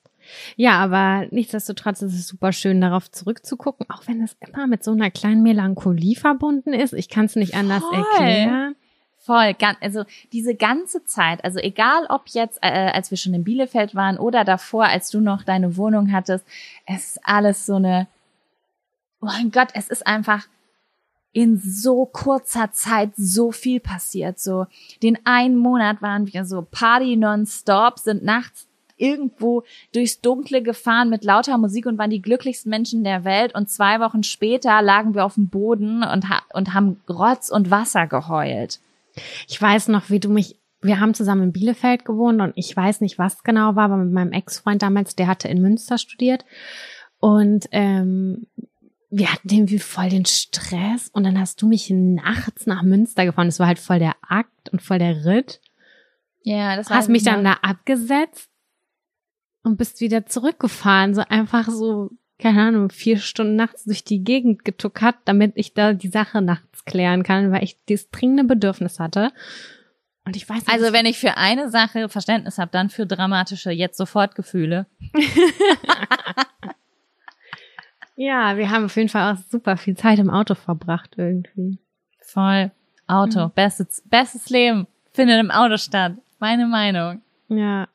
Ja, 0.55 0.79
aber 0.79 1.27
nichtsdestotrotz 1.29 2.01
ist 2.01 2.15
es 2.15 2.27
super 2.27 2.51
schön, 2.51 2.81
darauf 2.81 3.11
zurückzugucken, 3.11 3.87
auch 3.89 4.07
wenn 4.07 4.23
es 4.23 4.35
immer 4.39 4.65
mit 4.65 4.83
so 4.83 4.91
einer 4.91 5.11
kleinen 5.11 5.43
Melancholie 5.43 6.15
verbunden 6.15 6.73
ist. 6.73 6.93
Ich 6.93 7.09
kann 7.09 7.25
es 7.25 7.35
nicht 7.35 7.53
anders 7.53 7.83
Voll. 7.83 7.97
erklären. 7.97 8.75
Voll, 9.17 9.55
also 9.81 10.03
diese 10.33 10.53
ganze 10.53 11.03
Zeit, 11.03 11.43
also 11.43 11.57
egal 11.57 12.05
ob 12.09 12.27
jetzt, 12.29 12.59
äh, 12.61 12.91
als 12.93 13.09
wir 13.09 13.17
schon 13.17 13.33
in 13.33 13.43
Bielefeld 13.43 13.95
waren 13.95 14.19
oder 14.19 14.43
davor, 14.43 14.85
als 14.85 15.09
du 15.09 15.19
noch 15.19 15.41
deine 15.41 15.77
Wohnung 15.77 16.11
hattest, 16.11 16.45
es 16.85 17.15
ist 17.15 17.19
alles 17.23 17.65
so 17.65 17.75
eine, 17.75 18.07
oh 19.21 19.25
mein 19.25 19.49
Gott, 19.49 19.69
es 19.73 19.89
ist 19.89 20.05
einfach 20.05 20.47
in 21.35 21.57
so 21.57 22.05
kurzer 22.05 22.71
Zeit 22.71 23.11
so 23.17 23.51
viel 23.51 23.81
passiert. 23.81 24.39
So 24.39 24.67
den 25.03 25.19
einen 25.25 25.57
Monat 25.57 26.01
waren 26.01 26.31
wir 26.31 26.45
so 26.45 26.61
Party 26.61 27.17
nonstop, 27.17 27.99
sind 27.99 28.23
nachts 28.23 28.67
irgendwo 28.95 29.63
durchs 29.93 30.21
Dunkle 30.21 30.63
gefahren 30.63 31.09
mit 31.09 31.25
lauter 31.25 31.57
Musik 31.57 31.87
und 31.87 31.97
waren 31.97 32.09
die 32.09 32.21
glücklichsten 32.21 32.69
Menschen 32.69 33.03
der 33.03 33.25
Welt. 33.25 33.53
Und 33.53 33.69
zwei 33.69 33.99
Wochen 33.99 34.23
später 34.23 34.81
lagen 34.81 35.13
wir 35.13 35.25
auf 35.25 35.33
dem 35.33 35.49
Boden 35.49 36.03
und, 36.03 36.29
ha 36.29 36.41
und 36.53 36.73
haben 36.73 37.01
Rotz 37.09 37.49
und 37.49 37.69
Wasser 37.69 38.07
geheult. 38.07 38.79
Ich 39.49 39.61
weiß 39.61 39.89
noch, 39.89 40.09
wie 40.09 40.21
du 40.21 40.29
mich, 40.29 40.57
wir 40.81 41.01
haben 41.01 41.13
zusammen 41.13 41.43
in 41.43 41.51
Bielefeld 41.51 42.05
gewohnt 42.05 42.39
und 42.39 42.53
ich 42.55 42.73
weiß 42.73 43.01
nicht, 43.01 43.19
was 43.19 43.43
genau 43.43 43.75
war, 43.75 43.85
aber 43.85 43.97
mit 43.97 44.13
meinem 44.13 44.31
Ex-Freund 44.31 44.81
damals, 44.81 45.17
der 45.17 45.27
hatte 45.27 45.49
in 45.49 45.61
Münster 45.61 45.97
studiert 45.97 46.45
und 47.19 47.67
ähm, 47.71 48.47
wir 49.09 49.31
hatten 49.31 49.49
irgendwie 49.49 49.79
voll 49.79 50.09
den 50.09 50.25
Stress 50.25 51.09
und 51.09 51.23
dann 51.23 51.39
hast 51.39 51.61
du 51.61 51.67
mich 51.67 51.89
nachts 51.89 52.65
nach 52.65 52.81
Münster 52.83 53.25
gefahren. 53.25 53.47
Es 53.47 53.59
war 53.59 53.67
halt 53.67 53.79
voll 53.79 53.99
der 53.99 54.15
Akt 54.21 54.69
und 54.71 54.81
voll 54.81 54.99
der 54.99 55.25
Ritt. 55.25 55.61
Ja, 56.43 56.75
das 56.75 56.89
Hast 56.89 57.09
mich 57.09 57.23
dann 57.23 57.43
da 57.43 57.53
abgesetzt 57.61 58.49
und 59.63 59.77
bist 59.77 59.99
wieder 59.99 60.25
zurückgefahren. 60.25 61.15
So 61.15 61.21
einfach 61.27 61.69
so, 61.69 62.11
keine 62.39 62.61
Ahnung, 62.61 62.89
vier 62.89 63.17
Stunden 63.17 63.55
nachts 63.55 63.85
durch 63.85 64.03
die 64.03 64.23
Gegend 64.23 64.63
getuckert, 64.63 65.15
damit 65.25 65.53
ich 65.55 65.73
da 65.73 65.93
die 65.93 66.09
Sache 66.09 66.41
nachts 66.41 66.85
klären 66.85 67.23
kann, 67.23 67.51
weil 67.51 67.63
ich 67.63 67.79
das 67.87 68.09
dringende 68.09 68.43
Bedürfnis 68.43 68.99
hatte. 68.99 69.31
Und 70.25 70.35
ich 70.35 70.49
weiß 70.49 70.57
nicht, 70.57 70.69
Also 70.69 70.91
wenn 70.91 71.05
ich 71.05 71.19
für 71.19 71.37
eine 71.37 71.69
Sache 71.69 72.09
Verständnis 72.09 72.57
habe, 72.57 72.71
dann 72.71 72.89
für 72.89 73.05
dramatische 73.05 73.71
jetzt 73.71 73.97
sofort 73.97 74.35
Gefühle. 74.35 74.87
ja, 78.15 78.57
wir 78.57 78.69
haben 78.69 78.85
auf 78.85 78.95
jeden 78.95 79.09
Fall 79.09 79.33
auch 79.33 79.37
super 79.49 79.77
viel 79.77 79.95
Zeit 79.97 80.19
im 80.19 80.29
Auto 80.29 80.55
verbracht 80.55 81.11
irgendwie. 81.17 81.77
Voll. 82.21 82.71
Auto, 83.07 83.49
bestes, 83.49 84.01
bestes 84.05 84.49
Leben 84.49 84.87
findet 85.13 85.39
im 85.39 85.51
Auto 85.51 85.77
statt. 85.77 86.13
Meine 86.39 86.65
Meinung. 86.65 87.21
Ja. 87.49 87.87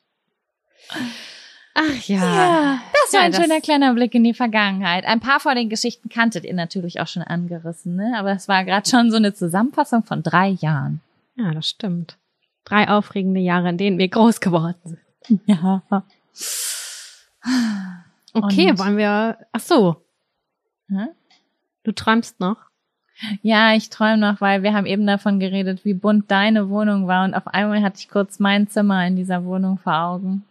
Ach 1.74 2.02
ja. 2.06 2.80
das 2.92 3.12
war 3.12 3.20
Ja, 3.20 3.26
ein 3.26 3.33
das- 3.33 3.40
schöner 3.42 3.61
kleiner 3.61 3.94
Blick 3.94 4.14
in 4.14 4.24
die 4.24 4.35
Vergangenheit. 4.35 5.04
Ein 5.04 5.20
paar 5.20 5.40
von 5.40 5.56
den 5.56 5.68
Geschichten 5.68 6.09
kanntet 6.09 6.44
ihr 6.44 6.54
natürlich 6.54 7.00
auch 7.00 7.06
schon 7.09 7.22
angerissen, 7.22 7.96
ne? 7.96 8.14
Aber 8.16 8.30
es 8.33 8.46
war 8.48 8.64
gerade 8.64 8.88
schon 8.88 9.11
so 9.11 9.16
eine 9.16 9.35
Zusammenfassung 9.35 10.04
von 10.04 10.22
drei 10.22 10.48
Jahren. 10.48 11.00
Ja, 11.37 11.52
das 11.52 11.68
stimmt. 11.68 12.16
Drei 12.64 12.88
aufregende 12.88 13.40
Jahre, 13.40 13.68
in 13.70 13.78
denen 13.78 13.98
wir 13.98 14.09
groß 14.09 14.40
geworden 14.40 14.76
sind. 14.85 14.98
Ja. 15.46 15.83
Okay, 18.33 18.70
Und- 18.70 18.78
wollen 18.78 18.96
wir, 18.96 19.38
ach 19.52 19.61
so, 19.61 20.02
Hm? 20.90 21.09
du 21.85 21.92
träumst 21.92 22.40
noch? 22.40 22.57
Ja, 23.42 23.74
ich 23.74 23.90
träume 23.90 24.18
noch, 24.18 24.40
weil 24.40 24.62
wir 24.62 24.72
haben 24.72 24.87
eben 24.87 25.07
davon 25.07 25.40
geredet, 25.40 25.85
wie 25.85 25.94
bunt 25.94 26.31
deine 26.31 26.70
Wohnung 26.70 27.07
war 27.07 27.24
und 27.24 27.35
auf 27.35 27.46
einmal 27.46 27.83
hatte 27.83 27.98
ich 27.98 28.09
kurz 28.09 28.38
mein 28.38 28.68
Zimmer 28.68 29.07
in 29.07 29.16
dieser 29.16 29.44
Wohnung 29.44 29.79
vor 29.79 29.94
Augen. 29.94 30.44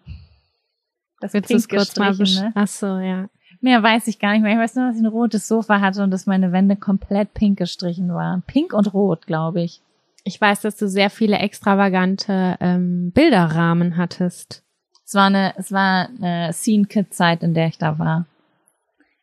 Das 1.20 1.34
Willst 1.34 1.52
es 1.52 1.68
pink 1.68 1.80
kurz 1.80 1.96
mal 1.98 2.14
ne? 2.14 2.52
Ach 2.56 2.68
so, 2.68 3.00
ja. 3.00 3.28
Mehr 3.62 3.84
weiß 3.84 4.08
ich 4.08 4.20
gar 4.20 4.34
nicht 4.34 4.44
mehr. 4.44 4.54
Ich 4.54 4.60
weiß 4.60 4.76
nur, 4.76 4.88
dass 4.88 4.96
ich 4.96 5.02
ein 5.02 5.08
rotes 5.08 5.48
Sofa 5.48 5.82
hatte 5.82 6.04
und 6.04 6.12
dass 6.12 6.28
meine 6.28 6.52
Wände 6.52 6.76
komplett 6.76 7.34
pink 7.34 7.58
gestrichen 7.58 8.14
waren. 8.14 8.42
Pink 8.44 8.74
und 8.74 8.94
rot, 8.94 9.26
glaube 9.26 9.62
ich. 9.62 9.82
Ich 10.24 10.40
weiß, 10.40 10.62
dass 10.62 10.78
du 10.78 10.88
sehr 10.88 11.10
viele 11.10 11.38
extravagante 11.38 12.56
ähm, 12.60 13.12
Bilderrahmen 13.12 13.98
hattest. 13.98 14.64
Es 15.06 15.16
war 15.16 15.26
eine, 15.26 15.54
es 15.58 15.72
war 15.72 16.08
eine 16.08 16.54
Scene 16.54 16.86
Kid 16.86 17.14
Zeit, 17.14 17.42
in 17.42 17.54
der 17.54 17.68
ich 17.68 17.78
da 17.78 17.98
war. 18.00 18.28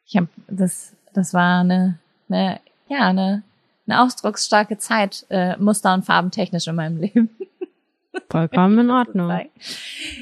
Ich 0.05 0.17
habe 0.17 0.29
das, 0.49 0.96
das 1.17 1.33
war 1.33 1.61
eine, 1.61 1.99
eine 2.29 2.61
ja 2.89 3.09
eine, 3.09 3.43
eine 3.87 4.03
ausdrucksstarke 4.03 4.79
Zeit, 4.79 5.25
äh, 5.31 5.57
Muster 5.57 5.95
und 5.95 6.05
Farben 6.05 6.31
technisch 6.31 6.67
in 6.67 6.75
meinem 6.75 6.99
Leben. 6.99 7.31
Vollkommen 8.31 8.79
in 8.79 8.91
Ordnung. 8.91 9.49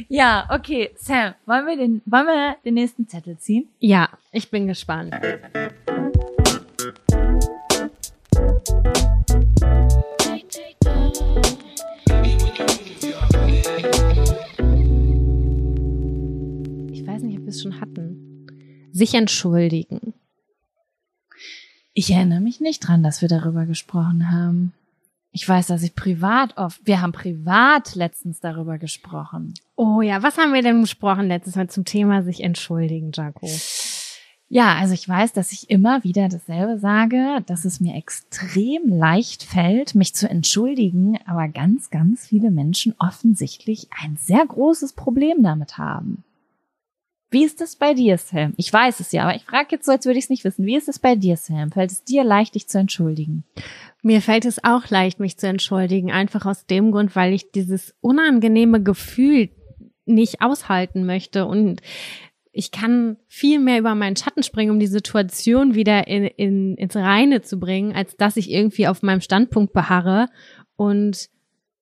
Ja, 0.09 0.49
okay, 0.51 0.91
Sam, 0.97 1.35
wollen 1.47 1.67
wir 1.67 1.77
den, 1.77 2.03
wollen 2.07 2.27
wir 2.27 2.57
den 2.65 2.75
nächsten 2.75 3.09
Zettel 3.09 3.39
ziehen? 3.39 3.69
Ja, 3.79 4.09
ich 4.33 4.51
bin 4.51 4.67
gespannt. 4.67 5.15
Ich 16.93 17.07
weiß 17.07 17.23
nicht, 17.23 17.39
ob 17.39 17.45
wir 17.45 17.49
es 17.49 17.63
schon 17.63 17.81
hatten. 17.81 18.47
Sich 18.93 19.15
entschuldigen. 19.15 20.14
Ich 21.95 22.11
erinnere 22.11 22.41
mich 22.41 22.61
nicht 22.61 22.81
dran, 22.81 23.05
dass 23.05 23.23
wir 23.23 23.29
darüber 23.29 23.67
gesprochen 23.67 24.31
haben. 24.31 24.73
Ich 25.31 25.49
weiß, 25.49 25.69
dass 25.69 25.83
ich 25.83 25.95
privat 25.95 26.57
oft, 26.59 26.81
wir 26.85 27.01
haben 27.01 27.13
privat 27.13 27.95
letztens 27.95 28.41
darüber 28.41 28.79
gesprochen. 28.79 29.55
Oh 29.77 30.01
ja, 30.01 30.23
was 30.23 30.39
haben 30.39 30.53
wir 30.53 30.63
denn 30.63 30.81
besprochen 30.81 31.29
letztes 31.29 31.57
Mal 31.57 31.69
zum 31.69 31.85
Thema 31.85 32.23
sich 32.23 32.43
entschuldigen, 32.43 33.11
Jaco? 33.13 33.49
Ja, 34.49 34.75
also 34.75 34.95
ich 34.95 35.09
weiß, 35.09 35.33
dass 35.33 35.53
ich 35.53 35.71
immer 35.71 36.05
wieder 36.05 36.29
dasselbe 36.29 36.79
sage, 36.79 37.43
dass 37.47 37.65
es 37.65 37.81
mir 37.81 37.95
extrem 37.97 38.89
leicht 38.89 39.43
fällt, 39.43 39.95
mich 39.95 40.15
zu 40.15 40.29
entschuldigen, 40.29 41.19
aber 41.27 41.49
ganz, 41.49 41.91
ganz 41.91 42.27
viele 42.27 42.51
Menschen 42.51 42.95
offensichtlich 42.99 43.89
ein 44.03 44.17
sehr 44.17 44.45
großes 44.47 44.93
Problem 44.93 45.43
damit 45.43 45.79
haben. 45.79 46.25
Wie 47.35 47.45
ist 47.45 47.61
das 47.61 47.75
bei 47.75 47.95
dir, 47.95 48.17
Sam? 48.17 48.55
Ich 48.57 48.73
weiß 48.73 49.01
es 49.01 49.11
ja, 49.11 49.25
aber 49.25 49.35
ich 49.35 49.43
frage 49.43 49.71
jetzt 49.73 49.87
so, 49.87 49.91
als 49.91 50.07
würde 50.07 50.21
ich 50.21 50.27
es 50.27 50.31
nicht 50.31 50.45
wissen. 50.45 50.67
Wie 50.67 50.77
ist 50.77 50.89
es 50.89 51.01
bei 51.01 51.17
dir, 51.17 51.37
Sam? 51.37 51.73
Fällt 51.73 51.91
es 51.91 52.05
dir 52.05 52.23
leicht, 52.23 52.55
dich 52.55 52.69
zu 52.69 52.79
entschuldigen? 52.79 53.43
Mir 54.03 54.23
fällt 54.23 54.45
es 54.45 54.63
auch 54.63 54.89
leicht, 54.89 55.19
mich 55.19 55.37
zu 55.37 55.49
entschuldigen, 55.49 56.13
einfach 56.13 56.47
aus 56.47 56.67
dem 56.67 56.93
Grund, 56.93 57.17
weil 57.17 57.33
ich 57.33 57.51
dieses 57.51 57.97
unangenehme 58.01 58.81
Gefühl 58.81 59.49
nicht 60.05 60.43
aushalten 60.43 61.07
möchte 61.07 61.47
und 61.47 61.81
ich 62.53 62.71
kann 62.71 63.17
viel 63.27 63.59
mehr 63.59 63.81
über 63.81 63.97
meinen 63.97 64.15
Schatten 64.15 64.45
springen, 64.45 64.71
um 64.71 64.79
die 64.79 64.87
Situation 64.87 65.75
wieder 65.75 66.07
in, 66.07 66.27
in, 66.27 66.77
ins 66.77 66.95
Reine 66.95 67.43
zu 67.43 67.59
bringen, 67.59 67.97
als 67.97 68.17
dass 68.17 68.37
ich 68.37 68.49
irgendwie 68.49 68.87
auf 68.87 69.03
meinem 69.03 69.21
Standpunkt 69.21 69.73
beharre 69.73 70.29
und 70.77 71.31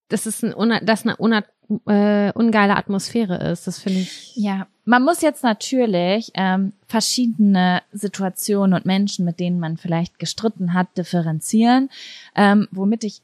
das 0.08 0.26
ist 0.26 0.42
ein, 0.42 0.54
das 0.86 1.04
eine 1.04 1.16
una, 1.18 1.44
äh, 1.86 2.32
ungeile 2.32 2.76
Atmosphäre 2.76 3.36
ist. 3.50 3.66
Das 3.66 3.78
finde 3.78 4.00
ich. 4.00 4.36
Ja, 4.36 4.66
man 4.84 5.02
muss 5.02 5.20
jetzt 5.20 5.44
natürlich 5.44 6.32
ähm, 6.34 6.72
verschiedene 6.86 7.82
Situationen 7.92 8.74
und 8.74 8.86
Menschen, 8.86 9.24
mit 9.24 9.38
denen 9.38 9.60
man 9.60 9.76
vielleicht 9.76 10.18
gestritten 10.18 10.74
hat, 10.74 10.96
differenzieren. 10.96 11.88
Ähm, 12.34 12.68
womit 12.70 13.04
ich, 13.04 13.22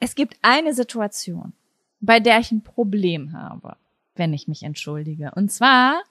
es 0.00 0.14
gibt 0.14 0.36
eine 0.42 0.74
Situation, 0.74 1.52
bei 2.00 2.20
der 2.20 2.40
ich 2.40 2.50
ein 2.50 2.62
Problem 2.62 3.32
habe, 3.32 3.76
wenn 4.16 4.34
ich 4.34 4.48
mich 4.48 4.62
entschuldige. 4.64 5.30
Und 5.34 5.52
zwar, 5.52 6.02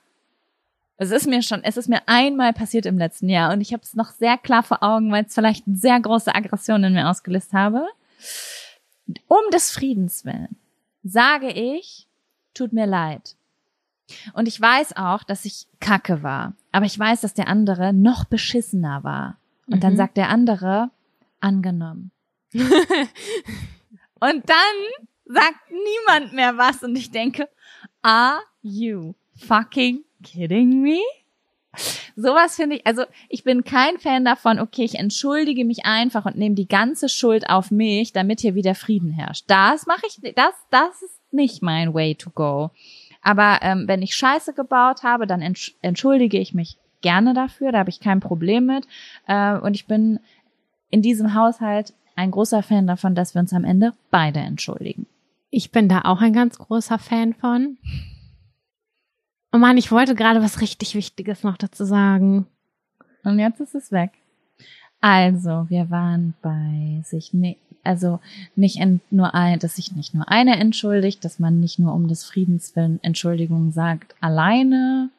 es 0.97 1.11
ist 1.11 1.27
mir 1.27 1.41
schon, 1.41 1.63
es 1.63 1.77
ist 1.77 1.89
mir 1.89 2.01
einmal 2.05 2.53
passiert 2.53 2.85
im 2.85 2.97
letzten 2.97 3.27
Jahr 3.27 3.51
und 3.51 3.61
ich 3.61 3.73
habe 3.73 3.83
es 3.83 3.95
noch 3.95 4.11
sehr 4.11 4.37
klar 4.37 4.63
vor 4.63 4.81
Augen, 4.81 5.11
weil 5.11 5.25
es 5.25 5.33
vielleicht 5.33 5.65
sehr 5.67 5.99
große 5.99 6.33
Aggression 6.33 6.83
in 6.85 6.93
mir 6.93 7.09
ausgelöst 7.09 7.51
habe. 7.51 7.85
Um 9.27 9.51
des 9.51 9.71
Friedens 9.71 10.23
willen 10.23 10.55
sage 11.05 11.51
ich, 11.51 12.07
tut 12.53 12.73
mir 12.73 12.87
leid. 12.87 13.35
Und 14.33 14.47
ich 14.47 14.59
weiß 14.59 14.97
auch, 14.97 15.23
dass 15.23 15.45
ich 15.45 15.67
kacke 15.79 16.23
war. 16.23 16.53
Aber 16.71 16.85
ich 16.85 16.97
weiß, 16.97 17.21
dass 17.21 17.33
der 17.33 17.47
andere 17.47 17.93
noch 17.93 18.25
beschissener 18.25 19.03
war. 19.03 19.37
Und 19.67 19.77
mhm. 19.77 19.81
dann 19.81 19.97
sagt 19.97 20.17
der 20.17 20.29
andere, 20.29 20.91
angenommen. 21.39 22.11
und 22.53 22.63
dann 24.19 24.75
sagt 25.25 25.71
niemand 25.71 26.33
mehr 26.33 26.57
was. 26.57 26.83
Und 26.83 26.95
ich 26.95 27.11
denke, 27.11 27.47
are 28.01 28.41
you 28.61 29.13
fucking 29.35 30.03
kidding 30.23 30.81
me? 30.81 30.99
Sowas 32.15 32.55
finde 32.55 32.77
ich, 32.77 32.87
also 32.87 33.03
ich 33.29 33.43
bin 33.43 33.63
kein 33.63 33.97
Fan 33.99 34.25
davon, 34.25 34.59
okay, 34.59 34.83
ich 34.83 34.95
entschuldige 34.95 35.65
mich 35.65 35.85
einfach 35.85 36.25
und 36.25 36.37
nehme 36.37 36.55
die 36.55 36.67
ganze 36.67 37.09
Schuld 37.09 37.49
auf 37.49 37.71
mich, 37.71 38.13
damit 38.13 38.41
hier 38.41 38.55
wieder 38.55 38.75
Frieden 38.75 39.11
herrscht. 39.11 39.45
Das 39.47 39.85
mache 39.85 40.05
ich, 40.07 40.19
das, 40.35 40.53
das 40.71 41.01
ist 41.01 41.19
nicht 41.31 41.61
mein 41.61 41.93
way 41.93 42.15
to 42.15 42.29
go. 42.29 42.71
Aber 43.21 43.59
ähm, 43.61 43.85
wenn 43.87 44.01
ich 44.01 44.15
Scheiße 44.15 44.53
gebaut 44.53 45.03
habe, 45.03 45.25
dann 45.25 45.41
entschuldige 45.81 46.37
ich 46.37 46.53
mich 46.53 46.77
gerne 47.01 47.33
dafür, 47.33 47.71
da 47.71 47.79
habe 47.79 47.89
ich 47.89 47.99
kein 47.99 48.19
Problem 48.19 48.65
mit. 48.65 48.87
Äh, 49.27 49.57
und 49.57 49.75
ich 49.75 49.87
bin 49.87 50.19
in 50.89 51.01
diesem 51.01 51.33
Haushalt 51.33 51.93
ein 52.15 52.31
großer 52.31 52.63
Fan 52.63 52.87
davon, 52.87 53.15
dass 53.15 53.35
wir 53.35 53.41
uns 53.41 53.53
am 53.53 53.65
Ende 53.65 53.93
beide 54.11 54.39
entschuldigen. 54.39 55.07
Ich 55.49 55.71
bin 55.71 55.89
da 55.89 56.01
auch 56.05 56.21
ein 56.21 56.33
ganz 56.33 56.57
großer 56.57 56.99
Fan 56.99 57.33
von. 57.33 57.77
Oh 59.55 59.57
Mann, 59.57 59.77
ich 59.77 59.89
wollte 59.89 60.15
gerade 60.15 60.41
was 60.41 60.59
richtig 60.59 60.95
Wichtiges 60.95 61.43
noch 61.43 61.55
dazu 61.55 61.85
sagen. 61.85 62.45
Und 63.23 63.39
jetzt 63.39 63.61
ist 63.61 63.73
es 63.73 63.89
weg. 63.89 64.11
Also, 64.99 65.67
wir 65.69 65.89
waren 65.89 66.33
bei 66.41 67.01
sich, 67.05 67.33
ne, 67.33 67.55
also 67.81 68.19
nicht 68.57 68.85
nur 69.11 69.33
ein, 69.33 69.59
dass 69.59 69.77
sich 69.77 69.93
nicht 69.93 70.13
nur 70.13 70.29
eine 70.29 70.59
entschuldigt, 70.59 71.23
dass 71.23 71.39
man 71.39 71.61
nicht 71.61 71.79
nur 71.79 71.93
um 71.93 72.09
des 72.09 72.25
Friedens 72.25 72.75
willen 72.75 72.99
Entschuldigung 73.01 73.71
sagt, 73.71 74.13
alleine. 74.19 75.09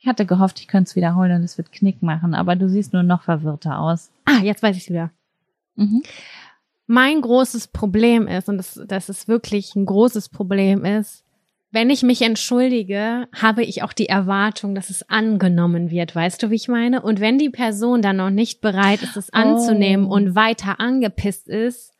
Ich 0.00 0.08
hatte 0.08 0.26
gehofft, 0.26 0.58
ich 0.58 0.66
könnte 0.66 0.88
es 0.88 0.96
wiederholen 0.96 1.30
und 1.30 1.44
es 1.44 1.56
wird 1.56 1.70
Knick 1.70 2.02
machen, 2.02 2.34
aber 2.34 2.56
du 2.56 2.68
siehst 2.68 2.94
nur 2.94 3.04
noch 3.04 3.22
verwirrter 3.22 3.78
aus. 3.78 4.10
Ah, 4.24 4.40
jetzt 4.42 4.64
weiß 4.64 4.76
ich 4.76 4.90
wieder. 4.90 5.12
Mhm. 5.76 6.02
Mein 6.88 7.20
großes 7.20 7.68
Problem 7.68 8.26
ist, 8.26 8.48
und 8.48 8.58
das, 8.58 8.80
das 8.88 9.08
ist 9.08 9.28
wirklich 9.28 9.76
ein 9.76 9.86
großes 9.86 10.30
Problem 10.30 10.84
ist, 10.84 11.23
wenn 11.74 11.90
ich 11.90 12.04
mich 12.04 12.22
entschuldige, 12.22 13.26
habe 13.34 13.64
ich 13.64 13.82
auch 13.82 13.92
die 13.92 14.08
Erwartung, 14.08 14.76
dass 14.76 14.90
es 14.90 15.10
angenommen 15.10 15.90
wird. 15.90 16.14
Weißt 16.14 16.40
du, 16.40 16.50
wie 16.50 16.54
ich 16.54 16.68
meine? 16.68 17.02
Und 17.02 17.18
wenn 17.18 17.36
die 17.36 17.50
Person 17.50 18.00
dann 18.00 18.16
noch 18.16 18.30
nicht 18.30 18.60
bereit 18.60 19.02
ist, 19.02 19.16
es 19.16 19.30
anzunehmen 19.32 20.06
oh. 20.06 20.14
und 20.14 20.36
weiter 20.36 20.78
angepisst 20.78 21.48
ist, 21.48 21.92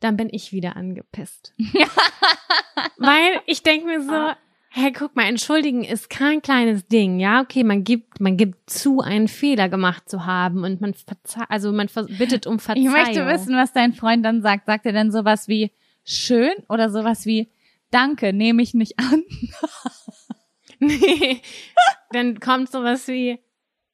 dann 0.00 0.16
bin 0.16 0.28
ich 0.32 0.52
wieder 0.52 0.76
angepisst. 0.76 1.52
Weil 2.96 3.40
ich 3.44 3.62
denke 3.62 3.86
mir 3.86 4.02
so, 4.02 4.32
hey, 4.70 4.92
guck 4.92 5.14
mal, 5.14 5.26
entschuldigen 5.26 5.84
ist 5.84 6.08
kein 6.08 6.40
kleines 6.40 6.86
Ding, 6.86 7.20
ja? 7.20 7.42
Okay, 7.42 7.64
man 7.64 7.84
gibt, 7.84 8.18
man 8.18 8.38
gibt 8.38 8.70
zu, 8.70 9.02
einen 9.02 9.28
Fehler 9.28 9.68
gemacht 9.68 10.08
zu 10.08 10.24
haben 10.24 10.64
und 10.64 10.80
man 10.80 10.94
verzeiht, 10.94 11.50
also 11.50 11.70
man 11.70 11.88
bittet 12.16 12.46
um 12.46 12.58
Verzeihung. 12.58 12.86
Ich 12.86 12.92
möchte 12.92 13.26
wissen, 13.26 13.56
was 13.56 13.74
dein 13.74 13.92
Freund 13.92 14.24
dann 14.24 14.40
sagt. 14.40 14.64
Sagt 14.64 14.86
er 14.86 14.92
denn 14.92 15.12
sowas 15.12 15.48
wie 15.48 15.70
schön 16.02 16.54
oder 16.70 16.88
sowas 16.88 17.26
wie 17.26 17.50
Danke, 17.92 18.32
nehme 18.32 18.62
ich 18.62 18.74
nicht 18.74 18.98
an. 18.98 19.22
nee. 20.80 21.40
Dann 22.10 22.40
kommt 22.40 22.72
sowas 22.72 23.06
wie, 23.06 23.38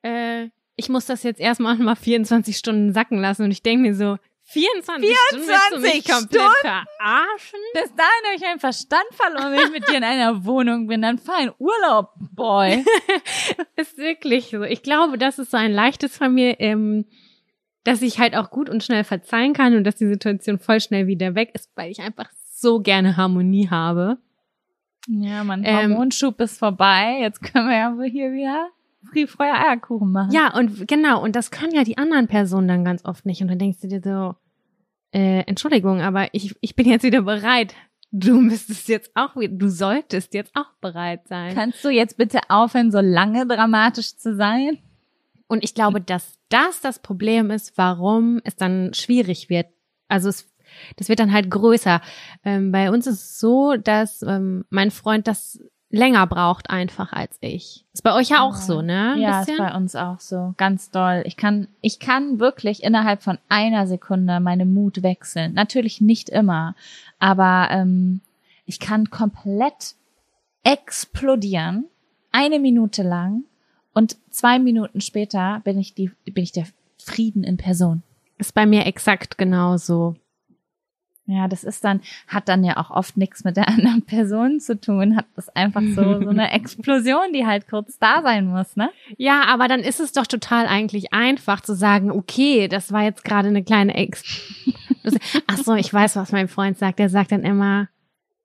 äh, 0.03 0.49
ich 0.77 0.89
muss 0.89 1.07
das 1.07 1.25
jetzt 1.25 1.41
erstmal 1.41 1.77
mal 1.77 1.97
24 1.97 2.57
Stunden 2.57 2.93
sacken 2.95 3.21
lassen 3.21 3.43
und 3.43 3.51
ich 3.51 3.63
denke 3.63 3.83
mir 3.83 3.95
so, 3.95 4.17
24, 4.51 5.15
24 5.31 6.05
Stunden 6.05 6.29
Stunden? 6.29 6.49
verarschen? 6.63 7.59
Bis 7.75 7.95
dahin 7.95 8.25
habe 8.25 8.37
ich 8.37 8.47
einen 8.47 8.61
Verstand 8.61 9.05
verloren, 9.13 9.53
wenn 9.53 9.67
ich 9.67 9.73
mit 9.73 9.89
dir 9.89 9.99
in 9.99 10.05
einer 10.05 10.47
Wohnung 10.47 10.87
bin. 10.87 11.03
Dann 11.03 11.19
fahr 11.19 11.43
in 11.43 11.53
Urlaub, 11.59 12.15
Boy. 12.33 12.83
ist 13.77 13.99
wirklich 13.99 14.47
so. 14.47 14.63
Ich 14.63 14.83
glaube, 14.83 15.19
das 15.19 15.39
ist 15.39 15.51
so 15.51 15.59
ein 15.59 15.73
leichtes 15.73 16.17
von 16.17 16.33
mir, 16.33 16.59
ähm, 16.61 17.05
dass 17.85 18.01
ich 18.01 18.19
halt 18.19 18.35
auch 18.35 18.51
gut 18.51 18.71
und 18.71 18.83
schnell 18.83 19.05
verzeihen 19.05 19.53
kann 19.53 19.77
und 19.77 19.85
dass 19.85 19.97
die 19.97 20.09
Situation 20.09 20.59
voll 20.59 20.81
schnell 20.81 21.07
wieder 21.07 21.35
weg 21.35 21.51
ist, 21.53 21.71
weil 21.75 21.91
ich 21.91 22.01
einfach 22.01 22.31
so 22.61 22.81
gerne 22.81 23.17
Harmonie 23.17 23.69
habe. 23.69 24.19
Ja, 25.07 25.45
mein 25.45 25.65
ähm, 25.65 25.93
Hormonschub 25.93 26.41
ist 26.41 26.59
vorbei. 26.59 27.19
Jetzt 27.21 27.43
können 27.43 27.69
wir 27.69 27.77
ja 27.77 27.95
hier 28.11 28.33
wieder 28.33 28.69
Friedfeuer 29.11 29.55
Eierkuchen 29.55 30.13
machen. 30.13 30.33
Ja, 30.33 30.55
und 30.55 30.87
genau, 30.87 31.23
und 31.23 31.35
das 31.37 31.51
können 31.51 31.75
ja 31.75 31.85
die 31.85 31.99
anderen 31.99 32.27
Personen 32.27 32.69
dann 32.69 32.85
ganz 32.85 33.05
oft 33.05 33.25
nicht. 33.25 33.41
Und 33.41 33.49
dann 33.49 33.59
denkst 33.59 33.81
du 33.81 33.89
dir 33.89 34.03
so, 34.03 34.35
äh, 35.13 35.45
Entschuldigung, 35.47 36.01
aber 36.01 36.29
ich, 36.33 36.55
ich 36.61 36.77
bin 36.77 36.89
jetzt 36.89 37.05
wieder 37.05 37.23
bereit. 37.23 37.75
Du 38.11 38.41
müsstest 38.41 38.89
jetzt 38.89 39.11
auch, 39.15 39.35
du 39.35 39.69
solltest 39.69 40.35
jetzt 40.35 40.55
auch 40.55 40.73
bereit 40.81 41.29
sein. 41.29 41.55
Kannst 41.55 41.85
du 41.85 41.91
jetzt 41.91 42.17
bitte 42.17 42.41
aufhören, 42.49 42.91
so 42.91 43.01
lange 43.01 43.47
dramatisch 43.47 44.17
zu 44.17 44.35
sein? 44.35 44.79
Und 45.47 45.65
ich 45.65 45.75
glaube, 45.75 46.01
dass 46.01 46.39
das 46.49 46.81
das 46.81 46.99
Problem 46.99 47.51
ist, 47.51 47.77
warum 47.77 48.41
es 48.45 48.57
dann 48.57 48.93
schwierig 48.95 49.49
wird. 49.49 49.67
Also 50.09 50.29
es 50.29 50.51
das 50.97 51.09
wird 51.09 51.21
dann 51.21 51.33
halt 51.33 51.51
größer. 51.51 52.01
Ähm, 52.45 52.73
bei 52.73 52.91
uns 52.91 53.07
ist 53.07 53.21
es 53.21 53.41
so, 53.41 53.77
dass 53.77 54.23
ähm, 54.23 54.65
mein 54.71 54.91
Freund 54.91 55.27
das 55.27 55.61
länger 55.91 56.27
braucht 56.27 56.71
einfach 56.71 57.13
als 57.13 57.39
ich. 57.41 57.85
Ist 57.93 58.03
bei 58.03 58.15
euch 58.15 58.29
ja 58.29 58.43
auch 58.43 58.57
so, 58.57 58.83
ne? 58.83 59.15
Ein 59.15 59.21
ja, 59.21 59.41
bisschen? 59.41 59.55
ist 59.55 59.59
bei 59.59 59.75
uns 59.75 59.97
auch 59.97 60.21
so. 60.21 60.55
Ganz 60.57 60.91
doll. 60.91 61.23
Ich 61.25 61.37
kann, 61.37 61.69
ich 61.81 61.99
kann 61.99 62.39
wirklich 62.39 62.83
innerhalb 62.83 63.23
von 63.23 63.39
einer 63.49 63.87
Sekunde 63.87 64.41
meine 64.41 64.67
Mut 64.67 65.03
wechseln. 65.03 65.55
Natürlich 65.55 66.01
nicht 66.01 66.29
immer, 66.29 66.75
aber 67.19 67.69
ähm, 67.71 68.21
ich 68.67 68.81
kann 68.81 69.09
komplett 69.11 69.95
explodieren, 70.63 71.87
eine 72.33 72.59
Minute 72.59 73.03
lang 73.03 73.45
und 73.95 74.17
zwei 74.31 74.59
Minuten 74.59 75.01
später 75.01 75.61
bin 75.65 75.79
ich 75.79 75.95
die, 75.95 76.11
bin 76.25 76.45
ich 76.45 76.53
der 76.53 76.67
Frieden 77.03 77.45
in 77.45 77.57
Person. 77.57 78.03
Ist 78.37 78.55
bei 78.55 78.67
mir 78.67 78.85
exakt 78.87 79.39
genauso. 79.39 80.17
Ja, 81.31 81.47
das 81.47 81.63
ist 81.63 81.85
dann, 81.85 82.01
hat 82.27 82.49
dann 82.49 82.65
ja 82.65 82.79
auch 82.79 82.91
oft 82.91 83.19
nichts 83.19 83.45
mit 83.45 83.59
der 83.59 83.69
anderen 83.69 84.01
Person 84.03 84.61
zu 84.61 84.81
tun, 84.81 85.15
hat 85.15 85.27
das 85.37 85.51
einfach 85.51 85.83
so, 85.95 86.23
so 86.23 86.31
eine 86.31 86.51
Explosion, 86.53 87.35
die 87.35 87.47
halt 87.47 87.69
kurz 87.69 87.99
da 87.99 88.23
sein 88.23 88.47
muss, 88.47 88.77
ne? 88.77 88.91
Ja, 89.19 89.43
aber 89.47 89.69
dann 89.69 89.81
ist 89.81 90.01
es 90.01 90.13
doch 90.13 90.27
total 90.27 90.67
eigentlich 90.67 91.13
einfach 91.13 91.61
zu 91.61 91.75
sagen, 91.75 92.11
okay, 92.11 92.67
das 92.67 92.93
war 92.93 93.03
jetzt 93.03 93.25
gerade 93.25 93.49
eine 93.49 93.63
kleine 93.63 93.95
Ex. 93.95 94.25
Ach 95.47 95.59
so, 95.59 95.75
ich 95.75 95.93
weiß, 95.93 96.17
was 96.17 96.33
mein 96.33 96.49
Freund 96.49 96.79
sagt. 96.79 96.99
Er 96.99 97.11
sagt 97.11 97.33
dann 97.33 97.45
immer, 97.45 97.89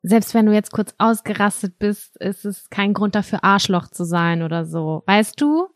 selbst 0.02 0.34
wenn 0.34 0.46
du 0.46 0.54
jetzt 0.54 0.74
kurz 0.74 0.94
ausgerastet 0.98 1.80
bist, 1.80 2.18
ist 2.18 2.44
es 2.44 2.70
kein 2.70 2.94
Grund 2.94 3.16
dafür, 3.16 3.46
Arschloch 3.46 3.88
zu 3.88 4.04
sein 4.04 4.44
oder 4.44 4.66
so. 4.66 5.04
Weißt 5.06 5.40
du? 5.40 5.70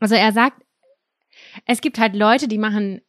Also 0.00 0.16
er 0.16 0.32
sagt, 0.32 0.62
es 1.64 1.80
gibt 1.80 2.00
halt 2.00 2.16
Leute, 2.16 2.48
die 2.48 2.58
machen 2.58 3.02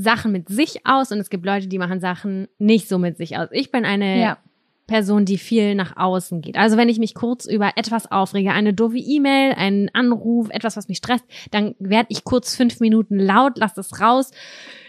Sachen 0.00 0.32
mit 0.32 0.48
sich 0.48 0.86
aus 0.86 1.10
und 1.12 1.18
es 1.18 1.30
gibt 1.30 1.44
Leute, 1.44 1.66
die 1.66 1.78
machen 1.78 2.00
Sachen 2.00 2.48
nicht 2.58 2.88
so 2.88 2.98
mit 2.98 3.16
sich 3.16 3.36
aus. 3.36 3.48
Ich 3.52 3.70
bin 3.70 3.84
eine 3.84 4.20
Ja. 4.20 4.38
Person, 4.86 5.24
die 5.26 5.36
viel 5.36 5.74
nach 5.74 5.96
außen 5.96 6.40
geht. 6.40 6.56
Also 6.56 6.76
wenn 6.78 6.88
ich 6.88 6.98
mich 6.98 7.14
kurz 7.14 7.44
über 7.46 7.72
etwas 7.76 8.10
aufrege, 8.10 8.52
eine 8.52 8.72
doofe 8.72 8.96
E-Mail, 8.96 9.52
einen 9.52 9.90
Anruf, 9.92 10.48
etwas, 10.50 10.76
was 10.78 10.88
mich 10.88 10.96
stresst, 10.98 11.24
dann 11.50 11.74
werde 11.78 12.06
ich 12.10 12.24
kurz 12.24 12.56
fünf 12.56 12.80
Minuten 12.80 13.18
laut, 13.18 13.58
lass 13.58 13.76
es 13.76 14.00
raus, 14.00 14.30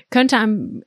könnte 0.10 0.38
am 0.38 0.84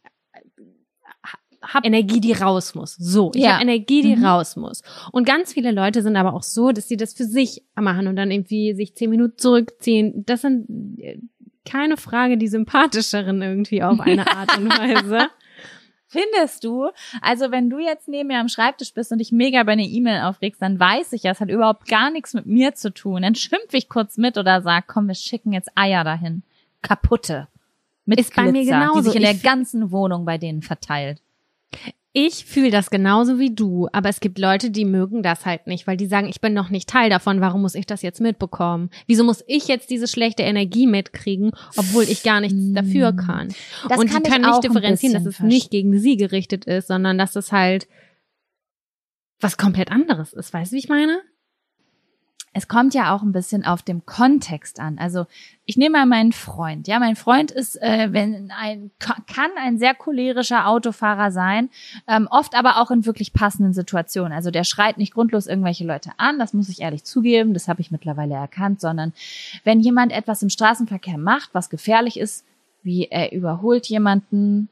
hab 1.63 1.87
Energie, 1.87 2.21
die 2.21 2.33
raus 2.33 2.75
muss. 2.75 2.97
So, 2.97 3.31
ich 3.35 3.43
Ja. 3.43 3.53
habe 3.55 3.63
Energie, 3.63 4.03
die 4.03 4.17
Mhm. 4.17 4.25
raus 4.25 4.57
muss. 4.57 4.83
Und 5.13 5.27
ganz 5.27 5.53
viele 5.53 5.71
Leute 5.71 6.03
sind 6.03 6.17
aber 6.17 6.35
auch 6.35 6.43
so, 6.43 6.73
dass 6.73 6.89
sie 6.89 6.97
das 6.97 7.13
für 7.15 7.25
sich 7.25 7.63
machen 7.77 8.09
und 8.09 8.17
dann 8.17 8.31
irgendwie 8.33 8.75
sich 8.75 8.97
zehn 8.97 9.11
Minuten 9.11 9.39
zurückziehen. 9.39 10.25
Das 10.27 10.41
sind 10.43 10.67
keine 11.65 11.97
Frage 11.97 12.37
die 12.39 12.49
sympathischeren 12.49 13.43
irgendwie 13.43 13.83
auf 13.83 14.01
eine 14.01 14.27
Art 14.27 14.59
und 14.59 14.69
Weise. 14.79 15.29
Findest 16.07 16.65
du? 16.65 16.91
Also 17.23 17.51
wenn 17.51 17.71
du 17.71 17.79
jetzt 17.79 18.07
neben 18.07 18.29
mir 18.29 18.39
am 18.39 18.49
Schreibtisch 18.49 18.93
bist 18.93 19.13
und 19.13 19.19
dich 19.19 19.33
mega 19.33 19.63
über 19.63 19.73
eine 19.73 19.85
E-Mail 19.87 20.23
aufregst, 20.23 20.61
dann 20.61 20.79
weiß 20.79 21.15
ich 21.15 21.23
ja, 21.23 21.31
es 21.31 21.41
hat 21.41 21.49
überhaupt 21.49 21.89
gar 21.89 22.11
nichts 22.11 22.35
mit 22.35 22.45
mir 22.45 22.75
zu 22.75 22.93
tun. 22.93 23.23
Dann 23.23 23.35
schimpf 23.35 23.73
ich 23.73 23.89
kurz 23.89 24.19
mit 24.19 24.37
oder 24.37 24.61
sag, 24.61 24.87
komm, 24.89 25.09
wir 25.09 25.15
schicken 25.15 25.55
jetzt 25.55 25.71
Eier 25.75 26.05
dahin. 26.05 26.43
Kaputte. 26.83 27.49
Mit 28.05 28.21
Ist 28.21 28.35
bei 28.37 28.43
mir 28.43 28.53
Glitzer, 28.63 28.81
genauso. 28.81 28.99
die 28.99 29.05
sich 29.07 29.15
in 29.15 29.23
der 29.23 29.35
ganzen 29.35 29.91
Wohnung 29.91 30.27
bei 30.27 30.37
denen 30.37 30.61
verteilt. 30.61 31.23
Ich 32.15 32.45
fühle 32.45 32.71
das 32.71 32.91
genauso 32.91 33.39
wie 33.39 33.55
du, 33.55 33.89
aber 33.91 34.11
es 34.11 34.21
gibt 34.21 34.39
Leute, 34.39 34.71
die 34.71 34.85
mögen 34.85 35.23
das 35.23 35.47
halt 35.47 35.67
nicht, 35.67 35.87
weil 35.87 35.97
die 35.97 36.07
sagen, 36.07 36.29
ich 36.29 36.43
bin 36.43 36.53
noch 36.53 36.69
nicht 36.69 36.87
Teil 36.87 37.09
davon, 37.09 37.41
warum 37.41 37.63
muss 37.63 37.75
ich 37.75 37.87
das 37.87 38.03
jetzt 38.03 38.21
mitbekommen? 38.21 38.91
Wieso 39.07 39.25
muss 39.25 39.43
ich 39.47 39.67
jetzt 39.67 39.89
diese 39.89 40.07
schlechte 40.07 40.43
Energie 40.43 40.87
mitkriegen, 40.87 41.53
obwohl 41.77 42.05
ich 42.05 42.23
gar 42.23 42.43
nichts 42.43 42.59
dafür 42.75 43.15
kann? 43.15 43.49
Hm. 43.49 43.55
Das 43.89 43.99
Und 43.99 44.11
kann 44.11 44.23
die 44.25 44.33
auch 44.33 44.61
nicht 44.61 44.65
differenzieren, 44.65 45.15
dass 45.15 45.25
es 45.25 45.41
nicht 45.41 45.71
gegen 45.71 45.99
sie 45.99 46.17
gerichtet 46.17 46.67
ist, 46.67 46.89
sondern 46.89 47.17
dass 47.17 47.35
es 47.35 47.51
halt 47.51 47.89
was 49.41 49.57
komplett 49.57 49.91
anderes 49.91 50.35
ist. 50.35 50.53
Weißt 50.53 50.71
du, 50.71 50.77
wie 50.77 50.81
ich 50.81 50.89
meine? 50.91 51.23
Es 52.55 52.69
kommt 52.69 52.93
ja 52.93 53.15
auch 53.15 53.23
ein 53.23 53.33
bisschen 53.33 53.65
auf 53.65 53.83
dem 53.83 54.05
Kontext 54.05 54.79
an. 54.79 54.99
Also 54.99 55.27
ich 55.65 55.79
nehme 55.79 55.99
mal 55.99 56.07
meinen 56.07 56.33
Freund. 56.33 56.87
Ja, 56.87 56.99
mein 56.99 57.17
Freund 57.17 57.51
ist, 57.51 57.81
äh, 57.81 58.13
wenn 58.13 58.51
ein 58.51 58.91
kann 58.99 59.51
ein 59.57 59.79
sehr 59.79 59.95
cholerischer 59.95 60.69
Autofahrer 60.69 61.31
sein, 61.31 61.71
ähm, 62.07 62.29
oft 62.31 62.55
aber 62.55 62.77
auch 62.77 62.91
in 62.91 63.07
wirklich 63.07 63.33
passenden 63.33 63.73
Situationen. 63.73 64.33
Also 64.33 64.51
der 64.51 64.65
schreit 64.65 64.99
nicht 64.99 65.15
grundlos 65.15 65.47
irgendwelche 65.47 65.87
Leute 65.87 66.11
an. 66.19 66.39
Das 66.39 66.53
muss 66.53 66.69
ich 66.69 66.83
ehrlich 66.83 67.05
zugeben. 67.05 67.55
Das 67.55 67.69
habe 67.69 67.81
ich 67.81 67.91
mittlerweile 67.91 68.35
erkannt. 68.35 68.83
Sondern 68.83 69.15
wenn 69.65 69.81
jemand 69.81 70.13
etwas 70.13 70.43
im 70.43 70.51
Straßenverkehr 70.51 71.19
macht, 71.19 71.51
was 71.55 71.71
gefährlich 71.71 72.19
ist, 72.19 72.45
wie 72.83 73.07
er 73.07 73.33
überholt 73.33 73.87
jemanden 73.87 74.69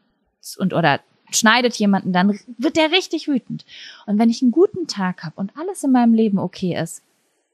und 0.59 0.75
oder 0.75 1.01
schneidet 1.31 1.77
jemanden, 1.77 2.13
dann 2.13 2.39
wird 2.59 2.77
der 2.77 2.91
richtig 2.91 3.29
wütend. 3.29 3.65
Und 4.07 4.19
wenn 4.19 4.29
ich 4.29 4.43
einen 4.43 4.51
guten 4.51 4.87
Tag 4.87 5.23
habe 5.23 5.37
und 5.37 5.53
alles 5.57 5.83
in 5.85 5.93
meinem 5.93 6.13
Leben 6.13 6.39
okay 6.39 6.77
ist, 6.77 7.03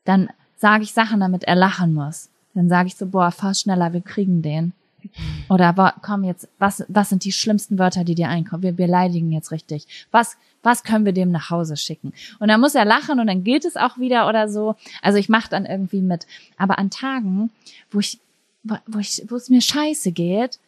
dann 0.06 0.30
sage 0.56 0.84
ich 0.84 0.92
Sachen, 0.92 1.20
damit 1.20 1.44
er 1.44 1.56
lachen 1.56 1.92
muss. 1.92 2.30
Dann 2.54 2.68
sage 2.68 2.88
ich 2.88 2.96
so, 2.96 3.06
boah, 3.06 3.30
fahr 3.30 3.54
schneller, 3.54 3.92
wir 3.92 4.00
kriegen 4.00 4.40
den. 4.40 4.72
Oder 5.48 5.94
komm 6.02 6.24
jetzt, 6.24 6.48
was, 6.58 6.84
was 6.88 7.10
sind 7.10 7.24
die 7.24 7.32
schlimmsten 7.32 7.78
Wörter, 7.78 8.02
die 8.02 8.14
dir 8.14 8.28
einkommen? 8.28 8.62
Wir 8.62 8.72
beleidigen 8.72 9.30
jetzt 9.30 9.52
richtig. 9.52 9.86
Was, 10.10 10.36
was 10.62 10.82
können 10.82 11.04
wir 11.04 11.12
dem 11.12 11.30
nach 11.30 11.50
Hause 11.50 11.76
schicken? 11.76 12.12
Und 12.40 12.48
dann 12.48 12.60
muss 12.60 12.74
er 12.74 12.84
lachen 12.84 13.20
und 13.20 13.26
dann 13.26 13.44
gilt 13.44 13.64
es 13.64 13.76
auch 13.76 13.98
wieder 13.98 14.28
oder 14.28 14.48
so. 14.48 14.74
Also 15.02 15.18
ich 15.18 15.28
mache 15.28 15.50
dann 15.50 15.66
irgendwie 15.66 16.00
mit. 16.00 16.26
Aber 16.56 16.78
an 16.78 16.90
Tagen, 16.90 17.50
wo 17.90 18.00
ich, 18.00 18.18
wo 18.64 18.98
ich, 18.98 19.24
wo 19.28 19.36
es 19.36 19.48
mir 19.48 19.60
scheiße 19.60 20.12
geht, 20.12 20.58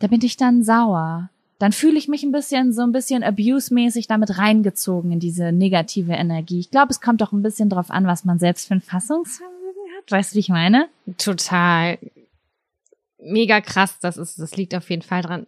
da 0.00 0.08
bin 0.08 0.20
ich 0.22 0.36
dann 0.36 0.62
sauer. 0.62 1.30
Dann 1.60 1.72
fühle 1.72 1.98
ich 1.98 2.08
mich 2.08 2.22
ein 2.22 2.32
bisschen 2.32 2.72
so 2.72 2.80
ein 2.80 2.90
bisschen 2.90 3.22
abuse-mäßig 3.22 4.06
damit 4.06 4.38
reingezogen 4.38 5.12
in 5.12 5.20
diese 5.20 5.52
negative 5.52 6.14
Energie. 6.14 6.58
Ich 6.58 6.70
glaube, 6.70 6.90
es 6.90 7.02
kommt 7.02 7.20
doch 7.20 7.32
ein 7.32 7.42
bisschen 7.42 7.68
drauf 7.68 7.90
an, 7.90 8.06
was 8.06 8.24
man 8.24 8.38
selbst 8.38 8.66
für 8.66 8.74
ein 8.74 8.80
Fassungsvermögen 8.80 9.82
hat. 9.98 10.10
Weißt 10.10 10.32
du, 10.32 10.36
wie 10.36 10.40
ich 10.40 10.48
meine? 10.48 10.88
Total. 11.18 11.98
Mega 13.18 13.60
krass, 13.60 13.98
das 14.00 14.16
ist, 14.16 14.38
das 14.38 14.56
liegt 14.56 14.74
auf 14.74 14.88
jeden 14.88 15.02
Fall 15.02 15.20
dran. 15.20 15.46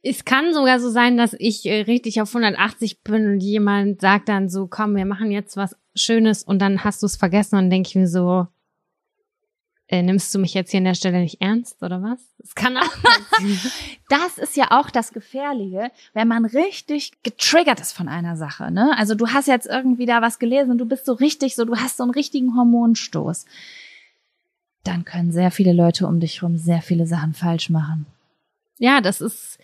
Es 0.00 0.24
kann 0.24 0.54
sogar 0.54 0.78
so 0.78 0.90
sein, 0.90 1.16
dass 1.16 1.34
ich 1.36 1.66
äh, 1.66 1.80
richtig 1.80 2.22
auf 2.22 2.28
180 2.28 3.02
bin 3.02 3.26
und 3.26 3.40
jemand 3.40 4.00
sagt 4.00 4.28
dann 4.28 4.48
so, 4.48 4.68
komm, 4.68 4.94
wir 4.94 5.06
machen 5.06 5.32
jetzt 5.32 5.56
was 5.56 5.74
Schönes 5.96 6.44
und 6.44 6.60
dann 6.60 6.84
hast 6.84 7.02
du 7.02 7.06
es 7.06 7.16
vergessen 7.16 7.58
und 7.58 7.70
denke 7.70 7.88
ich 7.88 7.96
mir 7.96 8.06
so, 8.06 8.46
äh, 9.88 10.02
nimmst 10.02 10.34
du 10.34 10.38
mich 10.38 10.52
jetzt 10.54 10.70
hier 10.70 10.78
an 10.78 10.84
der 10.84 10.94
Stelle 10.94 11.20
nicht 11.20 11.40
ernst 11.40 11.82
oder 11.82 12.02
was? 12.02 12.18
Das 12.38 12.54
kann 12.54 12.76
auch. 12.76 12.82
Das 14.08 14.38
ist 14.38 14.56
ja 14.56 14.70
auch 14.70 14.88
das 14.90 15.12
Gefährliche, 15.12 15.90
wenn 16.14 16.28
man 16.28 16.44
richtig 16.44 17.12
getriggert 17.24 17.80
ist 17.80 17.92
von 17.92 18.08
einer 18.08 18.36
Sache, 18.36 18.70
ne? 18.70 18.96
Also 18.96 19.16
du 19.16 19.28
hast 19.28 19.48
jetzt 19.48 19.66
irgendwie 19.66 20.06
da 20.06 20.22
was 20.22 20.38
gelesen 20.38 20.70
und 20.70 20.78
du 20.78 20.86
bist 20.86 21.06
so 21.06 21.12
richtig 21.12 21.56
so, 21.56 21.64
du 21.64 21.76
hast 21.76 21.96
so 21.96 22.04
einen 22.04 22.12
richtigen 22.12 22.56
Hormonstoß. 22.56 23.46
Dann 24.84 25.04
können 25.04 25.32
sehr 25.32 25.50
viele 25.50 25.72
Leute 25.72 26.06
um 26.06 26.20
dich 26.20 26.42
rum 26.42 26.56
sehr 26.56 26.82
viele 26.82 27.06
Sachen 27.06 27.34
falsch 27.34 27.68
machen. 27.68 28.06
ja, 28.78 29.00
das 29.00 29.20
ist 29.20 29.58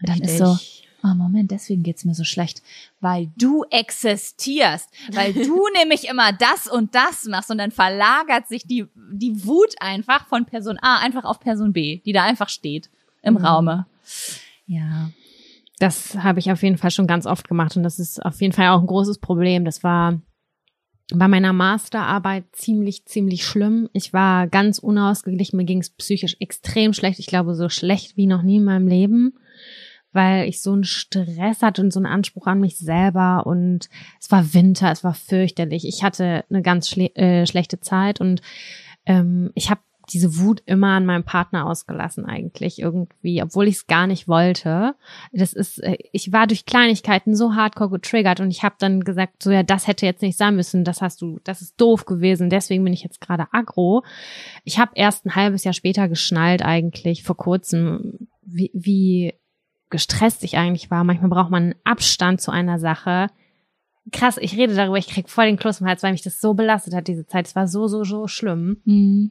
Dann 0.00 0.20
ist 0.20 0.84
richtig. 1.02 1.10
Oh, 1.10 1.14
Moment, 1.14 1.50
deswegen 1.50 1.82
geht's 1.82 2.04
mir 2.04 2.14
so 2.14 2.24
schlecht. 2.24 2.62
Weil 3.00 3.30
du 3.36 3.64
existierst. 3.70 4.88
Weil 5.12 5.32
du 5.32 5.60
nämlich 5.78 6.08
immer 6.08 6.32
das 6.32 6.66
und 6.66 6.94
das 6.94 7.24
machst 7.24 7.50
und 7.50 7.58
dann 7.58 7.70
verlagert 7.70 8.48
sich 8.48 8.66
die, 8.66 8.86
die 9.12 9.44
Wut 9.44 9.74
einfach 9.80 10.26
von 10.26 10.44
Person 10.46 10.78
A 10.80 10.98
einfach 10.98 11.24
auf 11.24 11.40
Person 11.40 11.72
B, 11.72 12.00
die 12.04 12.12
da 12.12 12.22
einfach 12.24 12.48
steht 12.48 12.90
im 13.22 13.34
Mhm. 13.34 13.44
Raume. 13.44 13.86
Ja. 14.66 15.10
Das 15.78 16.16
habe 16.16 16.38
ich 16.38 16.52
auf 16.52 16.62
jeden 16.62 16.78
Fall 16.78 16.90
schon 16.92 17.06
ganz 17.08 17.26
oft 17.26 17.48
gemacht 17.48 17.76
und 17.76 17.82
das 17.82 17.98
ist 17.98 18.24
auf 18.24 18.40
jeden 18.40 18.52
Fall 18.52 18.68
auch 18.68 18.80
ein 18.80 18.86
großes 18.86 19.18
Problem. 19.18 19.64
Das 19.64 19.82
war 19.82 20.20
bei 21.12 21.28
meiner 21.28 21.52
Masterarbeit 21.52 22.44
ziemlich, 22.52 23.04
ziemlich 23.04 23.44
schlimm. 23.44 23.88
Ich 23.92 24.12
war 24.12 24.46
ganz 24.46 24.78
unausgeglichen, 24.78 25.56
mir 25.56 25.64
ging 25.64 25.80
es 25.80 25.90
psychisch 25.90 26.36
extrem 26.40 26.92
schlecht. 26.92 27.18
Ich 27.18 27.26
glaube, 27.26 27.54
so 27.54 27.68
schlecht 27.68 28.16
wie 28.16 28.26
noch 28.26 28.42
nie 28.42 28.56
in 28.58 28.64
meinem 28.64 28.86
Leben, 28.86 29.34
weil 30.12 30.48
ich 30.48 30.62
so 30.62 30.72
einen 30.72 30.84
Stress 30.84 31.62
hatte 31.62 31.82
und 31.82 31.92
so 31.92 31.98
einen 31.98 32.06
Anspruch 32.06 32.46
an 32.46 32.60
mich 32.60 32.78
selber 32.78 33.46
und 33.46 33.88
es 34.20 34.30
war 34.30 34.54
Winter, 34.54 34.90
es 34.90 35.04
war 35.04 35.14
fürchterlich. 35.14 35.86
Ich 35.86 36.02
hatte 36.02 36.44
eine 36.50 36.62
ganz 36.62 36.88
schle 36.88 37.14
äh, 37.16 37.46
schlechte 37.46 37.80
Zeit 37.80 38.20
und 38.20 38.42
ähm, 39.06 39.50
ich 39.54 39.70
habe 39.70 39.80
diese 40.12 40.38
Wut 40.38 40.62
immer 40.66 40.88
an 40.88 41.06
meinem 41.06 41.24
Partner 41.24 41.66
ausgelassen 41.66 42.26
eigentlich 42.26 42.80
irgendwie, 42.80 43.42
obwohl 43.42 43.68
ich 43.68 43.76
es 43.76 43.86
gar 43.86 44.06
nicht 44.06 44.28
wollte. 44.28 44.94
Das 45.32 45.52
ist, 45.52 45.78
äh, 45.78 45.96
ich 46.12 46.32
war 46.32 46.46
durch 46.46 46.66
Kleinigkeiten 46.66 47.36
so 47.36 47.54
hardcore 47.54 47.90
getriggert 47.90 48.40
und 48.40 48.50
ich 48.50 48.62
habe 48.62 48.74
dann 48.78 49.02
gesagt, 49.02 49.42
so 49.42 49.50
ja, 49.50 49.62
das 49.62 49.86
hätte 49.86 50.06
jetzt 50.06 50.22
nicht 50.22 50.36
sein 50.36 50.56
müssen, 50.56 50.84
das 50.84 51.02
hast 51.02 51.22
du, 51.22 51.38
das 51.44 51.62
ist 51.62 51.80
doof 51.80 52.04
gewesen, 52.04 52.50
deswegen 52.50 52.84
bin 52.84 52.92
ich 52.92 53.04
jetzt 53.04 53.20
gerade 53.20 53.46
aggro. 53.52 54.02
Ich 54.64 54.78
habe 54.78 54.92
erst 54.94 55.24
ein 55.24 55.34
halbes 55.36 55.64
Jahr 55.64 55.74
später 55.74 56.08
geschnallt 56.08 56.62
eigentlich 56.62 57.22
vor 57.22 57.36
kurzem, 57.36 58.28
wie, 58.42 58.70
wie 58.74 59.34
gestresst 59.92 60.42
ich 60.42 60.56
eigentlich 60.56 60.90
war. 60.90 61.04
Manchmal 61.04 61.30
braucht 61.30 61.50
man 61.50 61.62
einen 61.62 61.74
Abstand 61.84 62.40
zu 62.40 62.50
einer 62.50 62.80
Sache. 62.80 63.28
Krass, 64.10 64.36
ich 64.38 64.56
rede 64.56 64.74
darüber, 64.74 64.98
ich 64.98 65.06
krieg 65.06 65.30
voll 65.30 65.46
den 65.46 65.56
Kloß 65.56 65.80
im 65.80 65.86
Hals, 65.86 66.02
weil 66.02 66.10
mich 66.10 66.22
das 66.22 66.40
so 66.40 66.54
belastet 66.54 66.94
hat, 66.94 67.06
diese 67.06 67.26
Zeit. 67.26 67.46
Es 67.46 67.54
war 67.54 67.68
so, 67.68 67.86
so, 67.86 68.02
so 68.02 68.26
schlimm. 68.26 68.78
Mhm. 68.84 69.30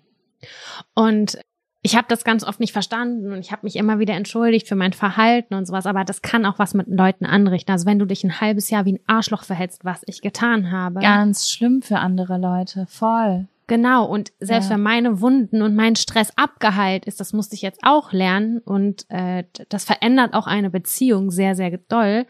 Und 0.94 1.38
ich 1.84 1.96
habe 1.96 2.06
das 2.08 2.24
ganz 2.24 2.44
oft 2.44 2.60
nicht 2.60 2.74
verstanden 2.74 3.34
und 3.34 3.40
ich 3.40 3.52
habe 3.52 3.66
mich 3.66 3.76
immer 3.76 3.98
wieder 3.98 4.14
entschuldigt 4.14 4.68
für 4.68 4.76
mein 4.76 4.94
Verhalten 4.94 5.56
und 5.56 5.66
sowas, 5.66 5.88
aber 5.88 6.04
das 6.04 6.22
kann 6.22 6.46
auch 6.46 6.60
was 6.60 6.76
mit 6.76 6.88
Leuten 6.88 7.26
anrichten. 7.26 7.72
Also 7.72 7.88
wenn 7.88 7.98
du 7.98 8.06
dich 8.06 8.24
ein 8.24 8.40
halbes 8.40 8.70
Jahr 8.70 8.86
wie 8.86 8.94
ein 8.94 9.00
Arschloch 9.08 9.44
verhältst, 9.44 9.84
was 9.84 10.04
ich 10.06 10.22
getan 10.22 10.72
habe. 10.72 11.00
Ganz 11.00 11.50
schlimm 11.50 11.82
für 11.82 11.98
andere 11.98 12.38
Leute. 12.38 12.86
Voll. 12.88 13.48
Genau, 13.68 14.06
und 14.06 14.32
selbst 14.40 14.70
Ja. 14.70 14.76
wenn 14.76 14.84
meine 14.84 15.22
Wunden 15.22 15.62
und 15.62 15.76
mein 15.76 15.96
Stress 15.96 16.32
abgeheilt 16.36 17.06
ist, 17.06 17.20
das 17.20 17.32
musste 17.32 17.56
ich 17.56 17.62
jetzt 17.62 17.80
auch 17.84 18.12
lernen 18.12 18.60
und 18.60 19.06
äh, 19.10 19.46
das 19.70 19.86
verändert 19.86 20.34
auch 20.34 20.48
eine 20.48 20.70
Beziehung 20.70 21.32
sehr, 21.32 21.56
sehr 21.56 21.78
doll. 21.88 22.26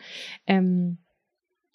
Ähm, 0.45 0.97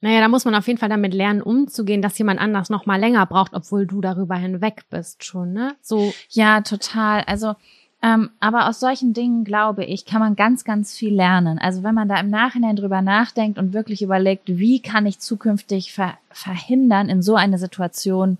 naja, 0.01 0.21
da 0.21 0.29
muss 0.29 0.45
man 0.45 0.55
auf 0.55 0.67
jeden 0.69 0.79
Fall 0.79 0.89
damit 0.91 1.15
lernen, 1.15 1.43
umzugehen, 1.43 2.03
dass 2.03 2.19
jemand 2.19 2.41
anders 2.41 2.71
noch 2.71 2.87
mal 2.87 3.01
länger 3.01 3.27
braucht, 3.27 3.55
obwohl 3.55 3.87
du 3.87 4.01
darüber 4.01 4.37
hinweg 4.37 4.85
bist 4.91 5.25
schon, 5.25 5.53
ne? 5.53 5.75
So, 5.81 6.13
Ja, 6.29 6.61
total. 6.61 7.23
Also, 7.27 7.55
ähm, 8.03 8.31
aber 8.39 8.69
aus 8.69 8.79
solchen 8.79 9.15
Dingen, 9.15 9.43
glaube 9.43 9.85
ich, 9.85 10.05
kann 10.05 10.21
man 10.21 10.37
ganz, 10.37 10.65
ganz 10.65 10.95
viel 10.95 11.15
lernen. 11.15 11.59
Also 11.59 11.83
wenn 11.83 11.95
man 11.95 12.09
da 12.09 12.21
im 12.21 12.31
Nachhinein 12.31 12.77
drüber 12.77 13.01
nachdenkt 13.03 13.59
und 13.59 13.73
wirklich 13.73 14.03
überlegt, 14.03 14.45
wie 14.47 14.81
kann 14.81 15.07
ich 15.07 15.19
zukünftig 15.19 15.93
ver 15.93 16.15
verhindern, 16.31 17.09
in 17.09 17.23
so 17.23 17.35
eine 17.35 17.59
Situation 17.59 18.37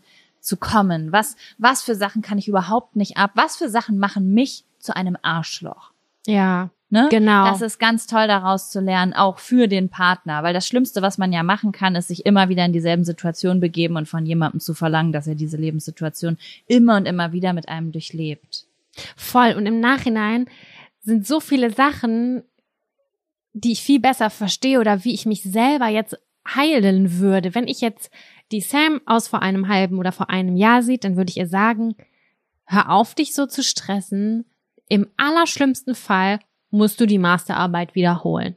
zu 0.47 0.57
kommen? 0.57 1.13
Was, 1.13 1.37
was 1.59 1.83
für 1.83 1.95
Sachen 1.95 2.23
kann 2.23 2.39
ich 2.39 2.49
überhaupt 2.49 2.97
nicht 2.97 3.17
ab? 3.17 3.33
Was 3.35 3.57
für 3.57 3.69
Sachen 3.69 3.99
machen 3.99 4.33
mich 4.33 4.65
zu 4.79 4.95
einem 4.97 5.17
Arschloch? 5.23 5.93
ja, 6.27 6.71
Ne? 6.89 7.09
genau. 7.11 7.47
Das 7.47 7.63
ist 7.63 7.81
ganz 7.81 8.07
toll 8.07 8.29
daraus 8.29 8.71
zu 8.71 8.79
lernen, 8.79 9.13
auch 9.13 9.41
für 9.41 9.67
den 9.67 9.89
Partner. 9.89 10.45
Weil 10.45 10.55
das 10.55 10.69
Schlimmste, 10.69 11.03
was 11.03 11.19
man 11.19 11.33
ja 11.33 11.43
machen 11.43 11.73
kann, 11.73 11.97
ist 11.97 12.07
sich 12.07 12.25
immer 12.25 12.49
wieder 12.49 12.65
in 12.65 12.73
dieselben 12.73 13.05
Situationen 13.05 13.59
begeben 13.59 13.97
und 13.97 14.09
von 14.09 14.25
jemandem 14.25 14.61
zu 14.61 14.73
verlangen, 14.73 15.13
dass 15.13 15.27
er 15.27 15.35
diese 15.35 15.57
Lebenssituation 15.57 16.39
immer 16.69 16.97
und 16.97 17.07
immer 17.07 17.33
wieder 17.33 17.53
mit 17.55 17.69
einem 17.69 17.91
durchlebt. 17.91 18.67
Voll. 19.17 19.55
Und 19.57 19.67
im 19.67 19.81
Nachhinein 19.81 20.49
sind 21.01 21.27
so 21.27 21.41
viele 21.41 21.73
Sachen, 21.73 22.45
die 23.53 23.73
ich 23.73 23.83
viel 23.83 23.99
besser 23.99 24.31
verstehe 24.31 24.79
oder 24.79 25.03
wie 25.05 25.15
ich 25.15 25.27
mich 25.27 25.43
selber 25.43 25.89
jetzt 25.89 26.17
heilen 26.47 27.19
würde. 27.19 27.55
Wenn 27.57 27.67
ich 27.67 27.81
jetzt 27.81 28.11
die 28.53 28.61
Sam 28.61 29.01
aus 29.07 29.29
vor 29.29 29.43
einem 29.43 29.69
halben 29.69 29.99
oder 29.99 30.13
vor 30.13 30.31
einem 30.31 30.57
Jahr 30.57 30.83
sieht, 30.83 31.05
dann 31.05 31.17
würde 31.17 31.31
ich 31.31 31.37
ihr 31.37 31.49
sagen, 31.49 31.97
hör 32.65 32.91
auf, 32.91 33.15
dich 33.15 33.35
so 33.35 33.47
zu 33.47 33.63
stressen. 33.63 34.45
Im 34.89 35.09
allerschlimmsten 35.17 35.95
Fall 35.95 36.39
musst 36.71 37.01
du 37.01 37.07
die 37.07 37.19
Masterarbeit 37.19 37.95
wiederholen. 37.95 38.57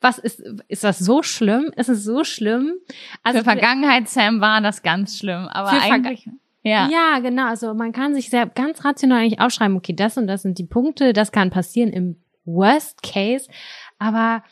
Was 0.00 0.18
ist, 0.18 0.42
ist 0.68 0.84
das 0.84 0.98
so 0.98 1.22
schlimm? 1.22 1.72
Ist 1.74 1.88
es 1.88 2.04
so 2.04 2.22
schlimm? 2.22 2.74
Also 3.22 3.38
für 3.38 3.44
Vergangenheit 3.44 4.08
Sam 4.08 4.40
war 4.40 4.60
das 4.60 4.82
ganz 4.82 5.18
schlimm, 5.18 5.48
aber 5.48 5.70
eigentlich. 5.70 6.28
Ja. 6.62 6.88
ja, 6.90 7.20
genau. 7.20 7.46
Also 7.46 7.74
man 7.74 7.92
kann 7.92 8.14
sich 8.14 8.28
sehr 8.28 8.46
ganz 8.46 8.84
rational 8.84 9.20
eigentlich 9.20 9.40
aufschreiben, 9.40 9.76
okay, 9.76 9.94
das 9.94 10.16
und 10.16 10.26
das 10.26 10.42
sind 10.42 10.58
die 10.58 10.66
Punkte, 10.66 11.12
das 11.12 11.30
kann 11.30 11.50
passieren 11.50 11.90
im 11.90 12.16
Worst 12.44 13.02
Case. 13.02 13.48
Aber 13.98 14.42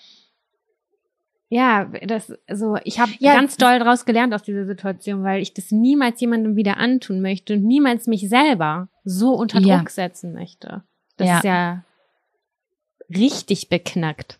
ja, 1.48 1.84
das 2.06 2.32
so, 2.50 2.76
ich 2.84 2.98
habe 2.98 3.12
ja, 3.18 3.34
ganz 3.34 3.56
doll 3.56 3.78
daraus 3.78 4.04
gelernt 4.04 4.34
aus 4.34 4.42
dieser 4.42 4.66
Situation, 4.66 5.22
weil 5.22 5.42
ich 5.42 5.54
das 5.54 5.70
niemals 5.70 6.20
jemandem 6.20 6.56
wieder 6.56 6.78
antun 6.78 7.20
möchte 7.20 7.54
und 7.54 7.64
niemals 7.64 8.06
mich 8.06 8.28
selber 8.28 8.88
so 9.04 9.34
unter 9.34 9.60
Druck 9.60 9.68
ja. 9.68 9.84
setzen 9.88 10.32
möchte. 10.32 10.82
Das 11.16 11.28
ja. 11.28 11.36
ist 11.36 11.44
ja 11.44 11.84
richtig 13.10 13.68
beknackt. 13.68 14.38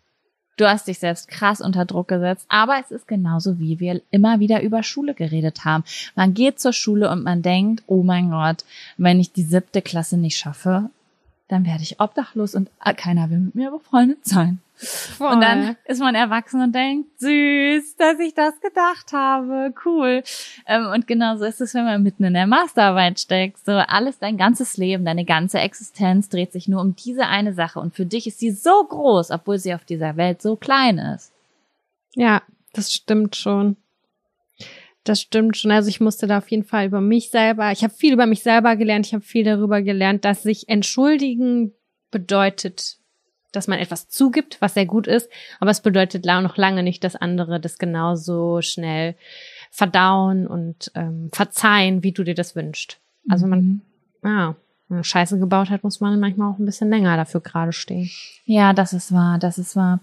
Du 0.57 0.65
hast 0.65 0.87
dich 0.87 0.99
selbst 0.99 1.27
krass 1.27 1.59
unter 1.59 1.83
Druck 1.83 2.07
gesetzt, 2.07 2.45
aber 2.47 2.79
es 2.79 2.89
ist 2.89 3.07
genauso, 3.07 3.59
wie 3.59 3.79
wir 3.79 4.01
immer 4.11 4.39
wieder 4.39 4.61
über 4.61 4.83
Schule 4.83 5.13
geredet 5.13 5.65
haben. 5.65 5.83
Man 6.15 6.33
geht 6.33 6.59
zur 6.59 6.71
Schule 6.71 7.09
und 7.11 7.23
man 7.23 7.41
denkt, 7.41 7.83
oh 7.87 8.03
mein 8.03 8.29
Gott, 8.29 8.63
wenn 8.97 9.19
ich 9.19 9.33
die 9.33 9.43
siebte 9.43 9.81
Klasse 9.81 10.17
nicht 10.17 10.37
schaffe, 10.37 10.89
dann 11.49 11.65
werde 11.65 11.83
ich 11.83 11.99
obdachlos 11.99 12.55
und 12.55 12.69
keiner 12.95 13.29
will 13.29 13.39
mit 13.39 13.55
mir 13.55 13.69
befreundet 13.69 14.25
sein. 14.25 14.59
Voll. 14.77 15.33
Und 15.33 15.41
dann 15.41 15.77
ist 15.85 16.01
man 16.01 16.15
erwachsen 16.15 16.61
und 16.61 16.75
denkt, 16.75 17.19
süß, 17.19 17.95
dass 17.95 18.19
ich 18.19 18.33
das 18.33 18.59
gedacht 18.59 19.13
habe, 19.13 19.73
cool. 19.85 20.21
Ähm, 20.67 20.87
und 20.93 21.07
genauso 21.07 21.45
ist 21.45 21.61
es, 21.61 21.73
wenn 21.73 21.85
man 21.85 22.03
mitten 22.03 22.25
in 22.25 22.33
der 22.33 22.47
Masterarbeit 22.47 23.19
steckt. 23.19 23.63
So 23.65 23.71
alles, 23.71 24.19
dein 24.19 24.37
ganzes 24.37 24.75
Leben, 24.75 25.05
deine 25.05 25.23
ganze 25.23 25.59
Existenz 25.59 26.27
dreht 26.27 26.51
sich 26.51 26.67
nur 26.67 26.81
um 26.81 26.95
diese 26.95 27.27
eine 27.27 27.53
Sache. 27.53 27.79
Und 27.79 27.95
für 27.95 28.05
dich 28.05 28.27
ist 28.27 28.39
sie 28.39 28.51
so 28.51 28.83
groß, 28.83 29.31
obwohl 29.31 29.59
sie 29.59 29.73
auf 29.73 29.85
dieser 29.85 30.17
Welt 30.17 30.41
so 30.41 30.57
klein 30.57 30.97
ist. 30.97 31.31
Ja, 32.15 32.41
das 32.73 32.91
stimmt 32.93 33.35
schon. 33.35 33.77
Das 35.05 35.21
stimmt 35.21 35.55
schon. 35.55 35.71
Also 35.71 35.87
ich 35.87 36.01
musste 36.01 36.27
da 36.27 36.39
auf 36.39 36.49
jeden 36.49 36.65
Fall 36.65 36.87
über 36.87 36.99
mich 36.99 37.29
selber, 37.29 37.71
ich 37.71 37.83
habe 37.83 37.93
viel 37.93 38.13
über 38.13 38.25
mich 38.25 38.41
selber 38.43 38.75
gelernt, 38.75 39.05
ich 39.05 39.13
habe 39.13 39.23
viel 39.23 39.43
darüber 39.45 39.81
gelernt, 39.81 40.25
dass 40.25 40.43
sich 40.43 40.67
entschuldigen 40.67 41.73
bedeutet, 42.11 42.97
dass 43.55 43.67
man 43.67 43.79
etwas 43.79 44.09
zugibt, 44.09 44.57
was 44.61 44.73
sehr 44.73 44.85
gut 44.85 45.07
ist, 45.07 45.29
aber 45.59 45.71
es 45.71 45.81
bedeutet 45.81 46.25
noch 46.25 46.57
lange 46.57 46.83
nicht, 46.83 47.03
dass 47.03 47.15
andere 47.15 47.59
das 47.59 47.77
genauso 47.77 48.61
schnell 48.61 49.15
verdauen 49.71 50.47
und 50.47 50.91
ähm, 50.95 51.29
verzeihen, 51.31 52.03
wie 52.03 52.11
du 52.11 52.23
dir 52.23 52.35
das 52.35 52.55
wünschst. 52.55 52.99
Also 53.29 53.47
man, 53.47 53.59
mhm. 53.59 53.81
ja, 54.23 54.55
wenn 54.87 54.97
man 54.97 55.03
Scheiße 55.03 55.39
gebaut 55.39 55.69
hat, 55.69 55.83
muss 55.83 55.99
man 55.99 56.19
manchmal 56.19 56.51
auch 56.51 56.59
ein 56.59 56.65
bisschen 56.65 56.89
länger 56.89 57.17
dafür 57.17 57.41
gerade 57.41 57.73
stehen. 57.73 58.09
Ja, 58.45 58.73
das 58.73 58.93
ist 58.93 59.11
wahr, 59.11 59.39
das 59.39 59.57
ist 59.57 59.75
wahr. 59.75 59.99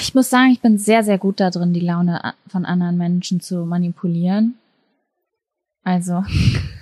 Ich 0.00 0.14
muss 0.14 0.30
sagen, 0.30 0.50
ich 0.52 0.60
bin 0.60 0.78
sehr, 0.78 1.02
sehr 1.02 1.18
gut 1.18 1.40
da 1.40 1.50
drin, 1.50 1.72
die 1.72 1.80
Laune 1.80 2.34
von 2.48 2.64
anderen 2.64 2.96
Menschen 2.96 3.40
zu 3.40 3.64
manipulieren. 3.64 4.54
Also, 5.82 6.24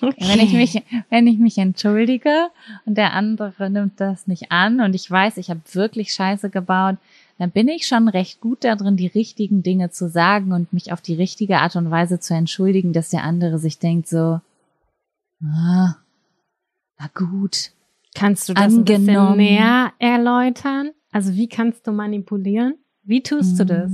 okay. 0.00 0.16
wenn 0.18 0.40
ich 0.40 0.52
mich, 0.52 0.82
wenn 1.10 1.26
ich 1.26 1.38
mich 1.38 1.58
entschuldige 1.58 2.48
und 2.84 2.96
der 2.96 3.12
andere 3.12 3.70
nimmt 3.70 4.00
das 4.00 4.26
nicht 4.26 4.50
an 4.52 4.80
und 4.80 4.94
ich 4.94 5.10
weiß, 5.10 5.36
ich 5.36 5.50
habe 5.50 5.60
wirklich 5.72 6.12
Scheiße 6.12 6.50
gebaut, 6.50 6.96
dann 7.38 7.50
bin 7.50 7.68
ich 7.68 7.86
schon 7.86 8.08
recht 8.08 8.40
gut 8.40 8.64
da 8.64 8.76
drin, 8.76 8.96
die 8.96 9.06
richtigen 9.06 9.62
Dinge 9.62 9.90
zu 9.90 10.08
sagen 10.08 10.52
und 10.52 10.72
mich 10.72 10.92
auf 10.92 11.00
die 11.00 11.14
richtige 11.14 11.58
Art 11.58 11.76
und 11.76 11.90
Weise 11.90 12.18
zu 12.18 12.34
entschuldigen, 12.34 12.92
dass 12.92 13.10
der 13.10 13.24
andere 13.24 13.58
sich 13.58 13.78
denkt 13.78 14.08
so, 14.08 14.40
ah, 15.44 15.96
na 16.98 17.10
gut. 17.14 17.72
Kannst 18.14 18.48
du 18.48 18.54
das 18.54 18.64
angenommen. 18.64 18.78
ein 18.78 19.04
bisschen 19.06 19.36
mehr 19.36 19.92
erläutern? 19.98 20.92
Also 21.12 21.34
wie 21.34 21.48
kannst 21.48 21.86
du 21.86 21.92
manipulieren? 21.92 22.76
Wie 23.02 23.22
tust 23.22 23.60
du 23.60 23.66
das? 23.66 23.92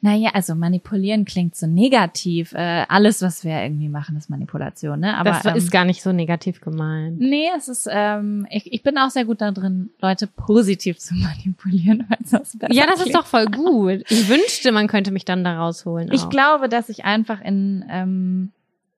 Naja, 0.00 0.30
also 0.34 0.54
manipulieren 0.54 1.24
klingt 1.24 1.56
so 1.56 1.66
negativ. 1.66 2.52
Äh, 2.52 2.84
alles, 2.88 3.22
was 3.22 3.44
wir 3.44 3.62
irgendwie 3.62 3.88
machen, 3.88 4.16
ist 4.16 4.30
Manipulation, 4.30 5.00
ne? 5.00 5.16
Aber 5.16 5.30
das 5.30 5.44
ähm, 5.44 5.56
ist 5.56 5.70
gar 5.70 5.84
nicht 5.84 6.02
so 6.02 6.12
negativ 6.12 6.60
gemeint. 6.60 7.20
Nee, 7.20 7.48
es 7.56 7.68
ist, 7.68 7.88
ähm, 7.90 8.46
ich, 8.50 8.72
ich 8.72 8.82
bin 8.82 8.98
auch 8.98 9.10
sehr 9.10 9.24
gut 9.24 9.40
da 9.40 9.50
drin, 9.50 9.90
Leute 10.00 10.26
positiv 10.26 10.98
zu 10.98 11.14
manipulieren. 11.16 12.06
Das 12.30 12.56
ja, 12.70 12.86
das 12.86 13.04
ist 13.04 13.14
doch 13.14 13.26
voll 13.26 13.46
gut. 13.46 14.04
Ich 14.08 14.28
wünschte, 14.28 14.72
man 14.72 14.86
könnte 14.86 15.10
mich 15.10 15.24
dann 15.24 15.44
da 15.44 15.58
rausholen. 15.58 16.10
Ich 16.12 16.28
glaube, 16.28 16.68
dass 16.68 16.88
ich 16.88 17.04
einfach 17.04 17.40
in, 17.40 17.84
ähm, 17.90 18.52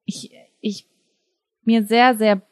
ich, 0.04 0.32
ich 0.60 0.86
mir 1.64 1.84
sehr, 1.84 2.14
sehr 2.14 2.42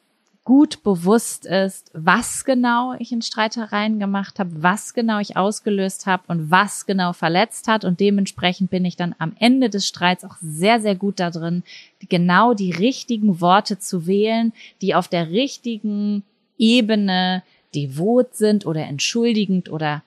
gut 0.44 0.82
bewusst 0.82 1.44
ist, 1.44 1.90
was 1.92 2.44
genau 2.44 2.94
ich 2.98 3.12
in 3.12 3.22
Streitereien 3.22 3.98
gemacht 3.98 4.38
habe, 4.38 4.50
was 4.62 4.94
genau 4.94 5.18
ich 5.18 5.36
ausgelöst 5.36 6.06
habe 6.06 6.24
und 6.28 6.50
was 6.50 6.86
genau 6.86 7.12
verletzt 7.12 7.68
hat. 7.68 7.84
Und 7.84 8.00
dementsprechend 8.00 8.70
bin 8.70 8.84
ich 8.84 8.96
dann 8.96 9.14
am 9.18 9.34
Ende 9.38 9.68
des 9.68 9.86
Streits 9.86 10.24
auch 10.24 10.36
sehr, 10.40 10.80
sehr 10.80 10.94
gut 10.94 11.20
da 11.20 11.30
drin, 11.30 11.62
genau 12.08 12.54
die 12.54 12.70
richtigen 12.70 13.40
Worte 13.40 13.78
zu 13.78 14.06
wählen, 14.06 14.52
die 14.80 14.94
auf 14.94 15.08
der 15.08 15.30
richtigen 15.30 16.22
Ebene 16.58 17.42
devot 17.74 18.34
sind 18.34 18.66
oder 18.66 18.86
entschuldigend 18.86 19.70
oder 19.70 20.02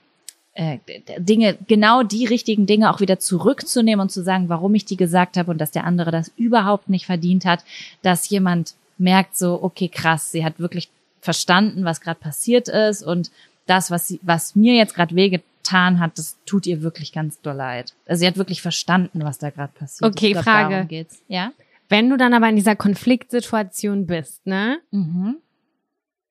äh, 0.55 0.79
Dinge, 1.17 1.57
genau 1.67 2.03
die 2.03 2.25
richtigen 2.25 2.65
Dinge 2.65 2.93
auch 2.93 2.99
wieder 2.99 3.19
zurückzunehmen 3.19 4.01
und 4.01 4.11
zu 4.11 4.23
sagen, 4.23 4.49
warum 4.49 4.75
ich 4.75 4.85
die 4.85 4.97
gesagt 4.97 5.37
habe 5.37 5.49
und 5.51 5.59
dass 5.59 5.71
der 5.71 5.85
andere 5.85 6.11
das 6.11 6.31
überhaupt 6.35 6.89
nicht 6.89 7.05
verdient 7.05 7.45
hat, 7.45 7.63
dass 8.01 8.29
jemand 8.29 8.75
merkt 9.03 9.37
so, 9.37 9.61
okay, 9.61 9.89
krass, 9.89 10.31
sie 10.31 10.43
hat 10.43 10.59
wirklich 10.59 10.89
verstanden, 11.19 11.85
was 11.85 12.01
gerade 12.01 12.19
passiert 12.19 12.67
ist 12.67 13.03
und 13.03 13.31
das, 13.65 13.91
was 13.91 14.07
sie, 14.07 14.19
was 14.23 14.55
mir 14.55 14.73
jetzt 14.73 14.95
gerade 14.95 15.15
wehgetan 15.15 15.99
hat, 15.99 16.17
das 16.17 16.37
tut 16.45 16.65
ihr 16.65 16.81
wirklich 16.81 17.13
ganz 17.13 17.39
doll 17.41 17.55
leid. 17.55 17.93
Also 18.05 18.21
sie 18.21 18.27
hat 18.27 18.37
wirklich 18.37 18.61
verstanden, 18.61 19.23
was 19.23 19.37
da 19.37 19.49
gerade 19.49 19.71
passiert. 19.73 20.11
Okay, 20.11 20.31
glaub, 20.31 20.43
Frage. 20.43 21.05
Ja. 21.27 21.51
Wenn 21.89 22.09
du 22.09 22.17
dann 22.17 22.33
aber 22.33 22.49
in 22.49 22.55
dieser 22.55 22.75
Konfliktsituation 22.75 24.07
bist, 24.07 24.45
ne? 24.47 24.79
Mhm. 24.91 25.37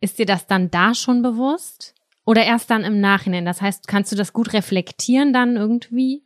Ist 0.01 0.19
dir 0.19 0.27
das 0.27 0.47
dann 0.47 0.71
da 0.71 0.95
schon 0.95 1.23
bewusst? 1.23 1.95
Oder 2.25 2.45
erst 2.45 2.71
dann 2.71 2.85
im 2.85 3.01
Nachhinein? 3.01 3.45
Das 3.45 3.63
heißt, 3.63 3.87
kannst 3.89 4.13
du 4.13 4.17
das 4.17 4.33
gut 4.33 4.53
reflektieren 4.53 5.33
dann 5.33 5.57
irgendwie? 5.57 6.23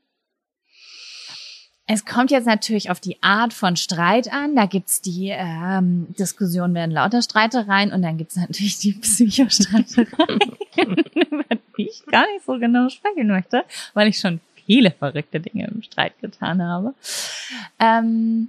Es 1.89 2.05
kommt 2.05 2.33
jetzt 2.33 2.47
natürlich 2.47 2.91
auf 2.91 2.99
die 2.99 3.23
Art 3.23 3.53
von 3.53 3.77
Streit 3.77 4.33
an. 4.33 4.57
Da 4.57 4.67
gibt's 4.67 5.01
die 5.01 5.29
ähm, 5.29 6.09
Diskussionen 6.19 6.75
werden 6.75 6.91
lauter 6.91 7.23
Streitereien 7.23 7.93
und 7.93 8.03
dann 8.03 8.19
gibt's 8.19 8.37
natürlich 8.37 8.79
die 8.79 8.93
Psychostreitereien, 8.93 10.41
über 11.15 11.45
die 11.79 11.89
ich 11.89 12.05
gar 12.07 12.27
nicht 12.33 12.45
so 12.45 12.59
genau 12.59 12.89
sprechen 12.89 13.29
möchte, 13.29 13.65
weil 13.95 14.09
ich 14.09 14.19
schon 14.19 14.41
viele 14.67 14.91
verrückte 14.91 15.39
Dinge 15.39 15.69
im 15.69 15.83
Streit 15.83 16.19
getan 16.21 16.61
habe. 16.61 16.93
Ähm, 17.79 18.49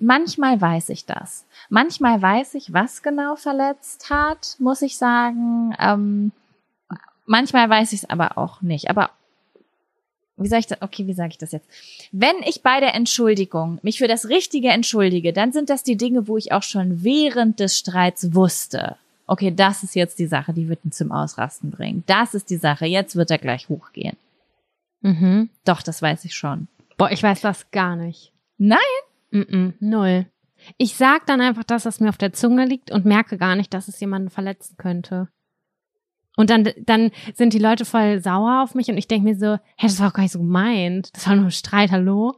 manchmal 0.00 0.60
weiß 0.60 0.90
ich 0.90 1.04
das. 1.04 1.46
Manchmal 1.68 2.22
weiß 2.22 2.54
ich, 2.54 2.72
was 2.72 3.02
genau 3.02 3.34
verletzt 3.34 4.08
hat, 4.08 4.54
muss 4.60 4.82
ich 4.82 4.96
sagen. 4.96 5.74
Ähm, 5.80 6.30
manchmal 7.26 7.68
weiß 7.68 7.92
ich 7.92 8.04
es 8.04 8.10
aber 8.10 8.38
auch 8.38 8.62
nicht. 8.62 8.88
Aber 8.88 9.10
wie 10.38 10.48
sage 10.48 10.60
ich 10.60 10.66
das? 10.66 10.82
Okay, 10.82 11.06
wie 11.06 11.14
sage 11.14 11.30
ich 11.30 11.38
das 11.38 11.52
jetzt? 11.52 11.68
Wenn 12.12 12.36
ich 12.46 12.62
bei 12.62 12.80
der 12.80 12.94
Entschuldigung 12.94 13.78
mich 13.82 13.98
für 13.98 14.08
das 14.08 14.28
Richtige 14.28 14.68
entschuldige, 14.68 15.32
dann 15.32 15.52
sind 15.52 15.70
das 15.70 15.82
die 15.82 15.96
Dinge, 15.96 16.28
wo 16.28 16.36
ich 16.36 16.52
auch 16.52 16.62
schon 16.62 17.02
während 17.02 17.60
des 17.60 17.78
Streits 17.78 18.34
wusste. 18.34 18.96
Okay, 19.26 19.52
das 19.54 19.82
ist 19.82 19.94
jetzt 19.94 20.18
die 20.18 20.26
Sache, 20.26 20.52
die 20.54 20.68
wird 20.68 20.84
ihn 20.84 20.92
zum 20.92 21.12
Ausrasten 21.12 21.70
bringen. 21.70 22.02
Das 22.06 22.34
ist 22.34 22.50
die 22.50 22.56
Sache, 22.56 22.86
jetzt 22.86 23.14
wird 23.14 23.30
er 23.30 23.38
gleich 23.38 23.68
hochgehen. 23.68 24.16
Mhm. 25.02 25.50
Doch, 25.64 25.82
das 25.82 26.00
weiß 26.00 26.24
ich 26.24 26.34
schon. 26.34 26.68
Boah, 26.96 27.10
ich 27.10 27.22
weiß 27.22 27.42
das 27.42 27.70
gar 27.70 27.94
nicht. 27.94 28.32
Nein? 28.56 28.78
Mm 29.30 29.40
-mm, 29.40 29.72
null. 29.80 30.26
Ich 30.76 30.96
sag 30.96 31.26
dann 31.26 31.40
einfach 31.40 31.64
das, 31.64 31.84
was 31.84 32.00
mir 32.00 32.08
auf 32.08 32.18
der 32.18 32.32
Zunge 32.32 32.64
liegt 32.64 32.90
und 32.90 33.04
merke 33.04 33.38
gar 33.38 33.54
nicht, 33.54 33.72
dass 33.72 33.88
es 33.88 34.00
jemanden 34.00 34.30
verletzen 34.30 34.76
könnte. 34.76 35.28
Und 36.38 36.50
dann, 36.50 36.68
dann 36.86 37.10
sind 37.34 37.52
die 37.52 37.58
Leute 37.58 37.84
voll 37.84 38.22
sauer 38.22 38.62
auf 38.62 38.76
mich 38.76 38.88
und 38.88 38.96
ich 38.96 39.08
denke 39.08 39.28
mir 39.28 39.36
so, 39.36 39.58
hä, 39.74 39.88
das 39.88 39.98
war 39.98 40.06
auch 40.06 40.12
gar 40.12 40.22
nicht 40.22 40.30
so 40.30 40.38
gemeint. 40.38 41.10
Das 41.12 41.26
war 41.26 41.34
nur 41.34 41.46
ein 41.46 41.50
Streit, 41.50 41.90
hallo? 41.90 42.36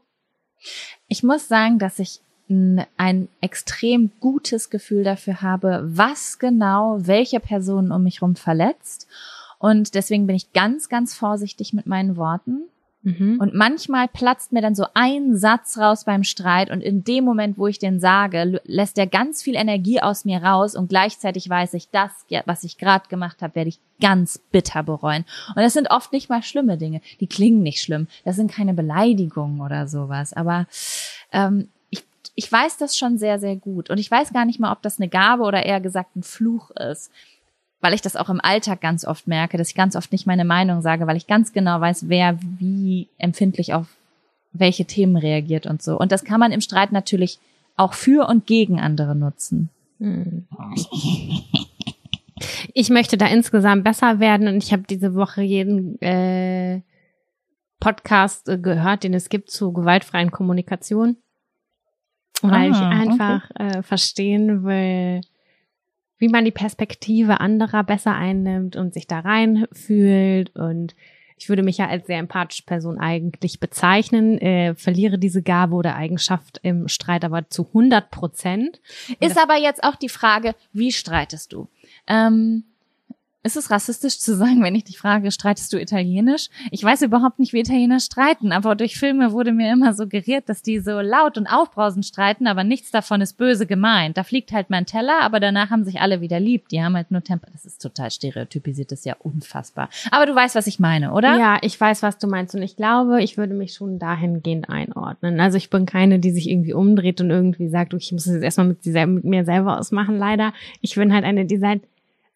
Ich 1.07 1.22
muss 1.22 1.48
sagen, 1.48 1.78
dass 1.78 1.98
ich 1.98 2.22
ein 2.48 3.28
extrem 3.42 4.11
gutes 4.18 4.70
Gefühl 4.70 5.05
dafür 5.05 5.42
habe, 5.42 5.82
was 5.84 6.38
genau 6.38 6.96
welche 7.01 7.40
Person 7.40 7.92
um 7.92 8.05
mich 8.05 8.22
rum 8.22 8.36
verletzt. 8.36 9.07
Und 9.59 9.94
deswegen 9.94 10.26
bin 10.26 10.34
ich 10.34 10.55
ganz, 10.55 10.88
ganz 10.88 11.14
vorsichtig 11.14 11.74
mit 11.74 11.84
meinen 11.84 12.16
Worten. 12.16 12.62
Mhm. 13.03 13.38
Und 13.40 13.55
manchmal 13.55 14.09
platzt 14.09 14.53
mir 14.53 14.61
dann 14.61 14.74
so 14.74 14.84
ein 14.92 15.36
Satz 15.36 15.78
raus 15.78 16.05
beim 16.05 16.22
Streit 16.22 16.70
und 16.70 16.82
in 16.82 17.03
dem 17.03 17.24
Moment, 17.24 17.57
wo 17.57 17.66
ich 17.66 17.78
den 17.78 17.98
sage, 17.98 18.61
lässt 18.64 18.98
er 18.98 19.07
ganz 19.07 19.42
viel 19.42 19.55
Energie 19.55 20.01
aus 20.01 20.26
mir 20.26 20.42
raus 20.42 20.74
und 20.74 20.88
gleichzeitig 20.88 21.48
weiß 21.48 21.74
ich, 21.74 21.88
das, 21.90 22.11
was 22.44 22.62
ich 22.62 22.76
gerade 22.76 23.09
gemacht 23.09 23.40
habe, 23.40 23.55
werde 23.55 23.70
ich 23.70 23.80
ganz 24.01 24.38
bitter 24.38 24.82
bereuen. 24.82 25.24
Und 25.48 25.62
das 25.62 25.72
sind 25.72 25.90
oft 25.90 26.12
nicht 26.12 26.28
mal 26.28 26.42
schlimme 26.42 26.76
Dinge. 26.76 27.01
Die 27.20 27.26
klingen 27.26 27.62
nicht 27.62 27.82
schlimm. 27.82 28.07
Das 28.24 28.36
sind 28.36 28.53
keine 28.53 28.74
Beleidigungen 28.74 29.61
oder 29.61 29.88
sowas. 29.88 30.34
Aber 30.34 30.66
ähm, 31.32 31.68
ich, 31.88 32.05
ich 32.34 32.51
weiß 32.51 32.76
das 32.76 32.98
schon 32.98 33.16
sehr, 33.16 33.38
sehr 33.38 33.57
gut. 33.57 33.88
Und 33.88 33.98
ich 33.98 34.11
weiß 34.11 34.32
gar 34.32 34.44
nicht 34.44 34.61
mal, 34.61 34.72
ob 34.72 34.82
das 34.82 34.98
eine 34.98 35.09
Gabe 35.09 35.42
oder 35.44 35.64
eher 35.64 35.80
gesagt 35.80 36.16
ein 36.16 36.22
Fluch 36.22 36.70
ist 36.72 37.11
weil 37.81 37.95
ich 37.95 38.03
das 38.03 38.16
auch 38.16 38.28
im 38.28 38.41
Alltag 38.41 38.81
ganz 38.81 39.05
oft 39.05 39.26
merke, 39.26 39.57
dass 39.57 39.70
ich 39.70 39.74
ganz 39.74 39.97
oft 39.97 40.12
nicht 40.12 40.26
meine 40.26 40.45
Meinung 40.45 40.83
sage, 40.83 41.07
weil 41.07 41.16
ich 41.16 41.26
ganz 41.26 41.53
genau 41.53 41.81
weiß, 41.81 42.09
wer 42.09 42.39
wie 42.59 43.09
empfindlich 43.18 43.74
auf 43.74 43.87
welche 44.53 44.85
Themen 44.85 45.16
reagiert 45.16 45.66
und 45.66 45.83
so. 45.83 45.99
Und 45.99 46.12
das 46.12 46.24
kann 46.24 46.41
man 46.41 46.53
im 46.53 46.61
Streit 46.61 46.93
natürlich 46.93 47.39
auch 47.76 47.95
für 47.95 48.28
und 48.28 48.47
gegen 48.47 48.81
andere 48.81 49.14
nutzen. 49.14 49.70
Hm. 49.99 50.47
Ich 52.72 52.89
möchte 52.91 53.16
da 53.18 53.26
insgesamt 53.26 53.85
besser 53.85 54.18
werden 54.18 54.49
und 54.49 54.62
ich 54.62 54.72
habe 54.72 54.85
diese 54.89 55.14
Woche 55.14 55.43
jeden 55.43 56.01
äh, 56.01 56.81
Podcast 57.81 58.49
äh, 58.49 58.59
gehört, 58.59 59.05
den 59.05 59.14
es 59.14 59.28
gibt 59.28 59.51
zu 59.51 59.72
gewaltfreien 59.72 60.31
Kommunikation, 60.31 61.16
weil 62.43 62.70
ich 62.70 62.76
Ah, 62.76 62.89
einfach 62.89 63.51
äh, 63.57 63.83
verstehen 63.83 64.62
will, 64.64 65.20
wie 66.20 66.28
man 66.28 66.44
die 66.44 66.52
Perspektive 66.52 67.40
anderer 67.40 67.82
besser 67.82 68.14
einnimmt 68.14 68.76
und 68.76 68.94
sich 68.94 69.08
da 69.08 69.18
reinfühlt 69.18 70.54
und 70.54 70.94
ich 71.40 71.48
würde 71.48 71.62
mich 71.62 71.78
ja 71.78 71.88
als 71.88 72.06
sehr 72.06 72.18
empathische 72.18 72.64
Person 72.64 72.98
eigentlich 72.98 73.60
bezeichnen, 73.60 74.38
äh, 74.38 74.74
verliere 74.74 75.18
diese 75.18 75.42
Gabe 75.42 75.74
oder 75.74 75.96
Eigenschaft 75.96 76.60
im 76.62 76.86
Streit 76.86 77.24
aber 77.24 77.48
zu 77.48 77.66
100 77.68 78.10
Prozent. 78.10 78.78
Ist 79.20 79.38
aber 79.38 79.56
jetzt 79.56 79.82
auch 79.82 79.96
die 79.96 80.10
Frage, 80.10 80.54
wie 80.74 80.92
streitest 80.92 81.54
du? 81.54 81.68
Ähm, 82.06 82.64
ist 83.43 83.57
es 83.57 83.70
rassistisch 83.70 84.18
zu 84.18 84.36
sagen, 84.36 84.62
wenn 84.62 84.74
ich 84.74 84.84
dich 84.84 84.99
frage, 84.99 85.30
streitest 85.30 85.72
du 85.72 85.80
Italienisch? 85.80 86.49
Ich 86.70 86.84
weiß 86.84 87.01
überhaupt 87.03 87.38
nicht, 87.38 87.55
wie 87.55 87.61
Italiener 87.61 87.99
streiten, 87.99 88.53
aber 88.53 88.74
durch 88.74 88.99
Filme 88.99 89.32
wurde 89.32 89.53
mir 89.53 89.72
immer 89.72 89.95
suggeriert, 89.95 90.49
dass 90.49 90.61
die 90.61 90.78
so 90.78 91.01
laut 91.01 91.38
und 91.38 91.47
aufbrausend 91.47 92.05
streiten, 92.05 92.47
aber 92.47 92.64
nichts 92.64 92.91
davon 92.91 93.22
ist 93.22 93.38
böse 93.38 93.66
gemeint. 93.66 94.18
Da 94.18 94.24
fliegt 94.24 94.53
halt 94.53 94.68
mein 94.68 94.84
Teller, 94.84 95.22
aber 95.22 95.41
danach 95.41 95.70
haben 95.70 95.84
sich 95.84 96.01
alle 96.03 96.20
wieder 96.20 96.38
lieb. 96.38 96.68
Die 96.68 96.82
haben 96.82 96.95
halt 96.95 97.11
nur 97.11 97.22
Temper. 97.22 97.49
Das 97.53 97.64
ist 97.64 97.80
total 97.80 98.11
stereotypisiert, 98.11 98.93
das 98.93 99.01
ist 99.01 99.05
ja 99.07 99.16
unfassbar. 99.18 99.88
Aber 100.11 100.26
du 100.26 100.34
weißt, 100.34 100.55
was 100.55 100.66
ich 100.66 100.78
meine, 100.78 101.12
oder? 101.12 101.38
Ja, 101.38 101.59
ich 101.62 101.80
weiß, 101.80 102.03
was 102.03 102.18
du 102.18 102.26
meinst. 102.26 102.55
Und 102.55 102.62
ich 102.62 102.76
glaube, 102.76 103.22
ich 103.22 103.38
würde 103.38 103.55
mich 103.55 103.72
schon 103.72 103.99
dahingehend 103.99 104.68
einordnen. 104.68 105.41
Also 105.41 105.57
ich 105.57 105.70
bin 105.70 105.86
keine, 105.86 106.18
die 106.18 106.30
sich 106.30 106.51
irgendwie 106.51 106.74
umdreht 106.74 107.22
und 107.22 107.30
irgendwie 107.30 107.68
sagt, 107.68 107.95
ich 107.95 108.12
muss 108.12 108.26
es 108.26 108.34
jetzt 108.34 108.45
erstmal 108.45 108.66
mit, 108.66 108.84
mit 108.84 109.24
mir 109.24 109.45
selber 109.47 109.78
ausmachen, 109.78 110.18
leider. 110.18 110.53
Ich 110.82 110.95
bin 110.95 111.12
halt 111.14 111.24
eine, 111.24 111.47
die 111.47 111.57
sagt, 111.57 111.86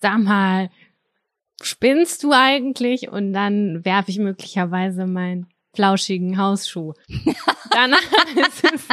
sag 0.01 0.19
mal, 0.19 0.71
spinnst 1.63 2.23
du 2.23 2.33
eigentlich? 2.33 3.09
Und 3.09 3.33
dann 3.33 3.85
werfe 3.85 4.11
ich 4.11 4.19
möglicherweise 4.19 5.07
meinen 5.07 5.47
flauschigen 5.75 6.39
Hausschuh. 6.39 6.95
danach, 7.71 8.01
ist 8.37 8.65
es, 8.65 8.89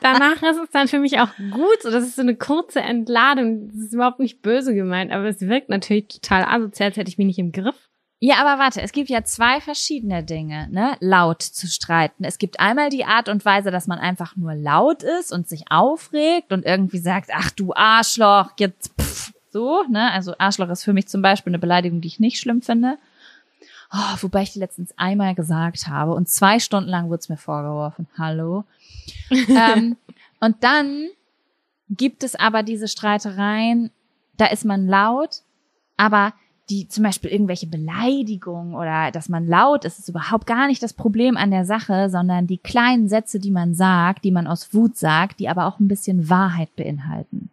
danach 0.00 0.42
ist 0.42 0.58
es 0.62 0.70
dann 0.70 0.88
für 0.88 0.98
mich 0.98 1.18
auch 1.18 1.30
gut. 1.50 1.82
So, 1.82 1.90
das 1.90 2.04
ist 2.04 2.16
so 2.16 2.22
eine 2.22 2.36
kurze 2.36 2.80
Entladung. 2.80 3.68
Das 3.68 3.76
ist 3.76 3.94
überhaupt 3.94 4.20
nicht 4.20 4.42
böse 4.42 4.74
gemeint, 4.74 5.12
aber 5.12 5.24
es 5.24 5.40
wirkt 5.40 5.68
natürlich 5.68 6.08
total 6.08 6.44
asozial, 6.44 6.90
als 6.90 6.96
hätte 6.96 7.10
ich 7.10 7.18
mich 7.18 7.26
nicht 7.26 7.38
im 7.38 7.52
Griff. 7.52 7.88
Ja, 8.24 8.36
aber 8.36 8.62
warte, 8.62 8.80
es 8.80 8.92
gibt 8.92 9.10
ja 9.10 9.24
zwei 9.24 9.60
verschiedene 9.60 10.22
Dinge, 10.22 10.68
ne? 10.70 10.96
Laut 11.00 11.42
zu 11.42 11.66
streiten. 11.66 12.22
Es 12.22 12.38
gibt 12.38 12.60
einmal 12.60 12.88
die 12.88 13.04
Art 13.04 13.28
und 13.28 13.44
Weise, 13.44 13.72
dass 13.72 13.88
man 13.88 13.98
einfach 13.98 14.36
nur 14.36 14.54
laut 14.54 15.02
ist 15.02 15.32
und 15.32 15.48
sich 15.48 15.64
aufregt 15.70 16.52
und 16.52 16.64
irgendwie 16.64 16.98
sagt, 16.98 17.30
ach 17.34 17.50
du 17.50 17.74
Arschloch, 17.74 18.52
jetzt 18.60 18.92
pff, 18.96 19.31
so, 19.52 19.84
ne? 19.88 20.10
Also 20.12 20.34
Arschloch 20.38 20.70
ist 20.70 20.82
für 20.84 20.92
mich 20.92 21.08
zum 21.08 21.22
Beispiel 21.22 21.50
eine 21.50 21.58
Beleidigung, 21.58 22.00
die 22.00 22.08
ich 22.08 22.20
nicht 22.20 22.40
schlimm 22.40 22.62
finde. 22.62 22.96
Oh, 23.92 24.16
wobei 24.22 24.42
ich 24.42 24.54
die 24.54 24.58
letztens 24.58 24.96
einmal 24.96 25.34
gesagt 25.34 25.86
habe 25.86 26.14
und 26.14 26.28
zwei 26.28 26.58
Stunden 26.58 26.88
lang 26.88 27.08
wurde 27.08 27.20
es 27.20 27.28
mir 27.28 27.36
vorgeworfen. 27.36 28.08
Hallo. 28.16 28.64
ähm, 29.30 29.96
und 30.40 30.56
dann 30.64 31.08
gibt 31.90 32.24
es 32.24 32.34
aber 32.34 32.62
diese 32.62 32.88
Streitereien, 32.88 33.90
da 34.38 34.46
ist 34.46 34.64
man 34.64 34.86
laut, 34.86 35.42
aber 35.98 36.32
die 36.70 36.88
zum 36.88 37.04
Beispiel 37.04 37.30
irgendwelche 37.30 37.66
Beleidigungen 37.66 38.74
oder 38.74 39.10
dass 39.10 39.28
man 39.28 39.46
laut 39.46 39.84
ist, 39.84 39.98
ist 39.98 40.08
überhaupt 40.08 40.46
gar 40.46 40.68
nicht 40.68 40.82
das 40.82 40.94
Problem 40.94 41.36
an 41.36 41.50
der 41.50 41.66
Sache, 41.66 42.08
sondern 42.08 42.46
die 42.46 42.56
kleinen 42.56 43.08
Sätze, 43.08 43.38
die 43.38 43.50
man 43.50 43.74
sagt, 43.74 44.24
die 44.24 44.30
man 44.30 44.46
aus 44.46 44.72
Wut 44.72 44.96
sagt, 44.96 45.38
die 45.38 45.50
aber 45.50 45.66
auch 45.66 45.80
ein 45.80 45.88
bisschen 45.88 46.30
Wahrheit 46.30 46.74
beinhalten. 46.76 47.50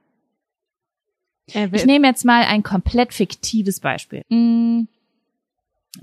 Ich 1.77 1.85
nehme 1.85 2.07
jetzt 2.07 2.25
mal 2.25 2.43
ein 2.43 2.63
komplett 2.63 3.13
fiktives 3.13 3.79
Beispiel. 3.79 4.23
Mm, 4.29 4.83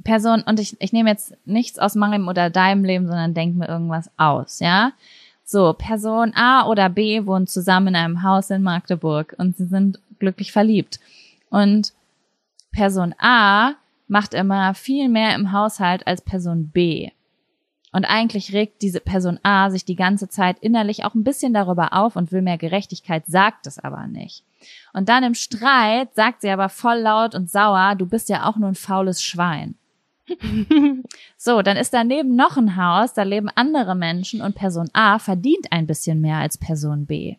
Person, 0.05 0.43
und 0.43 0.61
ich, 0.61 0.77
ich 0.81 0.93
nehme 0.93 1.11
jetzt 1.11 1.35
nichts 1.45 1.79
aus 1.79 1.95
meinem 1.95 2.29
oder 2.29 2.51
deinem 2.51 2.85
Leben, 2.85 3.07
sondern 3.07 3.35
denke 3.35 3.59
mir 3.59 3.69
irgendwas 3.69 4.11
aus, 4.17 4.61
ja? 4.61 4.93
So, 5.45 5.75
Person 5.75 6.33
A 6.35 6.67
oder 6.67 6.89
B 6.89 7.25
wohnen 7.25 7.47
zusammen 7.47 7.89
in 7.89 7.97
einem 7.97 8.23
Haus 8.25 8.51
in 8.51 8.63
Magdeburg 8.63 9.35
und 9.39 9.57
sie 9.57 9.67
sind 9.67 10.01
glücklich 10.19 10.51
verliebt. 10.51 10.99
Und 11.51 11.93
Person 12.73 13.15
A 13.19 13.75
macht 14.09 14.35
immer 14.35 14.75
viel 14.75 15.09
mehr 15.09 15.35
im 15.35 15.53
Haushalt 15.53 16.07
als 16.07 16.21
Person 16.21 16.69
B. 16.69 17.11
Und 17.97 18.05
eigentlich 18.05 18.53
regt 18.53 18.83
diese 18.83 19.01
Person 19.01 19.41
A 19.43 19.71
sich 19.71 19.87
die 19.87 19.97
ganze 19.97 20.29
Zeit 20.29 20.59
innerlich 20.59 21.07
auch 21.07 21.15
ein 21.15 21.25
bisschen 21.25 21.55
darüber 21.55 21.95
auf 21.95 22.15
und 22.15 22.31
will 22.31 22.43
mehr 22.43 22.59
Gerechtigkeit, 22.59 23.25
sagt 23.27 23.67
es 23.67 23.79
aber 23.79 24.07
nicht. 24.07 24.45
Und 24.93 25.09
dann 25.09 25.25
im 25.25 25.33
Streit 25.33 26.15
sagt 26.15 26.43
sie 26.43 26.51
aber 26.51 26.69
voll 26.69 26.99
laut 26.99 27.35
und 27.35 27.51
sauer, 27.51 27.95
du 27.95 28.05
bist 28.05 28.29
ja 28.29 28.45
auch 28.45 28.59
nur 28.59 28.69
ein 28.69 28.75
faules 28.75 29.23
Schwein. 29.23 29.77
So, 31.39 31.63
dann 31.63 31.79
ist 31.79 31.95
daneben 31.95 32.37
noch 32.37 32.59
ein 32.59 32.77
Haus, 32.77 33.15
da 33.15 33.23
leben 33.23 33.49
andere 33.55 33.95
Menschen 33.95 34.43
und 34.43 34.57
Person 34.57 34.91
A 34.93 35.19
verdient 35.19 35.69
ein 35.71 35.87
bisschen 35.87 36.21
mehr 36.21 36.37
als 36.37 36.59
Person 36.59 37.07
B. 37.07 37.37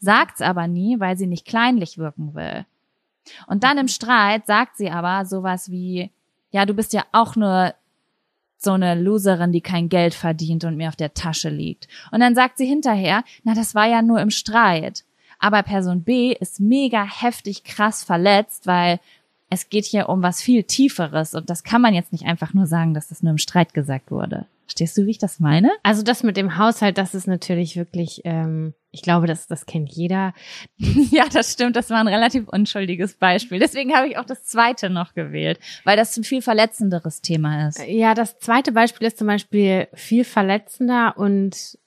Sagt's 0.00 0.40
aber 0.40 0.66
nie, 0.66 0.98
weil 0.98 1.16
sie 1.16 1.28
nicht 1.28 1.46
kleinlich 1.46 1.96
wirken 1.96 2.34
will. 2.34 2.66
Und 3.46 3.62
dann 3.62 3.78
im 3.78 3.86
Streit 3.86 4.46
sagt 4.46 4.78
sie 4.78 4.90
aber 4.90 5.26
sowas 5.26 5.70
wie, 5.70 6.10
ja, 6.50 6.66
du 6.66 6.74
bist 6.74 6.92
ja 6.92 7.04
auch 7.12 7.36
nur 7.36 7.72
so 8.66 8.72
eine 8.72 8.94
Loserin, 8.94 9.52
die 9.52 9.62
kein 9.62 9.88
Geld 9.88 10.12
verdient 10.12 10.64
und 10.64 10.76
mir 10.76 10.88
auf 10.88 10.96
der 10.96 11.14
Tasche 11.14 11.48
liegt. 11.48 11.88
Und 12.12 12.20
dann 12.20 12.34
sagt 12.34 12.58
sie 12.58 12.66
hinterher, 12.66 13.24
na, 13.44 13.54
das 13.54 13.74
war 13.74 13.86
ja 13.86 14.02
nur 14.02 14.20
im 14.20 14.30
Streit. 14.30 15.04
Aber 15.38 15.62
Person 15.62 16.02
B 16.02 16.32
ist 16.32 16.60
mega 16.60 17.04
heftig 17.04 17.64
krass 17.64 18.04
verletzt, 18.04 18.66
weil 18.66 19.00
es 19.48 19.68
geht 19.68 19.84
hier 19.84 20.08
um 20.08 20.22
was 20.22 20.42
viel 20.42 20.64
Tieferes 20.64 21.34
und 21.34 21.48
das 21.50 21.62
kann 21.62 21.80
man 21.80 21.94
jetzt 21.94 22.12
nicht 22.12 22.26
einfach 22.26 22.52
nur 22.52 22.66
sagen, 22.66 22.94
dass 22.94 23.08
das 23.08 23.22
nur 23.22 23.30
im 23.30 23.38
Streit 23.38 23.74
gesagt 23.74 24.10
wurde. 24.10 24.46
Verstehst 24.64 24.98
du, 24.98 25.06
wie 25.06 25.12
ich 25.12 25.18
das 25.18 25.38
meine? 25.38 25.70
Also 25.84 26.02
das 26.02 26.24
mit 26.24 26.36
dem 26.36 26.58
Haushalt, 26.58 26.98
das 26.98 27.14
ist 27.14 27.28
natürlich 27.28 27.76
wirklich, 27.76 28.22
ähm, 28.24 28.74
ich 28.96 29.02
glaube, 29.02 29.26
das, 29.26 29.46
das 29.46 29.66
kennt 29.66 29.92
jeder. 29.92 30.32
Ja, 31.10 31.24
das 31.32 31.52
stimmt. 31.52 31.76
Das 31.76 31.90
war 31.90 31.98
ein 31.98 32.08
relativ 32.08 32.48
unschuldiges 32.48 33.14
Beispiel. 33.14 33.58
Deswegen 33.58 33.94
habe 33.94 34.08
ich 34.08 34.18
auch 34.18 34.24
das 34.24 34.44
zweite 34.44 34.90
noch 34.90 35.14
gewählt, 35.14 35.60
weil 35.84 35.96
das 35.96 36.16
ein 36.16 36.24
viel 36.24 36.42
verletzenderes 36.42 37.20
Thema 37.20 37.68
ist. 37.68 37.80
Ja, 37.86 38.14
das 38.14 38.38
zweite 38.38 38.72
Beispiel 38.72 39.06
ist 39.06 39.18
zum 39.18 39.26
Beispiel 39.26 39.88
viel 39.92 40.24
verletzender 40.24 41.14
und 41.16 41.78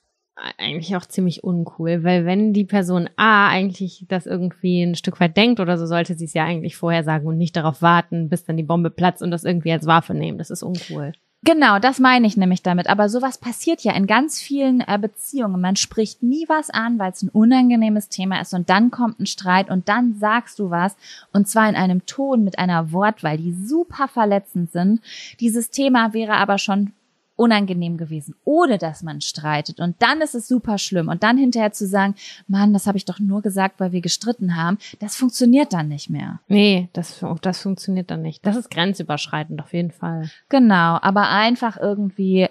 eigentlich 0.57 0.95
auch 0.95 1.05
ziemlich 1.05 1.43
uncool, 1.43 2.03
weil 2.03 2.25
wenn 2.25 2.53
die 2.53 2.63
Person 2.63 3.09
A 3.17 3.49
eigentlich 3.49 4.05
das 4.07 4.25
irgendwie 4.25 4.83
ein 4.83 4.95
Stück 4.95 5.19
weit 5.19 5.35
denkt 5.35 5.59
oder 5.59 5.77
so, 5.77 5.85
sollte 5.85 6.15
sie 6.15 6.25
es 6.25 6.33
ja 6.33 6.45
eigentlich 6.45 6.77
vorher 6.77 7.03
sagen 7.03 7.27
und 7.27 7.37
nicht 7.37 7.55
darauf 7.55 7.81
warten, 7.81 8.29
bis 8.29 8.45
dann 8.45 8.57
die 8.57 8.63
Bombe 8.63 8.89
platzt 8.89 9.21
und 9.21 9.31
das 9.31 9.43
irgendwie 9.43 9.71
als 9.71 9.85
Waffe 9.85 10.13
nehmen. 10.13 10.37
Das 10.37 10.49
ist 10.49 10.63
uncool. 10.63 11.11
Genau, 11.43 11.79
das 11.79 11.99
meine 11.99 12.27
ich 12.27 12.35
nämlich 12.35 12.63
damit. 12.63 12.89
Aber 12.89 13.07
sowas 13.07 13.37
passiert 13.37 13.81
ja 13.81 13.93
in 13.93 14.07
ganz 14.07 14.41
vielen 14.41 14.81
äh, 14.81 14.97
Beziehungen. 14.99 15.61
Man 15.61 15.77
spricht 15.77 16.21
nie 16.21 16.45
was 16.49 16.69
an, 16.69 16.99
weil 16.99 17.11
es 17.13 17.23
ein 17.23 17.29
unangenehmes 17.29 18.09
Thema 18.09 18.41
ist 18.41 18.53
und 18.53 18.69
dann 18.69 18.91
kommt 18.91 19.19
ein 19.19 19.25
Streit 19.25 19.69
und 19.69 19.87
dann 19.87 20.15
sagst 20.15 20.59
du 20.59 20.69
was 20.69 20.97
und 21.31 21.47
zwar 21.47 21.69
in 21.69 21.75
einem 21.75 22.05
Ton 22.05 22.43
mit 22.43 22.59
einer 22.59 22.91
Wortwahl, 22.91 23.37
die 23.37 23.53
super 23.53 24.09
verletzend 24.09 24.71
sind. 24.71 25.01
Dieses 25.39 25.69
Thema 25.69 26.13
wäre 26.13 26.33
aber 26.33 26.57
schon 26.57 26.91
unangenehm 27.39 27.97
gewesen, 27.97 28.35
ohne 28.43 28.77
dass 28.77 29.01
man 29.01 29.21
streitet. 29.21 29.79
Und 29.79 29.95
dann 30.01 30.19
ist 30.21 30.35
es 30.35 30.47
super 30.47 30.77
schlimm. 30.77 31.07
Und 31.07 31.23
dann 31.23 31.37
hinterher 31.37 31.71
zu 31.71 31.87
sagen, 31.87 32.15
Mann, 32.47 32.73
das 32.73 32.85
habe 32.85 32.97
ich 32.97 33.05
doch 33.05 33.19
nur 33.19 33.41
gesagt, 33.41 33.79
weil 33.79 33.93
wir 33.93 34.01
gestritten 34.01 34.57
haben, 34.57 34.77
das 34.99 35.15
funktioniert 35.15 35.71
dann 35.71 35.87
nicht 35.87 36.09
mehr. 36.09 36.41
Nee, 36.49 36.89
das, 36.91 37.23
das 37.41 37.61
funktioniert 37.61 38.11
dann 38.11 38.21
nicht. 38.21 38.45
Das 38.45 38.57
ist 38.57 38.69
grenzüberschreitend 38.69 39.61
auf 39.61 39.73
jeden 39.73 39.91
Fall. 39.91 40.29
Genau, 40.49 40.99
aber 41.01 41.29
einfach 41.29 41.77
irgendwie, 41.77 42.49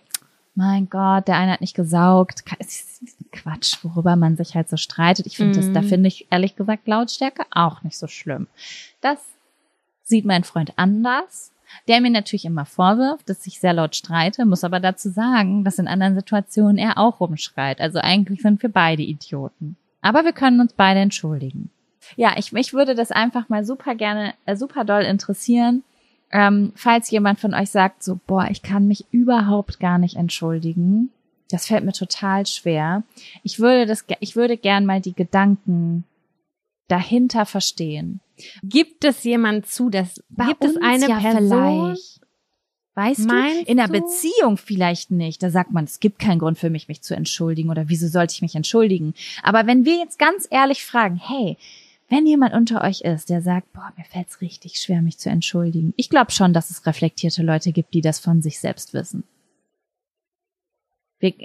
mein 0.54 0.88
Gott, 0.88 1.28
der 1.28 1.36
eine 1.36 1.52
hat 1.52 1.60
nicht 1.60 1.76
gesaugt. 1.76 2.44
Quatsch, 3.30 3.76
worüber 3.82 4.16
man 4.16 4.38
sich 4.38 4.54
halt 4.54 4.70
so 4.70 4.78
streitet. 4.78 5.26
Ich 5.26 5.36
finde 5.36 5.60
das, 5.60 5.70
da 5.70 5.82
finde 5.82 6.08
ich 6.08 6.26
ehrlich 6.30 6.56
gesagt 6.56 6.88
Lautstärke 6.88 7.44
auch 7.50 7.82
nicht 7.82 7.98
so 7.98 8.06
schlimm. 8.06 8.46
Das 9.02 9.18
sieht 10.02 10.24
mein 10.24 10.44
Freund 10.44 10.72
anders. 10.76 11.52
Der 11.86 12.00
mir 12.00 12.10
natürlich 12.10 12.44
immer 12.44 12.64
vorwirft, 12.64 13.28
dass 13.28 13.46
ich 13.46 13.60
sehr 13.60 13.72
laut 13.72 13.96
streite, 13.96 14.44
muss 14.44 14.64
aber 14.64 14.80
dazu 14.80 15.10
sagen, 15.10 15.64
dass 15.64 15.78
in 15.78 15.88
anderen 15.88 16.14
Situationen 16.14 16.78
er 16.78 16.98
auch 16.98 17.20
rumschreit. 17.20 17.80
Also 17.80 17.98
eigentlich 18.00 18.42
sind 18.42 18.62
wir 18.62 18.70
beide 18.70 19.02
Idioten. 19.02 19.76
Aber 20.00 20.24
wir 20.24 20.32
können 20.32 20.60
uns 20.60 20.72
beide 20.72 21.00
entschuldigen. 21.00 21.70
Ja, 22.16 22.34
ich, 22.36 22.52
mich 22.52 22.72
würde 22.72 22.94
das 22.94 23.10
einfach 23.10 23.48
mal 23.48 23.64
super 23.64 23.94
gerne, 23.94 24.34
äh, 24.46 24.56
super 24.56 24.84
doll 24.84 25.02
interessieren, 25.02 25.82
ähm, 26.30 26.72
falls 26.74 27.10
jemand 27.10 27.40
von 27.40 27.54
euch 27.54 27.70
sagt 27.70 28.02
so, 28.02 28.18
boah, 28.26 28.48
ich 28.50 28.62
kann 28.62 28.86
mich 28.86 29.06
überhaupt 29.10 29.80
gar 29.80 29.98
nicht 29.98 30.16
entschuldigen. 30.16 31.10
Das 31.50 31.66
fällt 31.66 31.84
mir 31.84 31.92
total 31.92 32.44
schwer. 32.46 33.02
Ich 33.42 33.58
würde 33.58 33.86
das, 33.86 34.04
ich 34.20 34.36
würde 34.36 34.56
gern 34.56 34.84
mal 34.84 35.00
die 35.00 35.14
Gedanken 35.14 36.04
dahinter 36.88 37.46
verstehen. 37.46 38.20
Gibt 38.62 39.04
es 39.04 39.24
jemand 39.24 39.66
zu, 39.66 39.90
dass 39.90 40.22
Bei 40.28 40.46
gibt 40.46 40.64
es 40.64 40.76
eine 40.76 41.08
ja 41.08 41.18
Person? 41.18 41.94
vielleicht. 41.94 42.20
Weißt 42.94 43.28
Meinst 43.28 43.68
du? 43.68 43.70
In 43.70 43.78
einer 43.78 43.92
du? 43.92 44.00
Beziehung 44.00 44.56
vielleicht 44.56 45.12
nicht. 45.12 45.40
Da 45.40 45.50
sagt 45.50 45.70
man, 45.70 45.84
es 45.84 46.00
gibt 46.00 46.18
keinen 46.18 46.40
Grund 46.40 46.58
für 46.58 46.68
mich, 46.68 46.88
mich 46.88 47.00
zu 47.00 47.14
entschuldigen 47.14 47.70
oder 47.70 47.88
wieso 47.88 48.08
sollte 48.08 48.34
ich 48.34 48.42
mich 48.42 48.56
entschuldigen? 48.56 49.14
Aber 49.44 49.68
wenn 49.68 49.84
wir 49.84 49.98
jetzt 49.98 50.18
ganz 50.18 50.48
ehrlich 50.50 50.84
fragen, 50.84 51.14
hey, 51.14 51.56
wenn 52.08 52.26
jemand 52.26 52.54
unter 52.54 52.82
euch 52.82 53.02
ist, 53.02 53.30
der 53.30 53.40
sagt, 53.40 53.72
boah, 53.72 53.92
mir 53.96 54.04
fällt's 54.04 54.40
richtig 54.40 54.80
schwer, 54.80 55.00
mich 55.00 55.18
zu 55.18 55.30
entschuldigen. 55.30 55.94
Ich 55.96 56.10
glaube 56.10 56.32
schon, 56.32 56.52
dass 56.52 56.70
es 56.70 56.86
reflektierte 56.86 57.42
Leute 57.42 57.70
gibt, 57.70 57.94
die 57.94 58.00
das 58.00 58.18
von 58.18 58.42
sich 58.42 58.58
selbst 58.58 58.94
wissen. 58.94 59.24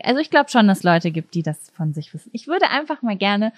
Also 0.04 0.22
ich 0.22 0.30
glaube 0.30 0.50
schon, 0.50 0.68
dass 0.68 0.80
es 0.80 0.84
Leute 0.84 1.12
gibt, 1.12 1.34
die 1.36 1.44
das 1.44 1.70
von 1.72 1.94
sich 1.94 2.14
wissen. 2.14 2.30
Ich 2.34 2.48
würde 2.48 2.70
einfach 2.70 3.02
mal 3.02 3.18
gerne 3.18 3.54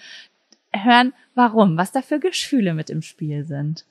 hören, 0.84 1.12
warum, 1.34 1.76
was 1.76 1.92
da 1.92 2.02
für 2.02 2.18
Gefühle 2.20 2.74
mit 2.74 2.90
im 2.90 3.02
Spiel 3.02 3.44
sind. 3.44 3.84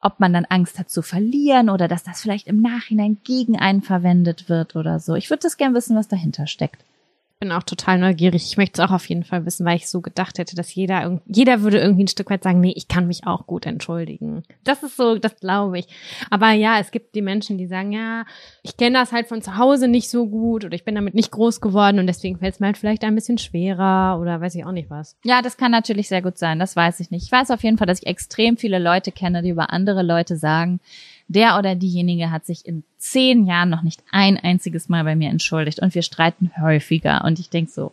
Ob 0.00 0.20
man 0.20 0.32
dann 0.32 0.44
Angst 0.44 0.78
hat 0.78 0.90
zu 0.90 1.02
verlieren 1.02 1.70
oder 1.70 1.88
dass 1.88 2.04
das 2.04 2.20
vielleicht 2.20 2.46
im 2.46 2.60
Nachhinein 2.60 3.18
gegen 3.24 3.58
einen 3.58 3.82
verwendet 3.82 4.48
wird 4.48 4.76
oder 4.76 5.00
so. 5.00 5.14
Ich 5.14 5.30
würde 5.30 5.42
das 5.42 5.56
gern 5.56 5.74
wissen, 5.74 5.96
was 5.96 6.08
dahinter 6.08 6.46
steckt. 6.46 6.84
Bin 7.44 7.52
auch 7.52 7.62
total 7.62 7.98
neugierig. 7.98 8.46
Ich 8.46 8.56
möchte 8.56 8.80
es 8.80 8.88
auch 8.88 8.90
auf 8.90 9.06
jeden 9.06 9.22
Fall 9.22 9.44
wissen, 9.44 9.66
weil 9.66 9.76
ich 9.76 9.86
so 9.86 10.00
gedacht 10.00 10.38
hätte, 10.38 10.56
dass 10.56 10.74
jeder, 10.74 11.20
jeder 11.26 11.60
würde 11.60 11.78
irgendwie 11.78 12.04
ein 12.04 12.08
Stück 12.08 12.30
weit 12.30 12.42
sagen, 12.42 12.58
nee, 12.58 12.72
ich 12.74 12.88
kann 12.88 13.06
mich 13.06 13.26
auch 13.26 13.46
gut 13.46 13.66
entschuldigen. 13.66 14.44
Das 14.62 14.82
ist 14.82 14.96
so, 14.96 15.18
das 15.18 15.36
glaube 15.36 15.78
ich. 15.78 15.86
Aber 16.30 16.52
ja, 16.52 16.78
es 16.78 16.90
gibt 16.90 17.14
die 17.14 17.20
Menschen, 17.20 17.58
die 17.58 17.66
sagen, 17.66 17.92
ja, 17.92 18.24
ich 18.62 18.78
kenne 18.78 18.98
das 18.98 19.12
halt 19.12 19.28
von 19.28 19.42
zu 19.42 19.58
Hause 19.58 19.88
nicht 19.88 20.08
so 20.08 20.26
gut 20.26 20.64
oder 20.64 20.74
ich 20.74 20.86
bin 20.86 20.94
damit 20.94 21.12
nicht 21.14 21.32
groß 21.32 21.60
geworden 21.60 21.98
und 21.98 22.06
deswegen 22.06 22.38
fällt 22.38 22.54
es 22.54 22.60
mir 22.60 22.68
halt 22.68 22.78
vielleicht 22.78 23.04
ein 23.04 23.14
bisschen 23.14 23.36
schwerer 23.36 24.18
oder 24.18 24.40
weiß 24.40 24.54
ich 24.54 24.64
auch 24.64 24.72
nicht 24.72 24.88
was. 24.88 25.18
Ja, 25.22 25.42
das 25.42 25.58
kann 25.58 25.70
natürlich 25.70 26.08
sehr 26.08 26.22
gut 26.22 26.38
sein, 26.38 26.58
das 26.58 26.76
weiß 26.76 26.98
ich 27.00 27.10
nicht. 27.10 27.26
Ich 27.26 27.32
weiß 27.32 27.50
auf 27.50 27.62
jeden 27.62 27.76
Fall, 27.76 27.86
dass 27.86 28.00
ich 28.00 28.06
extrem 28.06 28.56
viele 28.56 28.78
Leute 28.78 29.12
kenne, 29.12 29.42
die 29.42 29.50
über 29.50 29.70
andere 29.70 30.02
Leute 30.02 30.38
sagen, 30.38 30.80
der 31.28 31.58
oder 31.58 31.74
diejenige 31.74 32.30
hat 32.30 32.44
sich 32.44 32.66
in 32.66 32.84
zehn 32.98 33.46
Jahren 33.46 33.70
noch 33.70 33.82
nicht 33.82 34.02
ein 34.10 34.36
einziges 34.38 34.88
Mal 34.88 35.04
bei 35.04 35.16
mir 35.16 35.30
entschuldigt 35.30 35.80
und 35.80 35.94
wir 35.94 36.02
streiten 36.02 36.50
häufiger. 36.60 37.24
Und 37.24 37.38
ich 37.38 37.50
denk 37.50 37.70
so, 37.70 37.92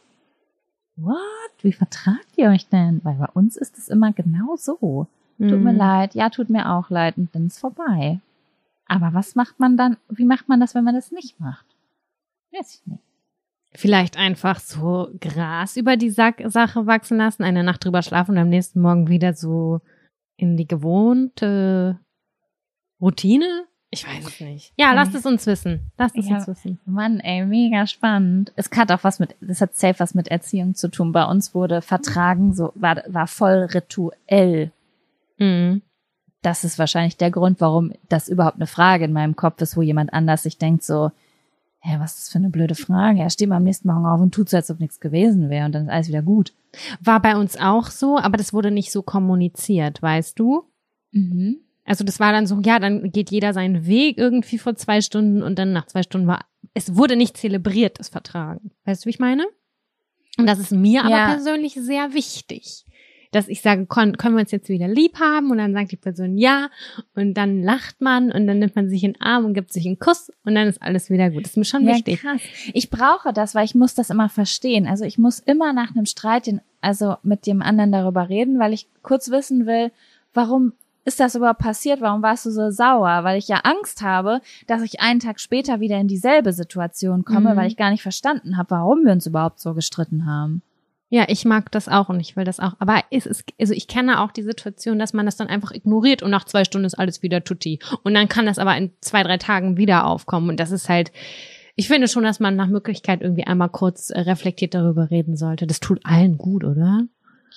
what? 0.98 1.18
Wie 1.62 1.74
vertragt 1.74 2.28
ihr 2.38 2.50
euch 2.50 2.68
denn? 2.68 3.02
Weil 3.04 3.16
bei 3.16 3.28
uns 3.34 3.56
ist 3.56 3.78
es 3.78 3.88
immer 3.88 4.12
genau 4.14 4.56
so. 4.58 5.08
Tut 5.38 5.60
mir 5.60 5.72
Mhm. 5.74 5.78
leid, 5.78 6.14
ja, 6.16 6.30
tut 6.30 6.50
mir 6.50 6.70
auch 6.72 6.90
leid 6.90 7.18
und 7.18 7.34
dann 7.34 7.48
ist 7.48 7.60
vorbei. 7.60 8.20
Aber 8.86 9.14
was 9.14 9.36
macht 9.36 9.60
man 9.60 9.78
dann, 9.78 9.98
wie 10.10 10.26
macht 10.26 10.50
man 10.50 10.60
das, 10.60 10.76
wenn 10.76 10.84
man 10.84 10.94
das 10.96 11.12
nicht 11.12 11.40
macht? 11.40 11.66
Weiß 12.52 12.76
ich 12.82 12.86
nicht. 12.88 13.02
Vielleicht 13.74 14.18
einfach 14.18 14.60
so 14.60 15.10
Gras 15.22 15.78
über 15.78 15.96
die 15.96 16.10
Sack 16.10 16.42
Sache 16.48 16.86
wachsen 16.88 17.18
lassen, 17.18 17.44
eine 17.44 17.64
Nacht 17.64 17.86
drüber 17.86 18.02
schlafen 18.02 18.32
und 18.32 18.38
am 18.40 18.50
nächsten 18.50 18.82
Morgen 18.82 19.08
wieder 19.08 19.34
so 19.34 19.80
in 20.36 20.58
die 20.58 20.68
gewohnte 20.68 21.98
Routine? 23.02 23.66
Ich 23.93 24.08
weiß 24.08 24.26
es 24.26 24.39
nicht. 24.39 24.74
Ja, 24.78 24.88
Kann 24.88 24.95
lasst 24.95 25.16
es 25.16 25.26
uns 25.26 25.45
wissen. 25.47 25.91
Lasst 25.97 26.18
es 26.18 26.30
Ja. 26.30 26.36
uns 26.38 26.47
wissen. 26.47 26.80
Mann, 26.86 27.20
ey, 27.20 27.45
mega 27.45 27.86
spannend. 27.88 28.54
Es 28.56 28.70
hat 28.76 28.89
auch 28.91 29.04
was 29.04 29.20
mit, 29.20 29.36
das 29.41 29.60
hat 29.60 29.76
safe 29.76 29.99
was 29.99 30.14
mit 30.14 30.30
Erziehung 30.30 30.76
zu 30.76 30.89
tun. 30.89 31.12
Bei 31.12 31.26
uns 31.26 31.54
wurde 31.54 31.82
vertragen, 31.82 32.54
so, 32.54 32.72
war, 32.76 33.04
war 33.08 33.28
voll 33.28 33.68
rituell. 33.74 34.72
Mhm. 35.38 35.82
Das 36.41 36.64
ist 36.64 36.80
wahrscheinlich 36.80 37.18
der 37.18 37.32
Grund, 37.32 37.60
warum 37.60 37.91
das 38.08 38.30
überhaupt 38.30 38.56
eine 38.56 38.68
Frage 38.68 39.06
in 39.06 39.14
meinem 39.14 39.36
Kopf 39.36 39.62
ist, 39.62 39.76
wo 39.76 39.82
jemand 39.82 40.14
anders 40.14 40.43
sich 40.43 40.58
denkt 40.58 40.84
so, 40.84 41.12
hä, 41.82 41.97
was 41.99 42.14
ist 42.14 42.22
das 42.28 42.30
für 42.32 42.38
eine 42.38 42.49
blöde 42.49 42.76
Frage? 42.76 43.20
Er 43.20 43.30
steht 43.30 43.49
mal 43.49 43.58
am 43.58 43.64
nächsten 43.64 43.89
Morgen 43.89 44.06
auf 44.06 44.22
und 44.22 44.34
tut 44.34 44.47
so, 44.49 44.56
als 44.58 44.72
ob 44.72 44.80
nichts 44.80 44.99
gewesen 45.02 45.49
wäre 45.49 45.66
und 45.66 45.74
dann 45.74 45.84
ist 45.84 45.91
alles 45.91 46.08
wieder 46.08 46.22
gut. 46.22 46.54
War 47.02 47.22
bei 47.22 47.36
uns 47.36 47.58
auch 47.60 47.88
so, 47.88 48.18
aber 48.18 48.38
das 48.38 48.54
wurde 48.54 48.72
nicht 48.72 48.91
so 48.91 49.02
kommuniziert, 49.04 50.02
weißt 50.02 50.39
du? 50.39 50.64
Mhm. 51.12 51.58
Also 51.92 52.06
das 52.06 52.22
war 52.22 52.32
dann 52.32 52.48
so, 52.48 52.58
ja, 52.64 52.80
dann 52.80 53.12
geht 53.12 53.32
jeder 53.32 53.54
seinen 53.54 53.86
Weg 53.86 54.18
irgendwie 54.18 54.58
vor 54.58 54.76
zwei 54.76 55.02
Stunden 55.02 55.44
und 55.44 55.60
dann 55.60 55.74
nach 55.74 55.88
zwei 55.88 56.04
Stunden 56.04 56.26
war, 56.26 56.46
es 56.74 56.96
wurde 56.96 57.18
nicht 57.18 57.36
zelebriert, 57.36 58.00
das 58.00 58.08
Vertragen. 58.08 58.72
Weißt 58.86 59.04
du, 59.04 59.08
wie 59.08 59.10
ich 59.12 59.20
meine? 59.20 59.44
Und 60.38 60.48
das 60.48 60.58
ist 60.58 60.72
mir 60.72 61.02
aber 61.04 61.18
Ja. 61.18 61.26
persönlich 61.34 61.74
sehr 61.74 62.14
wichtig. 62.14 62.86
Dass 63.34 63.50
ich 63.50 63.62
sage, 63.62 63.86
können 63.88 64.16
wir 64.18 64.39
uns 64.39 64.52
jetzt 64.52 64.70
wieder 64.70 64.88
lieb 64.88 65.20
haben? 65.20 65.52
Und 65.52 65.58
dann 65.58 65.74
sagt 65.74 65.92
die 65.92 65.98
Person 65.98 66.38
ja. 66.38 66.70
Und 67.14 67.34
dann 67.34 67.62
lacht 67.62 68.00
man 68.00 68.32
und 68.32 68.48
dann 68.48 68.60
nimmt 68.60 68.76
man 68.78 68.89
sich 68.89 69.04
in 69.04 69.14
den 69.14 69.22
Arm 69.22 69.44
und 69.46 69.54
gibt 69.54 69.74
sich 69.74 69.86
einen 69.86 70.00
Kuss 70.00 70.32
und 70.46 70.56
dann 70.56 70.68
ist 70.70 70.82
alles 70.82 71.10
wieder 71.10 71.30
gut. 71.30 71.44
Das 71.44 71.52
ist 71.52 71.58
mir 71.58 71.66
schon 71.66 71.86
Ja, 71.86 71.96
wichtig. 71.96 72.22
krass. 72.22 72.42
Ich 72.74 72.89
brauche 72.89 73.34
das, 73.34 73.54
weil 73.54 73.66
ich 73.66 73.76
muss 73.76 73.96
das 73.96 74.10
immer 74.10 74.30
verstehen. 74.30 74.88
Also 74.88 75.04
ich 75.04 75.18
muss 75.18 75.39
immer 75.39 75.74
nach 75.74 75.92
einem 75.94 76.06
Streit, 76.06 76.48
den, 76.48 76.62
also 76.80 77.16
mit 77.24 77.46
dem 77.48 77.62
anderen 77.62 77.92
darüber 77.92 78.30
reden, 78.30 78.60
weil 78.60 78.72
ich 78.72 78.88
kurz 79.02 79.30
wissen 79.30 79.66
will, 79.66 79.92
warum 80.34 80.72
ist 81.06 81.20
das 81.20 81.36
überhaupt 81.36 81.60
passiert? 81.60 82.02
Warum 82.02 82.22
warst 82.22 82.45
du 82.45 82.52
so 82.52 82.70
sauer? 82.72 83.24
Weil 83.24 83.38
ich 83.38 83.47
ja 83.47 83.58
Angst 83.64 84.02
habe, 84.02 84.41
dass 84.68 84.82
ich 84.84 84.99
einen 85.02 85.20
Tag 85.20 85.39
später 85.39 85.80
wieder 85.80 85.97
in 85.99 86.08
dieselbe 86.08 86.54
Situation 86.54 87.26
komme, 87.26 87.54
Mhm. 87.54 87.58
weil 87.58 87.68
ich 87.68 87.78
gar 87.78 87.89
nicht 87.91 88.04
verstanden 88.04 88.58
habe, 88.58 88.72
warum 88.72 89.04
wir 89.06 89.12
uns 89.12 89.26
überhaupt 89.26 89.60
so 89.60 89.74
gestritten 89.74 90.26
haben. 90.26 90.62
Ja, 91.10 91.26
ich 91.28 91.43
mag 91.43 91.70
das 91.72 91.89
auch 91.89 92.08
und 92.08 92.22
ich 92.22 92.38
will 92.38 92.45
das 92.45 92.62
auch. 92.62 92.74
Aber 92.80 93.02
es 93.12 93.26
ist, 93.26 93.43
also 93.60 93.74
ich 93.74 93.88
kenne 93.88 94.22
auch 94.22 94.32
die 94.32 94.43
Situation, 94.43 94.97
dass 94.97 95.12
man 95.12 95.26
das 95.26 95.36
dann 95.36 95.47
einfach 95.49 95.72
ignoriert 95.72 96.24
und 96.24 96.32
nach 96.32 96.45
zwei 96.45 96.64
Stunden 96.64 96.86
ist 96.86 96.97
alles 96.97 97.22
wieder 97.22 97.43
tutti. 97.43 97.80
Und 98.04 98.14
dann 98.14 98.30
kann 98.30 98.45
das 98.45 98.60
aber 98.60 98.78
in 98.78 98.91
zwei, 99.02 99.22
drei 99.24 99.38
Tagen 99.38 99.76
wieder 99.76 100.06
aufkommen. 100.06 100.47
Und 100.49 100.60
das 100.62 100.72
ist 100.72 100.88
halt, 100.88 101.12
ich 101.76 101.89
finde 101.89 102.08
schon, 102.08 102.24
dass 102.24 102.39
man 102.39 102.56
nach 102.56 102.68
Möglichkeit 102.68 103.22
irgendwie 103.22 103.45
einmal 103.45 103.68
kurz 103.70 104.10
äh, 104.10 104.22
reflektiert 104.22 104.74
darüber 104.74 105.10
reden 105.12 105.36
sollte. 105.36 105.68
Das 105.68 105.82
tut 105.82 105.99
allen 106.06 106.38
gut, 106.38 106.64
oder? 106.64 107.02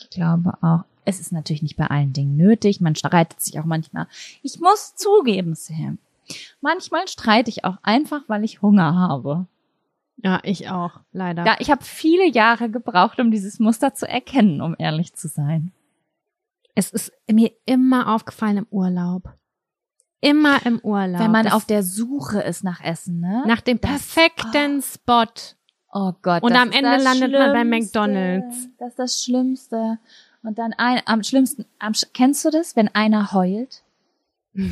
Ich 0.01 0.11
glaube 0.11 0.55
auch. 0.61 0.83
Es 1.05 1.21
ist 1.21 1.33
natürlich 1.33 1.63
nicht 1.63 1.77
bei 1.77 1.87
allen 1.87 2.13
Dingen 2.13 2.37
nötig. 2.37 2.81
Man 2.81 2.95
streitet 2.97 3.41
sich 3.41 3.59
auch 3.61 3.65
manchmal. 3.65 4.07
Ich 4.43 4.59
muss 4.61 4.95
zugeben, 4.97 5.55
Sam. 5.55 5.99
Manchmal 6.61 7.07
streite 7.09 7.51
ich 7.51 7.65
auch 7.65 7.77
einfach, 7.83 8.23
weil 8.29 8.45
ich 8.45 8.63
Hunger 8.63 8.95
habe. 8.95 9.47
Ja, 10.17 10.41
ich 10.43 10.71
auch, 10.71 11.01
leider. 11.13 11.45
Ja, 11.45 11.57
ich 11.59 11.71
habe 11.71 11.85
viele 11.85 12.27
Jahre 12.29 12.71
gebraucht, 12.71 13.19
um 13.21 13.31
dieses 13.31 13.59
Muster 13.59 13.95
zu 13.95 14.09
erkennen, 14.09 14.61
um 14.63 14.75
ehrlich 14.79 15.13
zu 15.15 15.29
sein. 15.29 15.73
Es 16.75 16.91
ist 16.91 17.13
mir 17.31 17.53
immer 17.67 18.15
aufgefallen 18.15 18.59
im 18.59 18.67
Urlaub. 18.71 19.35
Immer 20.21 20.65
im 20.65 20.79
Urlaub. 20.81 21.21
Wenn 21.21 21.31
man 21.33 21.45
Das- 21.45 21.53
auf 21.53 21.67
der 21.67 21.83
Suche 21.83 22.41
ist 22.41 22.65
nach 22.65 22.81
Essen, 22.83 23.21
ne? 23.21 23.45
nach 23.47 23.61
dem 23.61 23.79
Das- 23.81 23.91
perfekten 23.91 24.81
Spot. 24.81 25.27
oh 25.93 26.13
Gott. 26.23 26.43
Und 26.43 26.55
am 26.55 26.71
Ende 26.73 26.97
landet 26.97 27.31
man 27.33 27.53
bei 27.53 27.61
Schlimmste. 27.61 27.99
McDonald's. 28.01 28.69
Das 28.79 28.89
ist 28.91 28.99
das 28.99 29.23
Schlimmste. 29.23 29.99
Und 30.45 30.59
dann 30.59 30.73
ein, 30.75 31.01
am 31.07 31.23
schlimmsten, 31.25 31.65
am, 31.79 31.93
kennst 32.13 32.45
du 32.45 32.51
das, 32.51 32.77
wenn 32.77 32.89
einer 32.95 33.33
heult? 33.33 33.83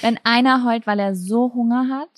Wenn 0.00 0.18
einer 0.24 0.64
heult, 0.64 0.86
weil 0.86 0.98
er 0.98 1.14
so 1.14 1.52
Hunger 1.54 1.88
hat? 1.90 2.08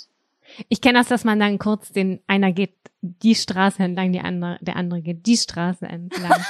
Ich 0.69 0.81
kenne 0.81 0.99
das, 1.01 1.09
dass 1.09 1.25
man 1.25 1.41
dann 1.41 1.59
kurz 1.59 1.91
den, 1.93 2.21
einer 2.29 2.53
geht 2.53 2.73
die 3.01 3.35
Straße 3.35 3.83
entlang, 3.83 4.13
die 4.13 4.21
andere, 4.21 4.59
der 4.61 4.77
andere 4.77 5.03
geht 5.03 5.27
die 5.27 5.37
Straße 5.37 5.87
entlang. 5.87 6.31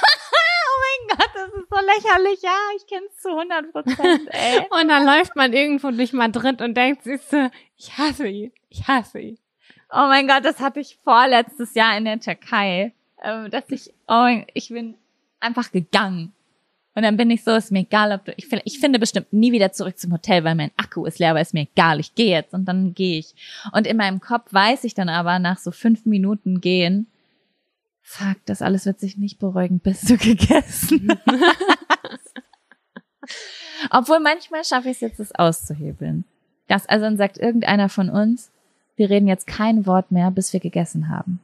Oh 0.71 0.81
mein 1.09 1.17
Gott, 1.17 1.29
das 1.33 1.47
ist 1.61 1.69
so 1.69 1.75
lächerlich. 1.77 2.41
Ja, 2.41 2.55
ich 2.77 2.85
kenn's 2.87 3.17
zu 3.21 3.29
100 3.29 3.71
Prozent, 3.71 4.27
ey. 4.31 4.59
und 4.81 4.87
dann 4.87 5.05
läuft 5.05 5.35
man 5.35 5.51
irgendwo 5.53 5.91
durch 5.91 6.13
Madrid 6.13 6.61
und 6.61 6.75
denkt 6.75 7.03
sich 7.03 7.21
so, 7.23 7.49
ich 7.75 7.97
hasse 7.97 8.27
ihn, 8.27 8.51
ich 8.69 8.87
hasse 8.87 9.19
ihn. 9.19 9.37
Oh 9.91 10.07
mein 10.07 10.27
Gott, 10.27 10.45
das 10.45 10.59
hatte 10.59 10.79
ich 10.79 10.97
vorletztes 11.03 11.73
Jahr 11.73 11.97
in 11.97 12.05
der 12.05 12.19
Türkei, 12.19 12.93
ähm, 13.23 13.49
dass 13.51 13.63
ich, 13.69 13.89
oh, 14.07 14.13
mein- 14.13 14.45
ich 14.53 14.69
bin 14.69 14.95
einfach 15.39 15.71
gegangen. 15.71 16.33
Und 16.95 17.03
dann 17.03 17.17
bin 17.17 17.29
ich 17.31 17.43
so, 17.43 17.51
ist 17.55 17.71
mir 17.71 17.79
egal, 17.81 18.11
ob 18.11 18.25
du, 18.25 18.33
ich, 18.35 18.47
finde- 18.47 18.63
ich 18.65 18.79
finde 18.79 18.99
bestimmt 18.99 19.31
nie 19.31 19.51
wieder 19.51 19.71
zurück 19.71 19.97
zum 19.97 20.11
Hotel, 20.11 20.43
weil 20.43 20.55
mein 20.55 20.71
Akku 20.75 21.05
ist 21.05 21.19
leer, 21.19 21.31
aber 21.31 21.39
ist 21.41 21.53
mir 21.53 21.61
egal, 21.71 21.99
ich 21.99 22.13
gehe 22.15 22.31
jetzt 22.35 22.53
und 22.53 22.65
dann 22.65 22.93
gehe 22.93 23.19
ich. 23.19 23.35
Und 23.71 23.87
in 23.87 23.95
meinem 23.97 24.19
Kopf 24.19 24.51
weiß 24.53 24.83
ich 24.83 24.95
dann 24.95 25.07
aber 25.07 25.39
nach 25.39 25.59
so 25.59 25.71
fünf 25.71 26.05
Minuten 26.05 26.59
gehen, 26.61 27.07
fuck, 28.01 28.37
das 28.45 28.61
alles 28.61 28.85
wird 28.85 28.99
sich 28.99 29.17
nicht 29.17 29.39
beruhigen, 29.39 29.79
bis 29.79 30.01
du 30.01 30.17
gegessen 30.17 31.09
hast. 31.27 32.33
Obwohl 33.91 34.19
manchmal 34.19 34.63
schaffe 34.65 34.89
ich 34.89 34.95
es 34.95 35.01
jetzt, 35.01 35.19
es 35.19 35.33
auszuhebeln. 35.35 36.25
Das, 36.67 36.85
also 36.87 37.05
dann 37.05 37.17
sagt 37.17 37.37
irgendeiner 37.37 37.87
von 37.89 38.09
uns, 38.09 38.51
wir 38.97 39.09
reden 39.09 39.27
jetzt 39.27 39.47
kein 39.47 39.85
Wort 39.85 40.11
mehr, 40.11 40.31
bis 40.31 40.51
wir 40.51 40.59
gegessen 40.59 41.07
haben. 41.07 41.39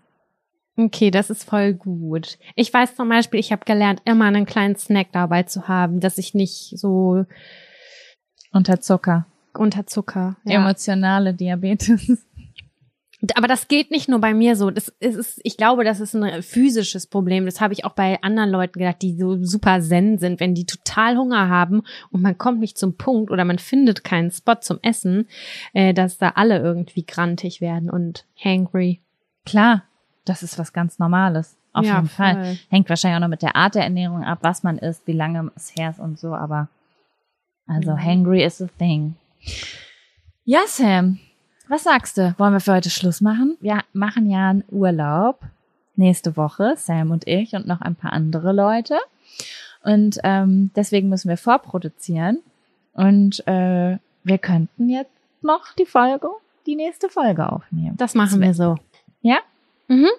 Okay, 0.77 1.09
das 1.09 1.29
ist 1.29 1.43
voll 1.45 1.73
gut. 1.73 2.37
Ich 2.55 2.73
weiß 2.73 2.95
zum 2.95 3.07
Beispiel, 3.07 3.39
ich 3.39 3.51
habe 3.51 3.63
gelernt, 3.65 4.01
immer 4.05 4.25
einen 4.25 4.45
kleinen 4.45 4.75
Snack 4.75 5.07
dabei 5.13 5.43
zu 5.43 5.67
haben, 5.67 5.99
dass 6.01 6.17
ich 6.17 6.33
nicht 6.33 6.77
so, 6.77 7.25
Unter 8.51 8.81
Zucker. 8.81 9.25
unter 9.53 9.87
Zucker. 9.87 10.35
Ja. 10.43 10.55
Emotionale 10.59 11.33
Diabetes. 11.33 12.25
Aber 13.35 13.47
das 13.47 13.69
geht 13.69 13.89
nicht 13.89 14.09
nur 14.09 14.19
bei 14.19 14.33
mir 14.33 14.55
so. 14.57 14.69
Das 14.69 14.89
ist, 14.99 15.39
ich 15.43 15.55
glaube, 15.57 15.83
das 15.85 15.99
ist 16.01 16.13
ein 16.13 16.43
physisches 16.43 17.07
Problem. 17.07 17.45
Das 17.45 17.61
habe 17.61 17.73
ich 17.73 17.85
auch 17.85 17.93
bei 17.93 18.21
anderen 18.21 18.49
Leuten 18.51 18.77
gedacht, 18.77 19.01
die 19.01 19.17
so 19.17 19.41
super 19.43 19.81
zen 19.81 20.19
sind, 20.19 20.39
wenn 20.41 20.53
die 20.53 20.65
total 20.65 21.17
Hunger 21.17 21.47
haben 21.49 21.81
und 22.11 22.21
man 22.21 22.37
kommt 22.37 22.59
nicht 22.59 22.77
zum 22.77 22.97
Punkt 22.97 23.31
oder 23.31 23.45
man 23.45 23.57
findet 23.57 24.03
keinen 24.03 24.29
Spot 24.29 24.59
zum 24.59 24.79
Essen, 24.83 25.27
äh, 25.73 25.93
dass 25.93 26.17
da 26.17 26.33
alle 26.35 26.59
irgendwie 26.59 27.05
grantig 27.05 27.61
werden 27.61 27.89
und 27.89 28.25
hangry. 28.37 28.99
Klar, 29.45 29.83
das 30.25 30.43
ist 30.43 30.57
was 30.59 30.73
ganz 30.73 30.99
Normales. 30.99 31.55
Auf 31.73 31.85
Ja, 31.85 31.95
jeden 31.97 32.09
Fall. 32.09 32.33
voll. 32.35 32.57
Hängt 32.69 32.89
wahrscheinlich 32.89 33.17
auch 33.17 33.21
noch 33.21 33.27
mit 33.29 33.41
der 33.41 33.55
Art 33.55 33.75
der 33.75 33.83
Ernährung 33.83 34.23
ab, 34.23 34.39
was 34.41 34.63
man 34.63 34.77
isst, 34.77 35.05
wie 35.07 35.13
lange 35.13 35.51
es 35.55 35.75
her 35.75 35.89
ist 35.91 35.99
und 35.99 36.19
so, 36.19 36.33
aber 36.33 36.67
also 37.67 37.91
Mhm. 37.91 38.03
hangry 38.03 38.43
is 38.43 38.61
a 38.61 38.67
thing. 38.77 39.15
Ja, 40.43 40.59
Sam, 40.67 41.19
was 41.67 41.83
sagst 41.83 42.17
du? 42.17 42.35
Wollen 42.37 42.53
wir 42.53 42.59
für 42.59 42.73
heute 42.73 42.89
Schluss 42.89 43.21
machen? 43.21 43.57
Wir 43.59 43.79
machen 43.93 44.29
ja 44.29 44.49
einen 44.49 44.63
Urlaub 44.69 45.39
nächste 45.95 46.37
Woche, 46.37 46.75
Sam 46.77 47.11
und 47.11 47.27
ich 47.27 47.53
und 47.53 47.67
noch 47.67 47.81
ein 47.81 47.95
paar 47.95 48.13
andere 48.13 48.51
Leute. 48.53 48.97
Und 49.83 50.19
ähm, 50.23 50.71
deswegen 50.75 51.09
müssen 51.09 51.29
wir 51.29 51.37
vorproduzieren. 51.37 52.39
Und 52.93 53.45
äh, 53.47 53.97
wir 54.23 54.37
könnten 54.39 54.89
jetzt 54.89 55.11
noch 55.41 55.73
die 55.77 55.85
Folge, 55.85 56.27
die 56.65 56.75
nächste 56.75 57.09
Folge 57.09 57.51
aufnehmen. 57.51 57.95
Das 57.97 58.15
machen 58.15 58.41
wir 58.41 58.53
so. 58.53 58.77
Ja? 59.21 59.37
Mhm. 59.87 60.09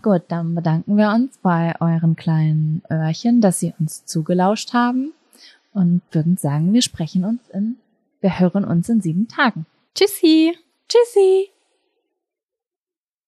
Gut, 0.00 0.22
dann 0.28 0.54
bedanken 0.54 0.96
wir 0.96 1.10
uns 1.10 1.38
bei 1.38 1.74
euren 1.80 2.16
kleinen 2.16 2.82
Öhrchen, 2.90 3.40
dass 3.40 3.60
sie 3.60 3.72
uns 3.78 4.04
zugelauscht 4.04 4.72
haben 4.72 5.12
und 5.72 6.02
würden 6.10 6.36
sagen, 6.36 6.72
wir 6.72 6.82
sprechen 6.82 7.24
uns 7.24 7.48
in, 7.50 7.76
wir 8.20 8.38
hören 8.38 8.64
uns 8.64 8.88
in 8.88 9.00
sieben 9.00 9.28
Tagen. 9.28 9.66
Tschüssi. 9.94 10.56
Tschüssi! 10.88 11.51